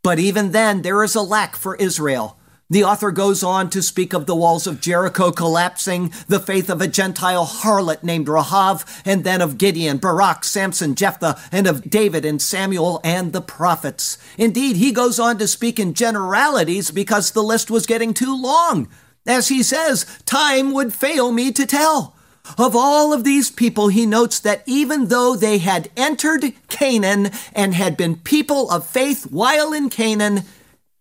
But 0.03 0.19
even 0.19 0.53
then, 0.53 0.83
there 0.83 1.03
is 1.05 1.15
a 1.15 1.23
lack 1.23 1.55
for 1.55 1.77
Israel. 1.77 2.38
The 2.71 2.85
author 2.85 3.11
goes 3.11 3.43
on 3.43 3.71
to 3.71 3.81
speak 3.81 4.13
of 4.13 4.27
the 4.27 4.37
walls 4.37 4.67
of 4.67 4.83
Jericho 4.83 5.33
collapsing, 5.33 6.13
the 6.27 6.39
faith 6.39 6.69
of 6.69 6.83
a 6.83 6.87
Gentile 6.87 7.47
harlot 7.47 8.03
named 8.03 8.27
Rahav, 8.27 8.85
and 9.07 9.25
then 9.25 9.41
of 9.41 9.57
Gideon, 9.57 9.97
Barak, 9.97 10.45
Samson, 10.45 10.95
Jephthah, 10.95 11.41
and 11.51 11.67
of 11.67 11.89
David 11.89 12.27
and 12.27 12.43
Samuel 12.43 13.01
and 13.03 13.33
the 13.33 13.41
prophets. 13.41 14.19
Indeed, 14.37 14.77
he 14.77 14.93
goes 14.93 15.19
on 15.19 15.39
to 15.39 15.49
speak 15.49 15.81
in 15.81 15.95
generalities 15.95 16.91
because 16.91 17.31
the 17.31 17.43
list 17.43 17.71
was 17.71 17.87
getting 17.87 18.13
too 18.13 18.37
long. 18.37 18.89
As 19.27 19.49
he 19.49 19.63
says, 19.63 20.05
time 20.27 20.75
would 20.75 20.93
fail 20.93 21.33
me 21.33 21.51
to 21.53 21.65
tell. 21.65 22.15
Of 22.59 22.77
all 22.77 23.15
of 23.15 23.25
these 23.25 23.51
people, 23.51 23.89
he 23.89 24.05
notes 24.05 24.39
that 24.41 24.63
even 24.67 25.07
though 25.07 25.37
they 25.37 25.57
had 25.57 25.91
entered 25.97 26.53
Canaan 26.69 27.31
and 27.55 27.75
had 27.75 27.97
been 27.97 28.17
people 28.17 28.71
of 28.71 28.87
faith 28.87 29.25
while 29.31 29.73
in 29.73 29.89
Canaan, 29.89 30.45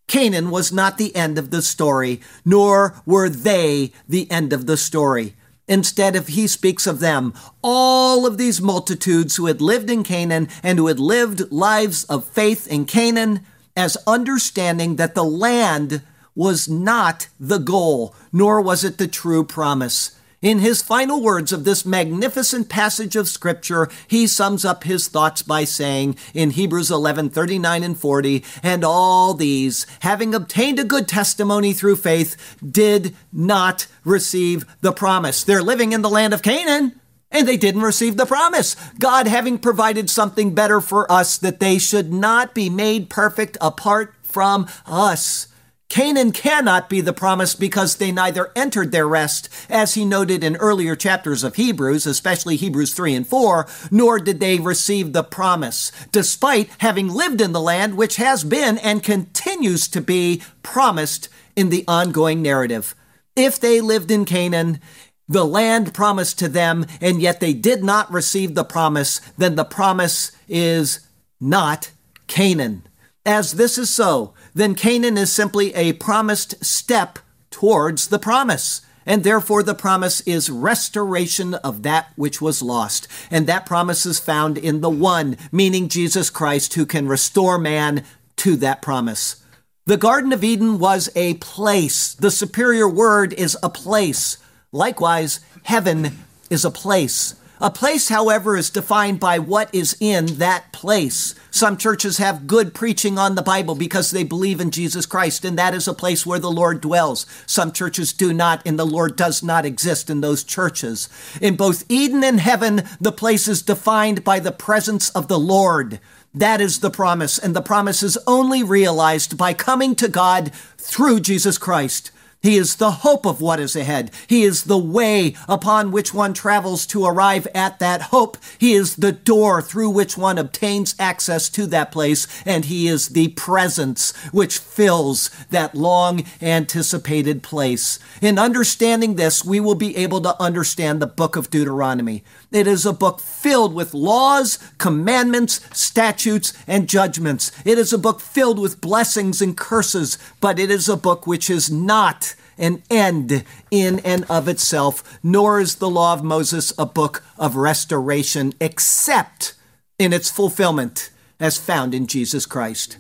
Canaan 0.08 0.50
was 0.50 0.72
not 0.72 0.98
the 0.98 1.16
end 1.16 1.38
of 1.38 1.50
the 1.50 1.62
story, 1.62 2.22
nor 2.46 3.02
were 3.06 3.30
they 3.30 3.92
the 4.08 4.30
end 4.32 4.54
of 4.54 4.66
the 4.66 4.78
story. 4.78 5.36
Instead, 5.68 6.16
if 6.16 6.30
he 6.30 6.48
speaks 6.48 6.88
of 6.88 7.00
them, 7.00 7.34
all 7.62 8.26
of 8.26 8.38
these 8.38 8.62
multitudes 8.62 9.36
who 9.36 9.48
had 9.48 9.62
lived 9.62 9.90
in 9.90 10.04
Canaan 10.04 10.48
and 10.64 10.80
who 10.80 10.88
had 10.88 11.00
lived 11.00 11.52
lives 11.52 12.06
of 12.06 12.24
faith 12.24 12.68
in 12.68 12.86
Canaan, 12.86 13.46
as 13.76 13.98
understanding 14.08 14.96
that 14.96 15.14
the 15.14 15.26
land 15.26 16.02
was 16.34 16.70
not 16.70 17.28
the 17.40 17.58
goal, 17.58 18.16
nor 18.32 18.62
was 18.62 18.84
it 18.86 18.98
the 18.98 19.08
true 19.08 19.44
promise. 19.44 20.17
In 20.42 20.60
his 20.60 20.84
final 20.84 21.20
words 21.20 21.52
of 21.52 21.64
this 21.64 21.84
magnificent 21.84 22.70
passage 22.70 23.16
of 23.16 23.28
scripture, 23.28 23.90
he 24.08 24.28
sums 24.28 24.64
up 24.64 24.84
his 24.84 25.08
thoughts 25.08 25.42
by 25.42 25.64
saying 25.64 26.16
in 26.32 26.52
Hebrews 26.52 26.92
11, 26.92 27.32
39 27.32 27.84
and 27.84 27.98
40, 27.98 28.44
and 28.62 28.84
all 28.84 29.34
these, 29.34 29.88
having 30.02 30.36
obtained 30.36 30.78
a 30.78 30.84
good 30.84 31.08
testimony 31.08 31.74
through 31.74 31.96
faith, 31.96 32.56
did 32.64 33.16
not 33.34 33.88
receive 34.06 34.64
the 34.82 34.92
promise. 34.92 35.44
They're 35.44 35.64
living 35.64 35.92
in 35.92 36.04
the 36.04 36.10
land 36.10 36.36
of 36.36 36.44
Canaan. 36.44 37.02
And 37.30 37.46
they 37.46 37.58
didn't 37.58 37.82
receive 37.82 38.16
the 38.16 38.26
promise. 38.26 38.78
God 39.00 39.28
having 39.28 39.58
provided 39.58 40.10
something 40.10 40.56
better 40.56 40.80
for 40.80 41.12
us 41.12 41.38
that 41.40 41.60
they 41.60 41.78
should 41.78 42.14
not 42.14 42.56
be 42.56 42.70
made 42.70 43.10
perfect 43.10 43.58
apart 43.60 44.14
from 44.22 44.68
us. 44.86 45.48
Canaan 45.90 46.34
cannot 46.34 46.90
be 46.90 47.00
the 47.00 47.14
promise 47.14 47.56
because 47.56 47.96
they 47.96 48.12
neither 48.12 48.52
entered 48.56 48.92
their 48.92 49.08
rest, 49.08 49.48
as 49.70 49.94
he 49.94 50.04
noted 50.04 50.44
in 50.44 50.58
earlier 50.58 50.96
chapters 50.96 51.44
of 51.44 51.56
Hebrews, 51.56 52.06
especially 52.06 52.58
Hebrews 52.58 52.94
3 52.94 53.16
and 53.16 53.28
4, 53.28 53.68
nor 53.90 54.20
did 54.20 54.40
they 54.40 54.60
receive 54.60 55.14
the 55.14 55.24
promise, 55.24 55.92
despite 56.12 56.70
having 56.80 57.08
lived 57.08 57.40
in 57.40 57.54
the 57.54 57.62
land 57.62 57.96
which 57.96 58.18
has 58.18 58.44
been 58.44 58.78
and 58.80 59.02
continues 59.02 59.88
to 59.88 60.02
be 60.02 60.42
promised 60.62 61.30
in 61.56 61.70
the 61.70 61.86
ongoing 61.88 62.42
narrative. 62.42 62.94
If 63.36 63.60
they 63.60 63.80
lived 63.80 64.12
in 64.12 64.26
Canaan, 64.26 64.82
the 65.30 65.46
land 65.46 65.94
promised 65.94 66.38
to 66.40 66.50
them, 66.50 66.86
and 67.00 67.22
yet 67.22 67.40
they 67.40 67.54
did 67.54 67.84
not 67.84 68.12
receive 68.12 68.56
the 68.56 68.66
promise, 68.66 69.20
then 69.38 69.56
the 69.56 69.66
promise 69.66 70.32
is 70.50 71.08
not 71.40 71.92
Canaan. 72.28 72.84
As 73.28 73.56
this 73.56 73.78
is 73.78 73.90
so, 73.90 74.34
then 74.56 74.74
Canaan 74.74 75.18
is 75.18 75.34
simply 75.34 75.76
a 75.76 75.92
promised 75.92 76.64
step 76.64 77.20
towards 77.52 78.08
the 78.08 78.20
promise. 78.20 78.80
And 79.06 79.26
therefore, 79.26 79.64
the 79.64 79.76
promise 79.76 80.22
is 80.22 80.50
restoration 80.50 81.54
of 81.56 81.84
that 81.84 82.08
which 82.16 82.42
was 82.42 82.62
lost. 82.62 83.06
And 83.30 83.46
that 83.46 83.66
promise 83.66 84.06
is 84.06 84.18
found 84.18 84.58
in 84.58 84.80
the 84.80 84.90
one, 84.90 85.36
meaning 85.52 85.90
Jesus 85.90 86.30
Christ, 86.30 86.76
who 86.76 86.86
can 86.86 87.10
restore 87.10 87.58
man 87.58 88.06
to 88.38 88.56
that 88.58 88.82
promise. 88.82 89.44
The 89.86 89.98
Garden 89.98 90.32
of 90.32 90.44
Eden 90.44 90.80
was 90.80 91.10
a 91.14 91.34
place. 91.36 92.14
The 92.14 92.32
superior 92.32 92.88
word 92.88 93.34
is 93.34 93.58
a 93.62 93.70
place. 93.70 94.38
Likewise, 94.72 95.42
heaven 95.64 96.20
is 96.50 96.64
a 96.64 96.72
place. 96.72 97.36
A 97.60 97.72
place, 97.72 98.10
however, 98.10 98.56
is 98.56 98.70
defined 98.70 99.20
by 99.20 99.40
what 99.40 99.74
is 99.74 99.98
in 100.00 100.26
that 100.38 100.72
place. 100.72 101.34
Some 101.50 101.76
churches 101.76 102.20
have 102.20 102.46
good 102.46 102.76
preaching 102.76 103.18
on 103.18 103.34
the 103.34 103.42
Bible 103.42 103.74
because 103.74 104.12
they 104.12 104.24
believe 104.24 104.62
in 104.62 104.70
Jesus 104.70 105.08
Christ, 105.08 105.44
and 105.44 105.58
that 105.58 105.74
is 105.74 105.88
a 105.88 105.94
place 105.94 106.24
where 106.24 106.38
the 106.38 106.52
Lord 106.52 106.82
dwells. 106.82 107.26
Some 107.48 107.72
churches 107.72 108.14
do 108.14 108.32
not, 108.32 108.62
and 108.64 108.78
the 108.78 108.86
Lord 108.86 109.16
does 109.16 109.42
not 109.42 109.66
exist 109.66 110.08
in 110.08 110.22
those 110.22 110.44
churches. 110.44 111.10
In 111.42 111.56
both 111.56 111.84
Eden 111.90 112.24
and 112.24 112.40
heaven, 112.40 112.84
the 113.02 113.12
place 113.12 113.48
is 113.48 113.64
defined 113.64 114.24
by 114.24 114.40
the 114.40 114.52
presence 114.52 115.10
of 115.10 115.28
the 115.28 115.40
Lord. 115.40 116.00
That 116.36 116.62
is 116.62 116.82
the 116.82 116.92
promise, 116.92 117.40
and 117.40 117.56
the 117.56 117.62
promise 117.64 118.04
is 118.04 118.20
only 118.28 118.62
realized 118.62 119.36
by 119.36 119.56
coming 119.56 119.96
to 119.96 120.08
God 120.08 120.54
through 120.78 121.22
Jesus 121.22 121.58
Christ. 121.58 122.12
He 122.42 122.56
is 122.58 122.76
the 122.76 122.92
hope 122.92 123.26
of 123.26 123.42
what 123.42 123.60
is 123.60 123.76
ahead. 123.76 124.12
He 124.28 124.44
is 124.44 124.66
the 124.66 124.78
way 124.78 125.36
upon 125.48 125.92
which 125.92 126.14
one 126.14 126.34
travels 126.34 126.86
to 126.88 127.06
arrive 127.06 127.48
at 127.54 127.80
that 127.80 128.04
hope. 128.04 128.38
He 128.60 128.74
is 128.74 128.98
the 128.98 129.12
door 129.12 129.62
through 129.62 129.90
which 129.90 130.18
one 130.18 130.38
obtains 130.38 130.96
access 131.00 131.50
to 131.50 131.66
that 131.68 131.92
place. 131.92 132.28
And 132.46 132.66
He 132.66 132.88
is 132.88 133.10
the 133.10 133.30
presence 133.30 134.16
which 134.32 134.60
fills 134.60 135.30
that 135.50 135.74
long 135.74 136.26
anticipated 136.42 137.42
place. 137.42 137.98
In 138.22 138.38
understanding 138.38 139.16
this, 139.16 139.44
we 139.44 139.60
will 139.60 139.76
be 139.76 139.98
able 139.98 140.22
to 140.22 140.42
understand 140.42 141.02
the 141.02 141.08
book 141.08 141.36
of 141.36 141.50
Deuteronomy. 141.50 142.24
It 142.52 142.68
is 142.68 142.86
a 142.86 142.94
book 142.94 143.20
filled 143.20 143.74
with 143.74 143.94
laws, 143.94 144.58
commandments, 144.78 145.60
statutes, 145.78 146.54
and 146.66 146.88
judgments. 146.88 147.52
It 147.66 147.78
is 147.78 147.92
a 147.92 147.98
book 147.98 148.22
filled 148.22 148.60
with 148.60 148.82
blessings 148.82 149.42
and 149.42 149.58
curses, 149.58 150.18
but 150.40 150.58
it 150.58 150.72
is 150.72 150.88
a 150.88 150.96
book 150.96 151.28
which 151.28 151.50
is 151.50 151.70
not 151.70 152.36
an 152.58 152.82
end 152.90 153.44
in 153.70 154.00
and 154.00 154.26
of 154.30 154.48
itself, 154.48 155.20
nor 155.22 155.60
is 155.60 155.76
the 155.76 155.90
law 155.90 156.14
of 156.14 156.24
Moses 156.24 156.74
a 156.78 156.86
book 156.86 157.24
of 157.38 157.56
restoration, 157.56 158.54
except 158.60 159.54
in 160.00 160.14
its 160.14 160.30
fulfillment 160.30 161.12
as 161.40 161.58
found 161.58 161.94
in 161.94 162.08
Jesus 162.08 162.46
Christ. 162.46 162.98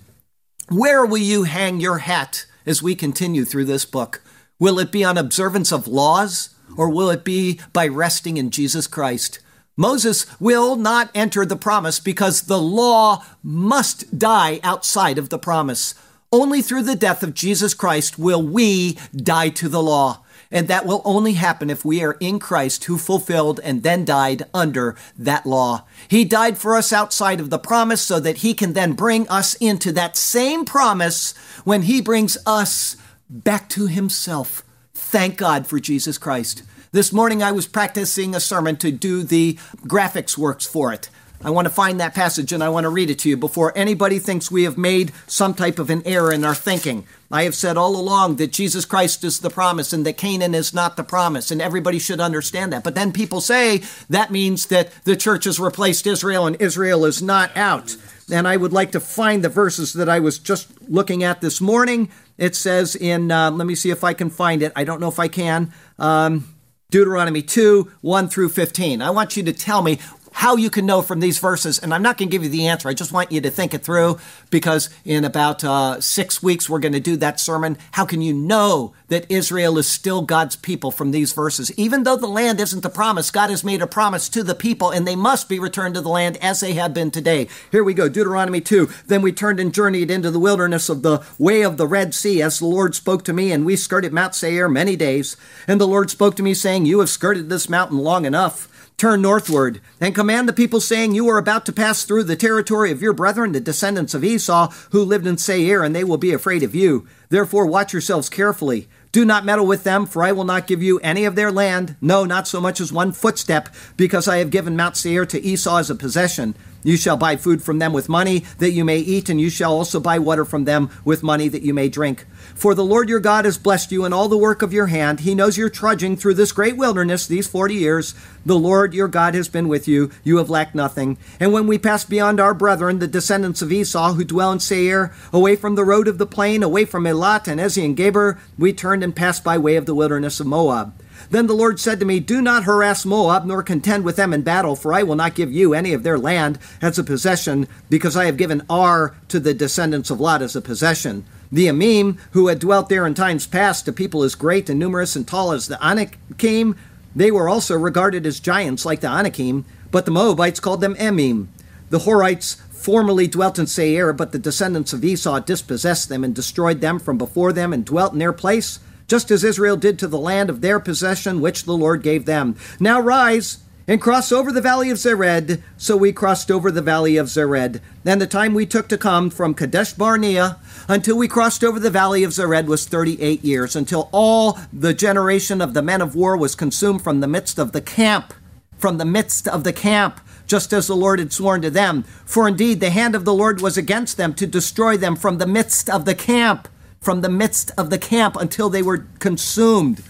Where 0.69 1.05
will 1.05 1.17
you 1.17 1.43
hang 1.43 1.79
your 1.79 1.99
hat 1.99 2.45
as 2.65 2.83
we 2.83 2.93
continue 2.95 3.45
through 3.45 3.65
this 3.65 3.85
book? 3.85 4.21
Will 4.59 4.79
it 4.79 4.91
be 4.91 5.03
on 5.03 5.17
observance 5.17 5.71
of 5.71 5.87
laws, 5.87 6.49
or 6.75 6.89
will 6.89 7.09
it 7.09 7.23
be 7.23 7.59
by 7.73 7.87
resting 7.87 8.37
in 8.37 8.51
Jesus 8.51 8.87
Christ? 8.87 9.39
Moses 9.77 10.25
will 10.39 10.75
not 10.75 11.11
enter 11.13 11.45
the 11.45 11.55
promise 11.55 11.99
because 11.99 12.43
the 12.43 12.59
law 12.59 13.23
must 13.43 14.17
die 14.17 14.59
outside 14.63 15.19
of 15.19 15.29
the 15.29 15.37
promise. 15.37 15.93
Only 16.31 16.61
through 16.61 16.83
the 16.83 16.95
death 16.95 17.21
of 17.21 17.35
Jesus 17.35 17.75
Christ 17.75 18.17
will 18.17 18.41
we 18.41 18.97
die 19.15 19.49
to 19.49 19.69
the 19.69 19.81
law. 19.81 20.23
And 20.49 20.67
that 20.67 20.85
will 20.85 21.01
only 21.05 21.33
happen 21.33 21.69
if 21.69 21.85
we 21.85 22.03
are 22.03 22.17
in 22.19 22.39
Christ 22.39 22.85
who 22.85 22.97
fulfilled 22.97 23.59
and 23.63 23.83
then 23.83 24.05
died 24.05 24.43
under 24.53 24.95
that 25.17 25.45
law. 25.45 25.85
He 26.07 26.25
died 26.25 26.57
for 26.57 26.75
us 26.75 26.93
outside 26.93 27.39
of 27.39 27.49
the 27.49 27.59
promise 27.59 28.01
so 28.01 28.19
that 28.21 28.37
he 28.37 28.53
can 28.53 28.73
then 28.73 28.93
bring 28.93 29.27
us 29.27 29.55
into 29.55 29.91
that 29.91 30.17
same 30.17 30.65
promise 30.65 31.35
when 31.65 31.83
he 31.83 32.01
brings 32.01 32.37
us 32.45 32.95
back 33.29 33.67
to 33.69 33.87
himself. 33.87 34.63
Thank 35.09 35.37
God 35.37 35.65
for 35.65 35.79
Jesus 35.79 36.17
Christ. 36.17 36.63
This 36.91 37.13
morning 37.13 37.41
I 37.41 37.53
was 37.53 37.65
practicing 37.65 38.35
a 38.35 38.41
sermon 38.41 38.75
to 38.77 38.91
do 38.91 39.23
the 39.23 39.53
graphics 39.85 40.37
works 40.37 40.65
for 40.65 40.91
it. 40.91 41.09
I 41.43 41.51
want 41.51 41.67
to 41.67 41.73
find 41.73 41.99
that 41.99 42.15
passage 42.15 42.51
and 42.51 42.63
I 42.63 42.69
want 42.69 42.85
to 42.85 42.89
read 42.89 43.11
it 43.11 43.19
to 43.19 43.29
you 43.29 43.37
before 43.37 43.71
anybody 43.75 44.17
thinks 44.17 44.49
we 44.49 44.63
have 44.63 44.77
made 44.77 45.11
some 45.27 45.53
type 45.53 45.77
of 45.77 45.89
an 45.89 46.01
error 46.05 46.31
in 46.31 46.43
our 46.43 46.55
thinking. 46.55 47.05
I 47.31 47.43
have 47.43 47.53
said 47.53 47.77
all 47.77 47.95
along 47.95 48.37
that 48.37 48.51
Jesus 48.51 48.85
Christ 48.85 49.23
is 49.23 49.39
the 49.39 49.49
promise 49.49 49.93
and 49.93 50.05
that 50.05 50.17
Canaan 50.17 50.55
is 50.55 50.73
not 50.73 50.97
the 50.97 51.03
promise, 51.03 51.51
and 51.51 51.61
everybody 51.61 51.99
should 51.99 52.19
understand 52.19 52.73
that. 52.73 52.83
But 52.83 52.95
then 52.95 53.11
people 53.11 53.41
say 53.41 53.83
that 54.09 54.31
means 54.31 54.67
that 54.67 54.91
the 55.03 55.15
church 55.15 55.43
has 55.43 55.59
replaced 55.59 56.07
Israel 56.07 56.47
and 56.47 56.59
Israel 56.59 57.05
is 57.05 57.21
not 57.21 57.55
out. 57.55 57.95
And 58.31 58.47
I 58.47 58.57
would 58.57 58.73
like 58.73 58.91
to 58.93 58.99
find 58.99 59.43
the 59.43 59.49
verses 59.49 59.93
that 59.93 60.09
I 60.09 60.19
was 60.19 60.39
just 60.39 60.69
looking 60.89 61.23
at 61.23 61.41
this 61.41 61.61
morning. 61.61 62.09
It 62.37 62.55
says 62.55 62.95
in, 62.95 63.31
uh, 63.31 63.51
let 63.51 63.67
me 63.67 63.75
see 63.75 63.89
if 63.89 64.03
I 64.03 64.13
can 64.13 64.29
find 64.29 64.61
it. 64.61 64.71
I 64.75 64.83
don't 64.83 64.99
know 64.99 65.07
if 65.07 65.19
I 65.19 65.27
can. 65.27 65.71
Um, 65.99 66.55
Deuteronomy 66.89 67.41
2 67.41 67.91
1 67.99 68.29
through 68.29 68.47
15. 68.49 69.01
I 69.01 69.09
want 69.09 69.35
you 69.35 69.43
to 69.43 69.51
tell 69.51 69.81
me 69.81 69.99
how 70.37 70.55
you 70.55 70.69
can 70.69 70.85
know 70.85 71.01
from 71.01 71.19
these 71.19 71.39
verses, 71.39 71.79
and 71.79 71.91
I'm 71.91 72.03
not 72.03 72.15
going 72.15 72.29
to 72.29 72.31
give 72.31 72.43
you 72.43 72.49
the 72.49 72.67
answer. 72.67 72.87
I 72.87 72.93
just 72.93 73.11
want 73.11 73.31
you 73.31 73.41
to 73.41 73.49
think 73.49 73.73
it 73.73 73.83
through 73.83 74.19
because 74.51 74.91
in 75.03 75.25
about 75.25 75.63
uh, 75.63 75.99
six 75.99 76.43
weeks 76.43 76.69
we're 76.69 76.77
going 76.77 76.93
to 76.93 76.99
do 76.99 77.17
that 77.17 77.39
sermon. 77.39 77.75
How 77.93 78.05
can 78.05 78.21
you 78.21 78.35
know 78.35 78.93
that 79.07 79.25
Israel 79.31 79.79
is 79.79 79.87
still 79.87 80.21
God's 80.21 80.55
people 80.55 80.91
from 80.91 81.09
these 81.09 81.33
verses? 81.33 81.71
Even 81.75 82.03
though 82.03 82.15
the 82.15 82.27
land 82.27 82.59
isn't 82.59 82.83
the 82.83 82.89
promise, 82.89 83.31
God 83.31 83.49
has 83.49 83.63
made 83.63 83.81
a 83.81 83.87
promise 83.87 84.29
to 84.29 84.43
the 84.43 84.53
people, 84.53 84.91
and 84.91 85.07
they 85.07 85.15
must 85.15 85.49
be 85.49 85.57
returned 85.57 85.95
to 85.95 86.01
the 86.01 86.07
land 86.07 86.37
as 86.37 86.59
they 86.59 86.73
have 86.73 86.93
been 86.93 87.09
today. 87.09 87.47
Here 87.71 87.83
we 87.83 87.95
go, 87.95 88.07
Deuteronomy 88.07 88.61
2. 88.61 88.87
Then 89.07 89.23
we 89.23 89.31
turned 89.31 89.59
and 89.59 89.73
journeyed 89.73 90.11
into 90.11 90.29
the 90.29 90.37
wilderness 90.37 90.87
of 90.87 91.01
the 91.01 91.25
way 91.39 91.63
of 91.63 91.77
the 91.77 91.87
Red 91.87 92.13
Sea, 92.13 92.43
as 92.43 92.59
the 92.59 92.67
Lord 92.67 92.93
spoke 92.93 93.23
to 93.23 93.33
me, 93.33 93.51
and 93.51 93.65
we 93.65 93.75
skirted 93.75 94.13
Mount 94.13 94.35
Seir 94.35 94.69
many 94.69 94.95
days. 94.95 95.35
And 95.67 95.81
the 95.81 95.87
Lord 95.87 96.11
spoke 96.11 96.35
to 96.35 96.43
me, 96.43 96.53
saying, 96.53 96.85
You 96.85 96.99
have 96.99 97.09
skirted 97.09 97.49
this 97.49 97.67
mountain 97.69 97.97
long 97.97 98.23
enough 98.23 98.69
turn 98.97 99.21
northward, 99.21 99.79
and 100.01 100.15
command 100.15 100.49
the 100.49 100.53
people, 100.53 100.81
saying, 100.81 101.13
You 101.13 101.29
are 101.29 101.37
about 101.37 101.67
to 101.67 101.71
pass 101.71 102.03
through 102.03 102.23
the 102.23 102.35
territory 102.35 102.91
of 102.91 102.99
your 102.99 103.13
brethren, 103.13 103.51
the 103.51 103.59
descendants 103.59 104.15
of 104.15 104.23
Esau, 104.23 104.71
who 104.89 105.03
lived 105.03 105.27
in 105.27 105.37
Seir, 105.37 105.83
and 105.83 105.95
they 105.95 106.03
will 106.03 106.17
be 106.17 106.33
afraid 106.33 106.63
of 106.63 106.73
you. 106.73 107.07
Therefore, 107.29 107.67
watch 107.67 107.93
yourselves 107.93 108.27
carefully. 108.27 108.87
Do 109.11 109.23
not 109.23 109.45
meddle 109.45 109.67
with 109.67 109.83
them, 109.83 110.07
for 110.07 110.23
I 110.23 110.31
will 110.31 110.45
not 110.45 110.65
give 110.65 110.81
you 110.81 110.97
any 111.01 111.25
of 111.25 111.35
their 111.35 111.51
land, 111.51 111.95
no, 112.01 112.25
not 112.25 112.47
so 112.47 112.59
much 112.59 112.81
as 112.81 112.91
one 112.91 113.11
footstep, 113.11 113.69
because 113.97 114.27
I 114.27 114.37
have 114.37 114.49
given 114.49 114.75
Mount 114.75 114.97
Seir 114.97 115.27
to 115.27 115.39
Esau 115.43 115.77
as 115.77 115.91
a 115.91 115.95
possession. 115.95 116.55
You 116.83 116.97
shall 116.97 117.17
buy 117.17 117.35
food 117.35 117.61
from 117.61 117.79
them 117.79 117.93
with 117.93 118.07
money 118.07 118.45
that 118.59 118.71
you 118.71 118.85
may 118.85 118.99
eat, 118.99 119.29
and 119.29 119.41
you 119.41 119.49
shall 119.49 119.73
also 119.73 119.99
buy 119.99 120.19
water 120.19 120.45
from 120.45 120.65
them 120.65 120.89
with 121.03 121.23
money 121.23 121.47
that 121.49 121.63
you 121.63 121.73
may 121.73 121.89
drink. 121.89 122.25
For 122.55 122.73
the 122.73 122.85
Lord 122.85 123.09
your 123.09 123.19
God 123.19 123.45
has 123.45 123.57
blessed 123.57 123.91
you 123.91 124.05
in 124.05 124.13
all 124.13 124.29
the 124.29 124.37
work 124.37 124.61
of 124.61 124.73
your 124.73 124.87
hand. 124.87 125.21
He 125.21 125.35
knows 125.35 125.57
you're 125.57 125.69
trudging 125.69 126.15
through 126.15 126.35
this 126.35 126.51
great 126.51 126.77
wilderness 126.77 127.27
these 127.27 127.47
forty 127.47 127.75
years. 127.75 128.15
The 128.45 128.57
Lord 128.57 128.93
your 128.93 129.07
God 129.07 129.35
has 129.35 129.49
been 129.49 129.67
with 129.67 129.87
you. 129.87 130.11
You 130.23 130.37
have 130.37 130.49
lacked 130.49 130.75
nothing. 130.75 131.17
And 131.39 131.51
when 131.51 131.67
we 131.67 131.77
pass 131.77 132.05
beyond 132.05 132.39
our 132.39 132.53
brethren, 132.53 132.99
the 132.99 133.07
descendants 133.07 133.61
of 133.61 133.71
Esau, 133.71 134.13
who 134.13 134.23
dwell 134.23 134.51
in 134.51 134.59
Seir, 134.59 135.13
away 135.33 135.55
from 135.55 135.75
the 135.75 135.83
road 135.83 136.07
of 136.07 136.17
the 136.17 136.25
plain, 136.25 136.63
away 136.63 136.85
from 136.85 137.03
Elath 137.03 137.47
and 137.47 137.59
Ezion-Geber, 137.59 138.39
we 138.57 138.71
turned 138.71 139.03
and 139.03 139.15
passed 139.15 139.43
by 139.43 139.57
way 139.57 139.75
of 139.75 139.85
the 139.85 139.95
wilderness 139.95 140.39
of 140.39 140.47
Moab. 140.47 140.93
Then 141.29 141.47
the 141.47 141.53
Lord 141.53 141.79
said 141.79 141.99
to 141.99 142.05
me, 142.05 142.19
Do 142.19 142.41
not 142.41 142.63
harass 142.63 143.05
Moab, 143.05 143.45
nor 143.45 143.61
contend 143.61 144.05
with 144.05 144.15
them 144.15 144.33
in 144.33 144.43
battle, 144.43 144.75
for 144.75 144.93
I 144.93 145.03
will 145.03 145.15
not 145.15 145.35
give 145.35 145.51
you 145.51 145.73
any 145.73 145.93
of 145.93 146.03
their 146.03 146.17
land 146.17 146.57
as 146.81 146.97
a 146.97 147.03
possession, 147.03 147.67
because 147.89 148.15
I 148.15 148.25
have 148.25 148.37
given 148.37 148.65
Ar 148.69 149.15
to 149.27 149.39
the 149.39 149.53
descendants 149.53 150.09
of 150.09 150.21
Lot 150.21 150.41
as 150.41 150.55
a 150.55 150.61
possession. 150.61 151.25
The 151.51 151.67
Emim, 151.67 152.17
who 152.31 152.47
had 152.47 152.59
dwelt 152.59 152.89
there 152.89 153.05
in 153.05 153.13
times 153.13 153.47
past, 153.47 153.87
a 153.87 153.93
people 153.93 154.23
as 154.23 154.35
great 154.35 154.69
and 154.69 154.79
numerous 154.79 155.15
and 155.15 155.27
tall 155.27 155.51
as 155.51 155.67
the 155.67 155.81
Anakim, 155.85 156.75
they 157.15 157.31
were 157.31 157.49
also 157.49 157.75
regarded 157.75 158.25
as 158.25 158.39
giants 158.39 158.85
like 158.85 159.01
the 159.01 159.07
Anakim, 159.07 159.65
but 159.91 160.05
the 160.05 160.11
Moabites 160.11 160.59
called 160.59 160.81
them 160.81 160.95
Emim. 160.95 161.47
The 161.89 161.99
Horites 161.99 162.57
formerly 162.71 163.27
dwelt 163.27 163.57
in 163.57 163.67
Seir, 163.67 164.13
but 164.13 164.31
the 164.31 164.39
descendants 164.39 164.93
of 164.93 165.03
Esau 165.03 165.39
dispossessed 165.39 166.09
them 166.09 166.23
and 166.23 166.35
destroyed 166.35 166.79
them 166.79 166.99
from 166.99 167.17
before 167.17 167.51
them 167.51 167.73
and 167.73 167.83
dwelt 167.83 168.13
in 168.13 168.19
their 168.19 168.33
place 168.33 168.79
just 169.07 169.31
as 169.31 169.43
Israel 169.43 169.77
did 169.77 169.97
to 169.99 170.07
the 170.07 170.19
land 170.19 170.49
of 170.49 170.61
their 170.61 170.79
possession, 170.79 171.41
which 171.41 171.63
the 171.63 171.77
Lord 171.77 172.03
gave 172.03 172.25
them. 172.25 172.55
Now 172.79 172.99
rise 172.99 173.59
and 173.87 174.01
cross 174.01 174.31
over 174.33 174.51
the 174.51 174.61
valley 174.61 174.89
of 174.89 174.97
Zered. 174.97 175.61
So 175.77 175.95
we 175.95 176.11
crossed 176.11 176.51
over 176.51 176.69
the 176.69 176.81
valley 176.81 177.15
of 177.15 177.27
Zered. 177.27 177.79
And 178.05 178.21
the 178.21 178.27
time 178.27 178.53
we 178.53 178.65
took 178.65 178.89
to 178.89 178.97
come 178.97 179.29
from 179.29 179.53
Kadesh 179.53 179.93
Barnea 179.93 180.57
until 180.89 181.17
we 181.17 181.27
crossed 181.27 181.63
over 181.63 181.79
the 181.79 181.89
valley 181.89 182.23
of 182.23 182.31
Zered 182.31 182.65
was 182.67 182.85
38 182.85 183.43
years, 183.43 183.75
until 183.75 184.09
all 184.11 184.59
the 184.73 184.93
generation 184.93 185.61
of 185.61 185.73
the 185.73 185.81
men 185.81 186.01
of 186.01 186.15
war 186.15 186.35
was 186.35 186.55
consumed 186.55 187.01
from 187.01 187.21
the 187.21 187.27
midst 187.27 187.57
of 187.57 187.71
the 187.71 187.81
camp. 187.81 188.33
From 188.77 188.97
the 188.97 189.05
midst 189.05 189.47
of 189.47 189.63
the 189.63 189.73
camp 189.73 190.21
just 190.45 190.71
as 190.71 190.87
the 190.87 190.95
Lord 190.95 191.19
had 191.19 191.33
sworn 191.33 191.61
to 191.61 191.69
them. 191.69 192.03
For 192.25 192.47
indeed 192.47 192.79
the 192.79 192.89
hand 192.89 193.15
of 193.15 193.25
the 193.25 193.33
Lord 193.33 193.59
was 193.59 193.77
against 193.77 194.15
them 194.15 194.33
to 194.35 194.47
destroy 194.47 194.95
them 194.95 195.17
from 195.17 195.39
the 195.39 195.45
midst 195.45 195.89
of 195.89 196.05
the 196.05 196.15
camp 196.15 196.69
from 197.01 197.21
the 197.21 197.29
midst 197.29 197.71
of 197.77 197.89
the 197.89 197.97
camp 197.97 198.35
until 198.35 198.69
they 198.69 198.81
were 198.81 199.05
consumed. 199.19 200.01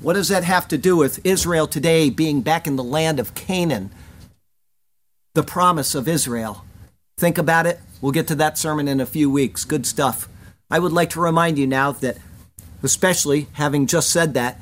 What 0.00 0.14
does 0.14 0.28
that 0.28 0.44
have 0.44 0.68
to 0.68 0.78
do 0.78 0.96
with 0.96 1.24
Israel 1.24 1.66
today 1.66 2.10
being 2.10 2.40
back 2.42 2.66
in 2.66 2.76
the 2.76 2.84
land 2.84 3.18
of 3.18 3.34
Canaan? 3.34 3.90
The 5.34 5.42
promise 5.42 5.94
of 5.94 6.08
Israel. 6.08 6.64
Think 7.18 7.38
about 7.38 7.66
it. 7.66 7.80
We'll 8.00 8.12
get 8.12 8.28
to 8.28 8.34
that 8.36 8.58
sermon 8.58 8.86
in 8.88 9.00
a 9.00 9.06
few 9.06 9.30
weeks. 9.30 9.64
Good 9.64 9.86
stuff. 9.86 10.28
I 10.70 10.78
would 10.78 10.92
like 10.92 11.10
to 11.10 11.20
remind 11.20 11.58
you 11.58 11.66
now 11.66 11.92
that, 11.92 12.18
especially 12.82 13.46
having 13.54 13.86
just 13.86 14.10
said 14.10 14.34
that, 14.34 14.60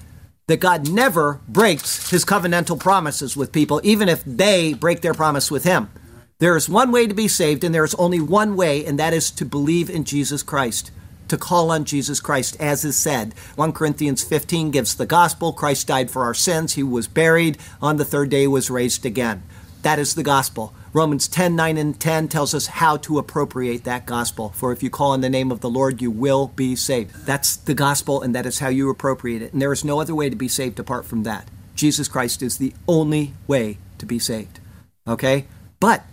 that 0.49 0.61
God 0.61 0.91
never 0.91 1.41
breaks 1.49 2.11
his 2.11 2.25
covenantal 2.25 2.79
promises 2.79 3.37
with 3.37 3.53
people, 3.53 3.81
even 3.83 4.09
if 4.09 4.23
they 4.25 4.75
break 4.75 5.01
their 5.01 5.15
promise 5.15 5.51
with 5.51 5.65
him. 5.65 5.91
There 6.39 6.57
is 6.57 6.69
one 6.69 6.93
way 6.93 7.07
to 7.07 7.15
be 7.15 7.29
saved, 7.29 7.65
and 7.65 7.75
there 7.75 7.85
is 7.85 7.95
only 7.95 8.21
one 8.21 8.57
way, 8.57 8.85
and 8.85 8.99
that 8.99 9.15
is 9.15 9.31
to 9.33 9.45
believe 9.45 9.89
in 9.89 10.05
Jesus 10.05 10.43
Christ 10.43 10.91
to 11.33 11.39
call 11.39 11.71
on 11.71 11.87
Jesus 11.87 12.21
Christ, 12.21 12.59
as 12.61 12.85
is 12.85 12.95
said. 12.95 13.33
1 13.57 13.73
Corinthians 13.73 14.23
15 14.23 14.71
gives 14.71 14.95
the 14.95 15.07
gospel 15.07 15.55
Christ 15.55 15.87
died 15.87 16.11
for 16.11 16.25
our 16.25 16.35
sins, 16.35 16.75
he 16.75 16.83
was 16.83 17.09
buried, 17.09 17.57
on 17.81 17.97
the 17.97 18.05
third 18.05 18.29
day 18.29 18.47
was 18.47 18.69
raised 18.69 19.07
again. 19.07 19.43
That 19.81 19.99
is 19.99 20.15
the 20.15 20.23
gospel. 20.23 20.75
Romans 20.93 21.27
10 21.27 21.57
9 21.57 21.79
and 21.79 21.99
10 21.99 22.29
tells 22.29 22.53
us 22.53 22.67
how 22.67 22.99
to 22.99 23.19
appropriate 23.19 23.85
that 23.85 24.05
gospel. 24.05 24.51
For 24.51 24.73
if 24.73 24.83
you 24.83 24.91
call 24.91 25.13
on 25.13 25.23
the 25.23 25.31
name 25.31 25.51
of 25.51 25.61
the 25.61 25.71
Lord, 25.71 26.03
you 26.03 26.11
will 26.11 26.49
be 26.49 26.77
saved. 26.77 27.25
That's 27.25 27.57
the 27.57 27.73
gospel, 27.73 28.21
and 28.21 28.35
that 28.35 28.45
is 28.45 28.59
how 28.59 28.69
you 28.69 28.91
appropriate 28.91 29.41
it. 29.41 29.55
And 29.55 29.63
there 29.63 29.73
is 29.73 29.87
no 29.87 30.03
other 30.03 30.15
way 30.15 30.29
to 30.29 30.37
be 30.37 30.49
saved 30.49 30.79
apart 30.79 31.07
from 31.07 31.23
that. 31.23 31.49
Jesus 31.75 32.09
Christ 32.09 32.43
is 32.43 32.59
the 32.59 32.75
only 32.87 33.33
way 33.47 33.79
to 33.97 34.05
be 34.05 34.19
saved. 34.19 34.61
Okay? 35.09 35.47
But 35.81 36.05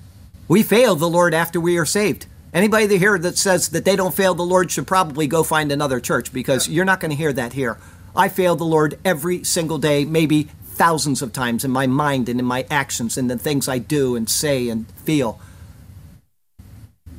we 0.47 0.63
fail 0.63 0.95
the 0.95 1.09
Lord 1.09 1.33
after 1.33 1.59
we 1.59 1.77
are 1.77 1.85
saved. 1.85 2.25
Anybody 2.53 2.97
here 2.97 3.17
that 3.19 3.37
says 3.37 3.69
that 3.69 3.85
they 3.85 3.95
don't 3.95 4.13
fail 4.13 4.33
the 4.33 4.43
Lord 4.43 4.71
should 4.71 4.87
probably 4.87 5.27
go 5.27 5.43
find 5.43 5.71
another 5.71 5.99
church 5.99 6.33
because 6.33 6.67
you're 6.67 6.85
not 6.85 6.99
going 6.99 7.11
to 7.11 7.17
hear 7.17 7.33
that 7.33 7.53
here. 7.53 7.77
I 8.15 8.27
fail 8.27 8.55
the 8.55 8.63
Lord 8.63 8.97
every 9.05 9.43
single 9.43 9.77
day, 9.77 10.03
maybe 10.03 10.43
thousands 10.63 11.21
of 11.21 11.31
times 11.31 11.63
in 11.63 11.69
my 11.69 11.85
mind 11.85 12.27
and 12.27 12.39
in 12.39 12.45
my 12.45 12.65
actions 12.71 13.17
and 13.17 13.29
the 13.29 13.37
things 13.37 13.67
I 13.67 13.77
do 13.77 14.15
and 14.15 14.27
say 14.27 14.67
and 14.67 14.89
feel. 15.03 15.39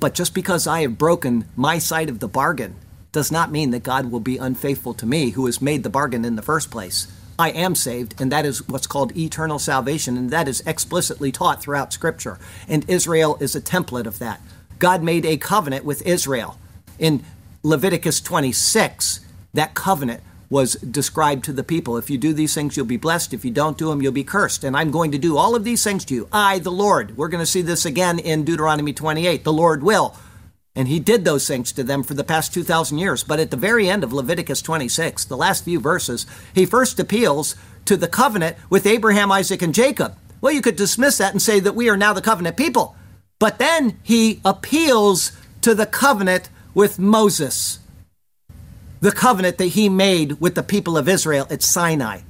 But 0.01 0.14
just 0.14 0.35
because 0.35 0.66
I 0.66 0.81
have 0.81 0.99
broken 0.99 1.45
my 1.55 1.78
side 1.78 2.09
of 2.09 2.18
the 2.18 2.28
bargain 2.28 2.74
does 3.12 3.31
not 3.31 3.53
mean 3.53 3.70
that 3.70 3.83
God 3.83 4.11
will 4.11 4.20
be 4.20 4.39
unfaithful 4.39 4.95
to 4.95 5.07
me 5.07 5.31
who 5.31 5.47
has 5.47 5.62
made 5.62 5.83
the 5.85 5.91
bargain 5.91 6.24
in 6.24 6.37
the 6.37 6.43
first 6.43 6.70
place. 6.70 7.07
I 7.39 7.51
am 7.51 7.74
saved, 7.74 8.20
and 8.20 8.33
that 8.33 8.45
is 8.45 8.66
what's 8.68 8.87
called 8.87 9.16
eternal 9.16 9.59
salvation, 9.59 10.16
and 10.16 10.31
that 10.31 10.49
is 10.49 10.62
explicitly 10.66 11.33
taught 11.33 11.62
throughout 11.62 11.93
Scripture. 11.93 12.39
And 12.68 12.89
Israel 12.89 13.37
is 13.41 13.55
a 13.55 13.61
template 13.61 14.07
of 14.07 14.18
that. 14.18 14.41
God 14.81 15.03
made 15.03 15.24
a 15.24 15.37
covenant 15.37 15.85
with 15.85 16.05
Israel. 16.07 16.59
In 16.99 17.22
Leviticus 17.62 18.20
26, 18.20 19.20
that 19.55 19.74
covenant 19.74 20.22
was 20.49 20.74
described 20.74 21.45
to 21.45 21.53
the 21.53 21.62
people. 21.62 21.97
If 21.97 22.11
you 22.11 22.18
do 22.18 22.33
these 22.33 22.55
things, 22.55 22.76
you'll 22.76 22.87
be 22.87 22.97
blessed. 22.97 23.33
If 23.33 23.45
you 23.45 23.53
don't 23.53 23.78
do 23.78 23.91
them, 23.91 24.03
you'll 24.03 24.11
be 24.11 24.24
cursed. 24.24 24.64
And 24.64 24.76
I'm 24.76 24.91
going 24.91 25.12
to 25.12 25.18
do 25.18 25.37
all 25.37 25.55
of 25.55 25.62
these 25.62 25.85
things 25.85 26.05
to 26.07 26.14
you. 26.14 26.28
I, 26.33 26.59
the 26.59 26.72
Lord. 26.72 27.16
We're 27.16 27.28
going 27.28 27.43
to 27.43 27.47
see 27.47 27.62
this 27.62 27.85
again 27.85 28.18
in 28.18 28.45
Deuteronomy 28.45 28.93
28. 28.93 29.45
The 29.45 29.53
Lord 29.53 29.85
will. 29.85 30.16
And 30.74 30.89
he 30.89 30.99
did 30.99 31.24
those 31.24 31.47
things 31.47 31.72
to 31.72 31.85
them 31.85 32.03
for 32.03 32.14
the 32.14 32.24
past 32.24 32.55
2,000 32.55 32.99
years. 32.99 33.22
But 33.22 33.39
at 33.39 33.51
the 33.51 33.57
very 33.57 33.89
end 33.89 34.03
of 34.03 34.12
Leviticus 34.12 34.62
26, 34.62 35.26
the 35.26 35.37
last 35.37 35.64
few 35.64 35.78
verses, 35.78 36.26
he 36.55 36.66
first 36.66 36.99
appeals 36.99 37.55
to 37.85 37.97
the 37.97 38.09
covenant 38.09 38.57
with 38.70 38.87
Abraham, 38.87 39.31
Isaac, 39.31 39.62
and 39.62 39.74
Jacob. 39.74 40.16
Well, 40.41 40.53
you 40.53 40.62
could 40.62 40.76
dismiss 40.76 41.18
that 41.18 41.33
and 41.33 41.43
say 41.43 41.61
that 41.61 41.74
we 41.74 41.89
are 41.91 41.97
now 41.97 42.12
the 42.12 42.22
covenant 42.22 42.57
people. 42.57 42.97
But 43.41 43.59
then 43.59 43.99
he 44.05 44.41
appeals 44.45 45.32
to 45.62 45.74
the 45.74 45.86
covenant 45.86 46.49
with 46.74 47.01
Moses, 47.01 47.80
the 49.01 49.11
covenant 49.11 49.59
that 49.59 49.68
he 49.68 49.88
made 49.88 50.41
with 50.41 50.55
the 50.55 50.62
people 50.62 50.97
of 50.97 51.09
Israel 51.09 51.49
at 51.51 51.62
Sinai. 51.62 52.20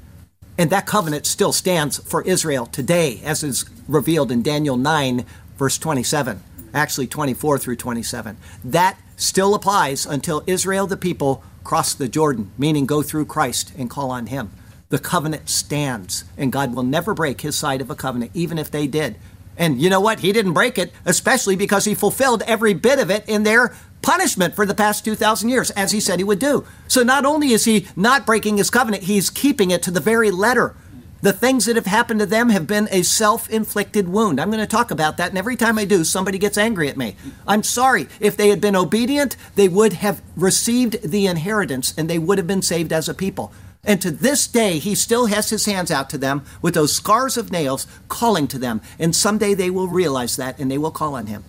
And 0.57 0.71
that 0.71 0.87
covenant 0.87 1.27
still 1.27 1.53
stands 1.53 1.99
for 1.99 2.23
Israel 2.23 2.65
today, 2.65 3.21
as 3.25 3.43
is 3.43 3.65
revealed 3.89 4.31
in 4.31 4.43
Daniel 4.43 4.77
9, 4.77 5.27
verse 5.59 5.79
27, 5.79 6.43
actually 6.73 7.09
24 7.09 7.59
through 7.59 7.77
27. 7.77 8.37
That 8.65 8.97
still 9.17 9.55
applies 9.55 10.07
until 10.07 10.45
Israel, 10.47 10.87
the 10.87 10.97
people, 10.97 11.43
cross 11.65 11.93
the 11.93 12.09
Jordan, 12.09 12.53
meaning 12.57 12.87
go 12.87 13.03
through 13.03 13.27
Christ 13.27 13.73
and 13.77 13.91
call 13.91 14.11
on 14.11 14.27
him. 14.27 14.51
The 14.91 14.99
covenant 14.99 15.49
stands, 15.49 16.25
and 16.37 16.53
God 16.53 16.75
will 16.75 16.83
never 16.85 17.15
break 17.15 17.41
his 17.41 17.57
side 17.57 17.81
of 17.81 17.91
a 17.91 17.97
covenant, 17.97 18.31
even 18.35 18.59
if 18.59 18.71
they 18.71 18.87
did. 18.87 19.17
And 19.61 19.81
you 19.81 19.91
know 19.91 20.01
what? 20.01 20.21
He 20.21 20.33
didn't 20.33 20.55
break 20.55 20.79
it, 20.79 20.91
especially 21.05 21.55
because 21.55 21.85
he 21.85 21.95
fulfilled 21.95 22.43
every 22.47 22.73
bit 22.73 22.99
of 22.99 23.11
it 23.11 23.29
in 23.29 23.43
their 23.43 23.75
punishment 24.01 24.57
for 24.57 24.65
the 24.65 24.75
past 24.75 25.05
2,000 25.05 25.51
years, 25.51 25.71
as 25.73 25.93
he 25.93 26.01
said 26.01 26.19
he 26.19 26.25
would 26.25 26.39
do. 26.39 26.65
So 26.89 27.03
not 27.03 27.27
only 27.27 27.53
is 27.53 27.67
he 27.67 27.87
not 27.95 28.25
breaking 28.25 28.57
his 28.57 28.71
covenant, 28.71 29.03
he's 29.03 29.29
keeping 29.29 29.71
it 29.71 29.83
to 29.83 29.91
the 29.91 30.01
very 30.01 30.31
letter. 30.31 30.75
The 31.21 31.35
things 31.35 31.67
that 31.67 31.77
have 31.77 31.85
happened 31.85 32.21
to 32.21 32.27
them 32.27 32.49
have 32.49 32.67
been 32.67 32.89
a 32.91 33.03
self 33.03 33.51
inflicted 33.51 34.09
wound. 34.09 34.41
I'm 34.41 34.51
going 34.51 34.65
to 34.65 34.67
talk 34.67 34.91
about 34.91 35.19
that, 35.19 35.29
and 35.29 35.37
every 35.37 35.57
time 35.57 35.79
I 35.79 35.85
do, 35.85 36.05
somebody 36.05 36.39
gets 36.39 36.57
angry 36.57 36.89
at 36.89 36.97
me. 36.97 37.15
I'm 37.47 37.63
sorry. 37.63 38.09
If 38.19 38.39
they 38.39 38.49
had 38.49 38.63
been 38.63 38.75
obedient, 38.75 39.37
they 39.57 39.69
would 39.69 39.93
have 39.93 40.23
received 40.35 41.03
the 41.03 41.27
inheritance 41.27 41.93
and 41.99 42.09
they 42.09 42.19
would 42.19 42.39
have 42.39 42.47
been 42.47 42.63
saved 42.63 42.95
as 42.95 43.11
a 43.11 43.15
people. 43.15 43.53
And 43.85 44.01
to 44.03 44.11
this 44.11 44.47
day, 44.47 44.79
he 44.79 44.95
still 44.95 45.27
has 45.27 45.51
his 45.51 45.65
hands 45.67 45.91
out 45.91 46.11
to 46.11 46.19
them 46.19 46.45
with 46.61 46.75
those 46.75 46.95
scars 46.95 47.37
of 47.37 47.51
nails, 47.51 47.87
calling 48.09 48.47
to 48.49 48.59
them. 48.59 48.83
And 48.99 49.17
someday 49.17 49.55
they 49.55 49.71
will 49.71 49.89
realize 49.89 50.37
that 50.37 50.59
and 50.59 50.71
they 50.71 50.79
will 50.79 50.91
call 50.91 51.15
on 51.15 51.27
him. 51.27 51.45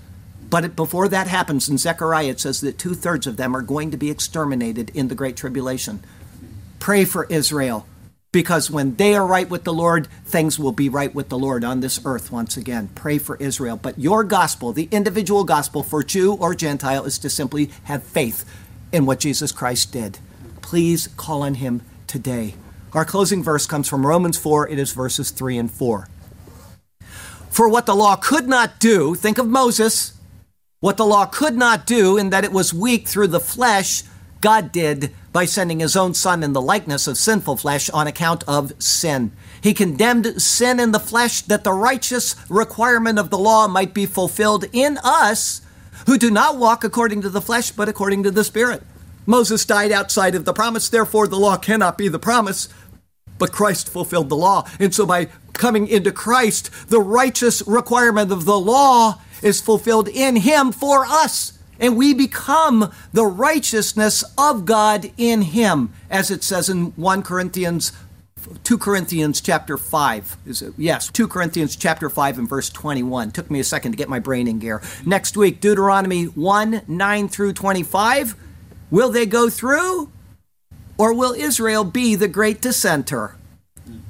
But 0.49 0.75
before 0.75 1.07
that 1.07 1.27
happens, 1.27 1.69
in 1.69 1.77
Zechariah, 1.77 2.29
it 2.29 2.39
says 2.39 2.61
that 2.61 2.77
two 2.77 2.93
thirds 2.93 3.25
of 3.25 3.37
them 3.37 3.55
are 3.55 3.61
going 3.61 3.91
to 3.91 3.97
be 3.97 4.11
exterminated 4.11 4.89
in 4.91 5.07
the 5.07 5.15
Great 5.15 5.37
Tribulation. 5.37 6.03
Pray 6.79 7.05
for 7.05 7.25
Israel 7.25 7.85
because 8.31 8.71
when 8.71 8.95
they 8.95 9.13
are 9.15 9.25
right 9.25 9.49
with 9.49 9.65
the 9.65 9.73
Lord, 9.73 10.07
things 10.25 10.57
will 10.57 10.71
be 10.71 10.89
right 10.89 11.13
with 11.13 11.29
the 11.29 11.37
Lord 11.37 11.63
on 11.63 11.81
this 11.81 11.99
earth 12.05 12.31
once 12.31 12.55
again. 12.57 12.89
Pray 12.95 13.17
for 13.17 13.35
Israel. 13.37 13.77
But 13.77 13.99
your 13.99 14.23
gospel, 14.23 14.71
the 14.73 14.87
individual 14.91 15.43
gospel 15.43 15.83
for 15.83 16.03
Jew 16.03 16.33
or 16.33 16.55
Gentile, 16.55 17.05
is 17.05 17.19
to 17.19 17.29
simply 17.29 17.71
have 17.83 18.03
faith 18.03 18.45
in 18.91 19.05
what 19.05 19.19
Jesus 19.19 19.51
Christ 19.51 19.91
did. 19.91 20.19
Please 20.61 21.07
call 21.07 21.43
on 21.43 21.55
him 21.55 21.81
today. 22.11 22.55
Our 22.91 23.05
closing 23.05 23.41
verse 23.41 23.65
comes 23.65 23.87
from 23.87 24.05
Romans 24.05 24.37
4, 24.37 24.67
it 24.67 24.77
is 24.77 24.91
verses 24.91 25.31
3 25.31 25.57
and 25.57 25.71
4. 25.71 26.09
For 27.49 27.69
what 27.69 27.85
the 27.85 27.95
law 27.95 28.17
could 28.17 28.49
not 28.49 28.79
do, 28.79 29.15
think 29.15 29.37
of 29.37 29.47
Moses, 29.47 30.19
what 30.81 30.97
the 30.97 31.05
law 31.05 31.25
could 31.25 31.55
not 31.55 31.85
do, 31.85 32.17
in 32.17 32.29
that 32.29 32.43
it 32.43 32.51
was 32.51 32.73
weak 32.73 33.07
through 33.07 33.27
the 33.27 33.39
flesh, 33.39 34.03
God 34.41 34.73
did 34.73 35.11
by 35.31 35.45
sending 35.45 35.79
his 35.79 35.95
own 35.95 36.13
Son 36.13 36.43
in 36.43 36.51
the 36.51 36.61
likeness 36.61 37.07
of 37.07 37.17
sinful 37.17 37.55
flesh 37.55 37.89
on 37.91 38.07
account 38.07 38.43
of 38.45 38.73
sin. 38.83 39.31
He 39.61 39.73
condemned 39.73 40.41
sin 40.41 40.81
in 40.81 40.91
the 40.91 40.99
flesh 40.99 41.43
that 41.43 41.63
the 41.63 41.71
righteous 41.71 42.35
requirement 42.49 43.19
of 43.19 43.29
the 43.29 43.37
law 43.37 43.69
might 43.69 43.93
be 43.93 44.05
fulfilled 44.05 44.65
in 44.73 44.97
us 45.01 45.61
who 46.07 46.17
do 46.17 46.29
not 46.29 46.57
walk 46.57 46.83
according 46.83 47.21
to 47.21 47.29
the 47.29 47.41
flesh, 47.41 47.71
but 47.71 47.87
according 47.87 48.23
to 48.23 48.31
the 48.31 48.43
Spirit. 48.43 48.83
Moses 49.25 49.65
died 49.65 49.91
outside 49.91 50.35
of 50.35 50.45
the 50.45 50.53
promise, 50.53 50.89
therefore 50.89 51.27
the 51.27 51.39
law 51.39 51.57
cannot 51.57 51.97
be 51.97 52.07
the 52.07 52.19
promise, 52.19 52.69
but 53.37 53.51
Christ 53.51 53.89
fulfilled 53.89 54.29
the 54.29 54.35
law. 54.35 54.67
And 54.79 54.93
so 54.93 55.05
by 55.05 55.29
coming 55.53 55.87
into 55.87 56.11
Christ, 56.11 56.69
the 56.89 56.99
righteous 56.99 57.61
requirement 57.67 58.31
of 58.31 58.45
the 58.45 58.59
law 58.59 59.19
is 59.41 59.61
fulfilled 59.61 60.07
in 60.07 60.37
him 60.37 60.71
for 60.71 61.05
us. 61.05 61.57
And 61.79 61.97
we 61.97 62.13
become 62.13 62.91
the 63.11 63.25
righteousness 63.25 64.23
of 64.37 64.65
God 64.65 65.11
in 65.17 65.41
him, 65.41 65.91
as 66.09 66.29
it 66.29 66.43
says 66.43 66.69
in 66.69 66.91
1 66.91 67.23
Corinthians 67.23 67.91
2 68.63 68.77
Corinthians 68.77 69.39
chapter 69.39 69.77
5. 69.77 70.37
Is 70.45 70.61
it? 70.61 70.73
Yes, 70.77 71.09
2 71.09 71.27
Corinthians 71.27 71.75
chapter 71.75 72.09
5 72.09 72.39
and 72.39 72.49
verse 72.49 72.69
21. 72.69 73.31
Took 73.31 73.51
me 73.51 73.59
a 73.59 73.63
second 73.63 73.91
to 73.91 73.97
get 73.97 74.09
my 74.09 74.19
brain 74.19 74.47
in 74.47 74.59
gear. 74.59 74.81
Next 75.05 75.37
week, 75.37 75.61
Deuteronomy 75.61 76.25
1 76.25 76.81
9 76.87 77.27
through 77.29 77.53
25. 77.53 78.35
Will 78.91 79.09
they 79.09 79.25
go 79.25 79.49
through? 79.49 80.11
Or 80.97 81.13
will 81.13 81.33
Israel 81.33 81.85
be 81.85 82.15
the 82.15 82.27
great 82.27 82.61
dissenter? 82.61 83.35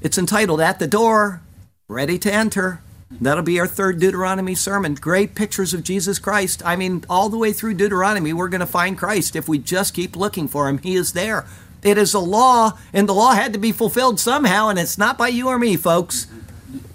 It's 0.01 0.17
entitled 0.17 0.59
At 0.59 0.79
the 0.79 0.87
Door, 0.87 1.41
Ready 1.87 2.17
to 2.17 2.33
Enter. 2.33 2.81
That'll 3.11 3.43
be 3.43 3.59
our 3.59 3.67
third 3.67 3.99
Deuteronomy 3.99 4.55
sermon. 4.55 4.95
Great 4.95 5.35
pictures 5.35 5.73
of 5.75 5.83
Jesus 5.83 6.17
Christ. 6.17 6.63
I 6.65 6.75
mean, 6.75 7.05
all 7.07 7.29
the 7.29 7.37
way 7.37 7.53
through 7.53 7.75
Deuteronomy, 7.75 8.33
we're 8.33 8.49
going 8.49 8.61
to 8.61 8.65
find 8.65 8.97
Christ 8.97 9.35
if 9.35 9.47
we 9.47 9.59
just 9.59 9.93
keep 9.93 10.15
looking 10.15 10.47
for 10.47 10.67
him. 10.67 10.79
He 10.79 10.95
is 10.95 11.13
there. 11.13 11.45
It 11.83 11.97
is 11.97 12.13
a 12.13 12.19
law, 12.19 12.77
and 12.91 13.07
the 13.07 13.13
law 13.13 13.33
had 13.33 13.53
to 13.53 13.59
be 13.59 13.71
fulfilled 13.71 14.19
somehow, 14.19 14.69
and 14.69 14.79
it's 14.79 14.97
not 14.97 15.17
by 15.17 15.27
you 15.27 15.47
or 15.47 15.59
me, 15.59 15.77
folks. 15.77 16.27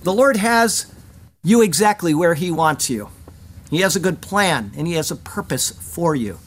The 0.03 0.13
Lord 0.13 0.37
has 0.37 0.93
you 1.43 1.63
exactly 1.63 2.15
where 2.15 2.35
He 2.35 2.51
wants 2.51 2.91
you. 2.91 3.11
He 3.71 3.81
has 3.81 3.95
a 3.95 4.01
good 4.01 4.21
plan, 4.21 4.73
and 4.77 4.87
He 4.87 4.95
has 4.95 5.11
a 5.11 5.17
purpose 5.17 5.71
for 5.71 6.15
you. 6.15 6.39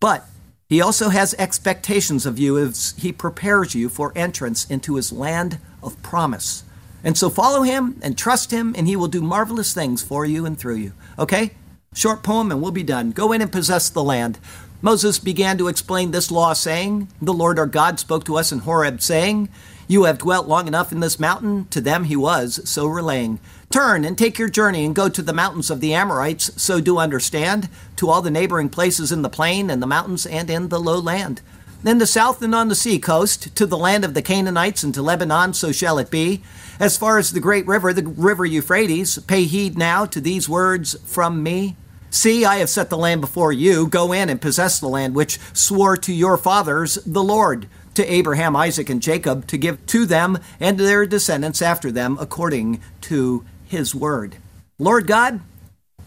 But 0.00 0.24
He 0.68 0.80
also 0.80 1.10
has 1.10 1.34
expectations 1.34 2.26
of 2.26 2.38
you 2.38 2.58
as 2.58 2.94
He 2.98 3.12
prepares 3.12 3.74
you 3.74 3.88
for 3.88 4.12
entrance 4.16 4.64
into 4.68 4.96
His 4.96 5.12
land 5.12 5.58
of 5.82 6.00
promise. 6.02 6.64
And 7.04 7.16
so 7.16 7.30
follow 7.30 7.62
Him 7.62 7.98
and 8.02 8.18
trust 8.18 8.50
Him, 8.50 8.74
and 8.76 8.88
He 8.88 8.96
will 8.96 9.08
do 9.08 9.22
marvelous 9.22 9.72
things 9.72 10.02
for 10.02 10.26
you 10.26 10.44
and 10.44 10.58
through 10.58 10.76
you. 10.76 10.92
Okay? 11.18 11.52
Short 11.94 12.22
poem, 12.24 12.50
and 12.50 12.60
we'll 12.60 12.72
be 12.72 12.82
done. 12.82 13.12
Go 13.12 13.32
in 13.32 13.40
and 13.40 13.52
possess 13.52 13.88
the 13.88 14.02
land. 14.02 14.40
Moses 14.82 15.18
began 15.18 15.56
to 15.58 15.68
explain 15.68 16.10
this 16.10 16.30
law, 16.30 16.52
saying, 16.52 17.08
The 17.22 17.32
Lord 17.32 17.58
our 17.58 17.66
God 17.66 17.98
spoke 18.00 18.24
to 18.24 18.36
us 18.36 18.52
in 18.52 18.60
Horeb, 18.60 19.00
saying, 19.00 19.48
You 19.86 20.04
have 20.04 20.18
dwelt 20.18 20.48
long 20.48 20.66
enough 20.66 20.92
in 20.92 21.00
this 21.00 21.20
mountain. 21.20 21.66
To 21.70 21.80
them 21.80 22.04
he 22.04 22.16
was, 22.16 22.60
so 22.68 22.86
relaying. 22.86 23.38
Turn 23.70 24.04
and 24.04 24.16
take 24.16 24.38
your 24.38 24.48
journey 24.48 24.84
and 24.84 24.94
go 24.94 25.08
to 25.08 25.22
the 25.22 25.32
mountains 25.32 25.70
of 25.70 25.80
the 25.80 25.92
Amorites, 25.92 26.50
so 26.60 26.80
do 26.80 26.98
understand, 26.98 27.68
to 27.96 28.08
all 28.08 28.22
the 28.22 28.30
neighboring 28.30 28.68
places 28.68 29.10
in 29.10 29.22
the 29.22 29.28
plain 29.28 29.70
and 29.70 29.82
the 29.82 29.86
mountains 29.86 30.24
and 30.24 30.48
in 30.48 30.68
the 30.68 30.80
low 30.80 30.98
land. 30.98 31.42
In 31.84 31.98
the 31.98 32.06
south 32.06 32.40
and 32.42 32.54
on 32.54 32.68
the 32.68 32.74
sea 32.74 32.98
coast, 32.98 33.54
to 33.54 33.66
the 33.66 33.76
land 33.76 34.04
of 34.04 34.14
the 34.14 34.22
Canaanites 34.22 34.82
and 34.82 34.94
to 34.94 35.02
Lebanon, 35.02 35.52
so 35.52 35.72
shall 35.72 35.98
it 35.98 36.10
be. 36.10 36.42
As 36.80 36.96
far 36.96 37.18
as 37.18 37.32
the 37.32 37.40
great 37.40 37.66
river, 37.66 37.92
the 37.92 38.06
river 38.06 38.44
Euphrates, 38.44 39.18
pay 39.20 39.44
heed 39.44 39.76
now 39.76 40.06
to 40.06 40.20
these 40.20 40.48
words 40.48 40.96
from 41.04 41.42
me. 41.42 41.76
See, 42.10 42.44
I 42.44 42.56
have 42.56 42.70
set 42.70 42.88
the 42.88 42.96
land 42.96 43.20
before 43.20 43.52
you. 43.52 43.88
Go 43.88 44.12
in 44.12 44.28
and 44.30 44.40
possess 44.40 44.80
the 44.80 44.88
land 44.88 45.14
which 45.14 45.38
swore 45.52 45.96
to 45.98 46.12
your 46.12 46.36
fathers 46.36 46.94
the 47.04 47.22
Lord, 47.22 47.68
to 47.94 48.12
Abraham, 48.12 48.56
Isaac, 48.56 48.88
and 48.88 49.02
Jacob, 49.02 49.46
to 49.48 49.58
give 49.58 49.84
to 49.86 50.06
them 50.06 50.38
and 50.58 50.78
their 50.78 51.04
descendants 51.04 51.60
after 51.60 51.92
them 51.92 52.16
according 52.20 52.80
to 53.02 53.44
his 53.66 53.94
word. 53.94 54.36
Lord 54.78 55.06
God, 55.06 55.40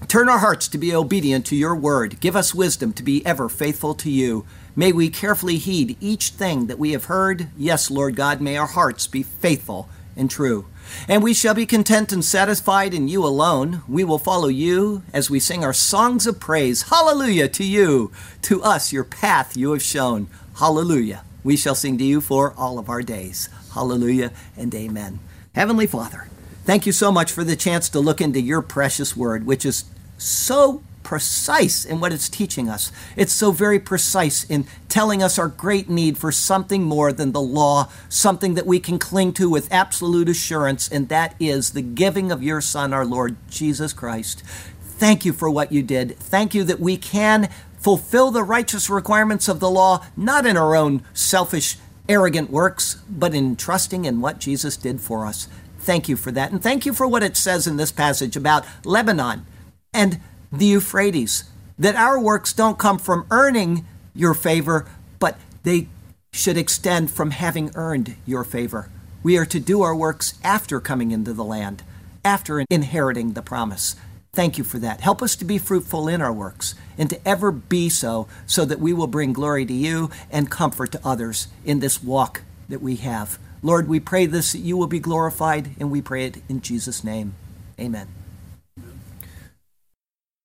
turn 0.08 0.30
our 0.30 0.40
hearts 0.40 0.68
to 0.70 0.78
be 0.78 0.94
obedient 0.94 1.46
to 1.48 1.56
your 1.56 1.76
word. 1.76 2.20
Give 2.20 2.36
us 2.36 2.56
wisdom 2.56 2.94
to 2.94 3.04
be 3.04 3.26
ever 3.26 3.50
faithful 3.50 3.94
to 3.96 4.10
you. 4.10 4.46
May 4.76 4.92
we 4.92 5.10
carefully 5.10 5.58
heed 5.58 5.98
each 6.00 6.30
thing 6.30 6.68
that 6.68 6.80
we 6.80 6.92
have 6.92 7.06
heard. 7.06 7.50
Yes, 7.58 7.92
Lord 7.92 8.16
God, 8.16 8.40
may 8.40 8.56
our 8.56 8.68
hearts 8.68 9.08
be 9.08 9.24
faithful 9.24 9.90
and 10.16 10.30
true. 10.32 10.68
And 11.08 11.22
we 11.22 11.34
shall 11.34 11.54
be 11.54 11.66
content 11.66 12.12
and 12.12 12.24
satisfied 12.24 12.94
in 12.94 13.08
you 13.08 13.26
alone. 13.26 13.84
We 13.88 14.04
will 14.04 14.20
follow 14.20 14.48
you 14.48 15.04
as 15.14 15.30
we 15.30 15.40
sing 15.40 15.64
our 15.64 15.74
songs 15.74 16.26
of 16.26 16.40
praise. 16.40 16.84
Hallelujah 16.84 17.48
to 17.50 17.64
you, 17.64 18.12
to 18.44 18.64
us, 18.64 18.94
your 18.94 19.04
path 19.04 19.58
you 19.58 19.72
have 19.72 19.84
shown. 19.84 20.28
Hallelujah. 20.58 21.24
We 21.44 21.58
shall 21.58 21.76
sing 21.76 21.98
to 21.98 22.04
you 22.04 22.22
for 22.22 22.54
all 22.58 22.80
of 22.80 22.90
our 22.90 23.02
days. 23.02 23.50
Hallelujah 23.74 24.32
and 24.58 24.74
amen. 24.74 25.20
Heavenly 25.54 25.88
Father, 25.88 26.29
thank 26.70 26.86
you 26.86 26.92
so 26.92 27.12
much 27.12 27.32
for 27.32 27.44
the 27.44 27.56
chance 27.56 27.90
to 27.90 28.00
look 28.00 28.22
into 28.22 28.40
your 28.40 28.62
precious 28.62 29.18
word, 29.18 29.44
which 29.44 29.66
is 29.66 29.86
so 30.20 30.84
precise 31.02 31.84
in 31.84 32.00
what 32.00 32.14
it's 32.14 32.30
teaching 32.30 32.70
us. 32.70 32.92
It's 33.16 33.34
so 33.34 33.50
very 33.50 33.80
precise 33.80 34.44
in 34.44 34.68
telling 34.88 35.24
us 35.24 35.40
our 35.40 35.48
great 35.48 35.90
need 35.90 36.20
for 36.20 36.32
something 36.32 36.84
more 36.84 37.12
than 37.12 37.32
the 37.32 37.42
law, 37.42 37.90
something 38.08 38.54
that 38.54 38.68
we 38.68 38.80
can 38.80 39.00
cling 39.00 39.34
to 39.34 39.50
with 39.50 39.74
absolute 39.74 40.30
assurance, 40.30 40.88
and 40.88 41.10
that 41.10 41.34
is 41.40 41.72
the 41.72 41.82
giving 41.82 42.32
of 42.32 42.44
your 42.44 42.62
Son, 42.62 42.94
our 42.94 43.04
Lord 43.04 43.36
Jesus 43.50 43.92
Christ. 43.92 44.44
Thank 44.80 45.26
you 45.26 45.34
for 45.34 45.50
what 45.50 45.72
you 45.72 45.82
did. 45.82 46.20
Thank 46.20 46.54
you 46.54 46.64
that 46.66 46.80
we 46.80 46.98
can 46.98 47.50
fulfill 47.80 48.30
the 48.30 48.44
righteous 48.44 48.92
requirements 48.92 49.48
of 49.48 49.60
the 49.60 49.72
law, 49.72 50.06
not 50.16 50.46
in 50.46 50.56
our 50.56 50.76
own 50.76 51.04
selfish, 51.16 51.78
arrogant 52.08 52.52
works, 52.52 53.02
but 53.10 53.34
in 53.34 53.56
trusting 53.56 54.06
in 54.06 54.22
what 54.22 54.38
Jesus 54.38 54.78
did 54.78 55.02
for 55.02 55.26
us. 55.26 55.48
Thank 55.90 56.08
you 56.08 56.18
for 56.18 56.32
that. 56.34 56.52
And 56.52 56.62
thank 56.62 56.86
you 56.86 56.94
for 56.94 57.08
what 57.08 57.24
it 57.24 57.36
says 57.36 57.66
in 57.66 57.78
this 57.78 57.92
passage 57.92 58.38
about 58.38 58.64
Lebanon 58.86 59.48
and 59.92 60.20
the 60.52 60.68
Euphrates. 60.68 61.46
That 61.80 61.96
our 61.96 62.20
works 62.20 62.54
don't 62.54 62.78
come 62.78 63.00
from 63.00 63.26
earning 63.32 63.88
your 64.14 64.36
favor, 64.36 64.86
but 65.18 65.40
they 65.64 65.88
should 66.32 66.58
extend 66.58 67.10
from 67.10 67.32
having 67.32 67.72
earned 67.74 68.18
your 68.28 68.44
favor. 68.44 68.92
We 69.24 69.36
are 69.40 69.48
to 69.48 69.60
do 69.60 69.82
our 69.82 69.96
works 69.96 70.36
after 70.44 70.80
coming 70.80 71.10
into 71.10 71.34
the 71.34 71.44
land, 71.44 71.82
after 72.24 72.64
inheriting 72.70 73.34
the 73.34 73.42
promise. 73.42 73.96
Thank 74.32 74.60
you 74.60 74.64
for 74.64 74.78
that. 74.78 75.02
Help 75.02 75.24
us 75.24 75.36
to 75.38 75.44
be 75.44 75.58
fruitful 75.58 76.08
in 76.08 76.22
our 76.22 76.32
works 76.32 76.76
and 77.00 77.10
to 77.10 77.28
ever 77.28 77.52
be 77.52 77.90
so, 77.90 78.28
so 78.46 78.64
that 78.64 78.80
we 78.80 78.94
will 78.94 79.08
bring 79.08 79.34
glory 79.34 79.66
to 79.66 79.74
you 79.74 80.12
and 80.30 80.52
comfort 80.52 80.92
to 80.92 81.02
others 81.04 81.48
in 81.66 81.80
this 81.80 82.04
walk 82.04 82.44
that 82.70 82.84
we 82.84 82.98
have. 82.98 83.40
Lord, 83.62 83.88
we 83.88 84.00
pray 84.00 84.26
this 84.26 84.54
that 84.54 84.60
you 84.60 84.78
will 84.78 84.88
be 84.88 85.00
glorified, 85.00 85.76
and 85.80 85.92
we 85.92 86.02
pray 86.02 86.26
it 86.26 86.42
in 86.48 86.62
Jesus' 86.62 87.04
name. 87.04 87.36
Amen. 87.80 88.08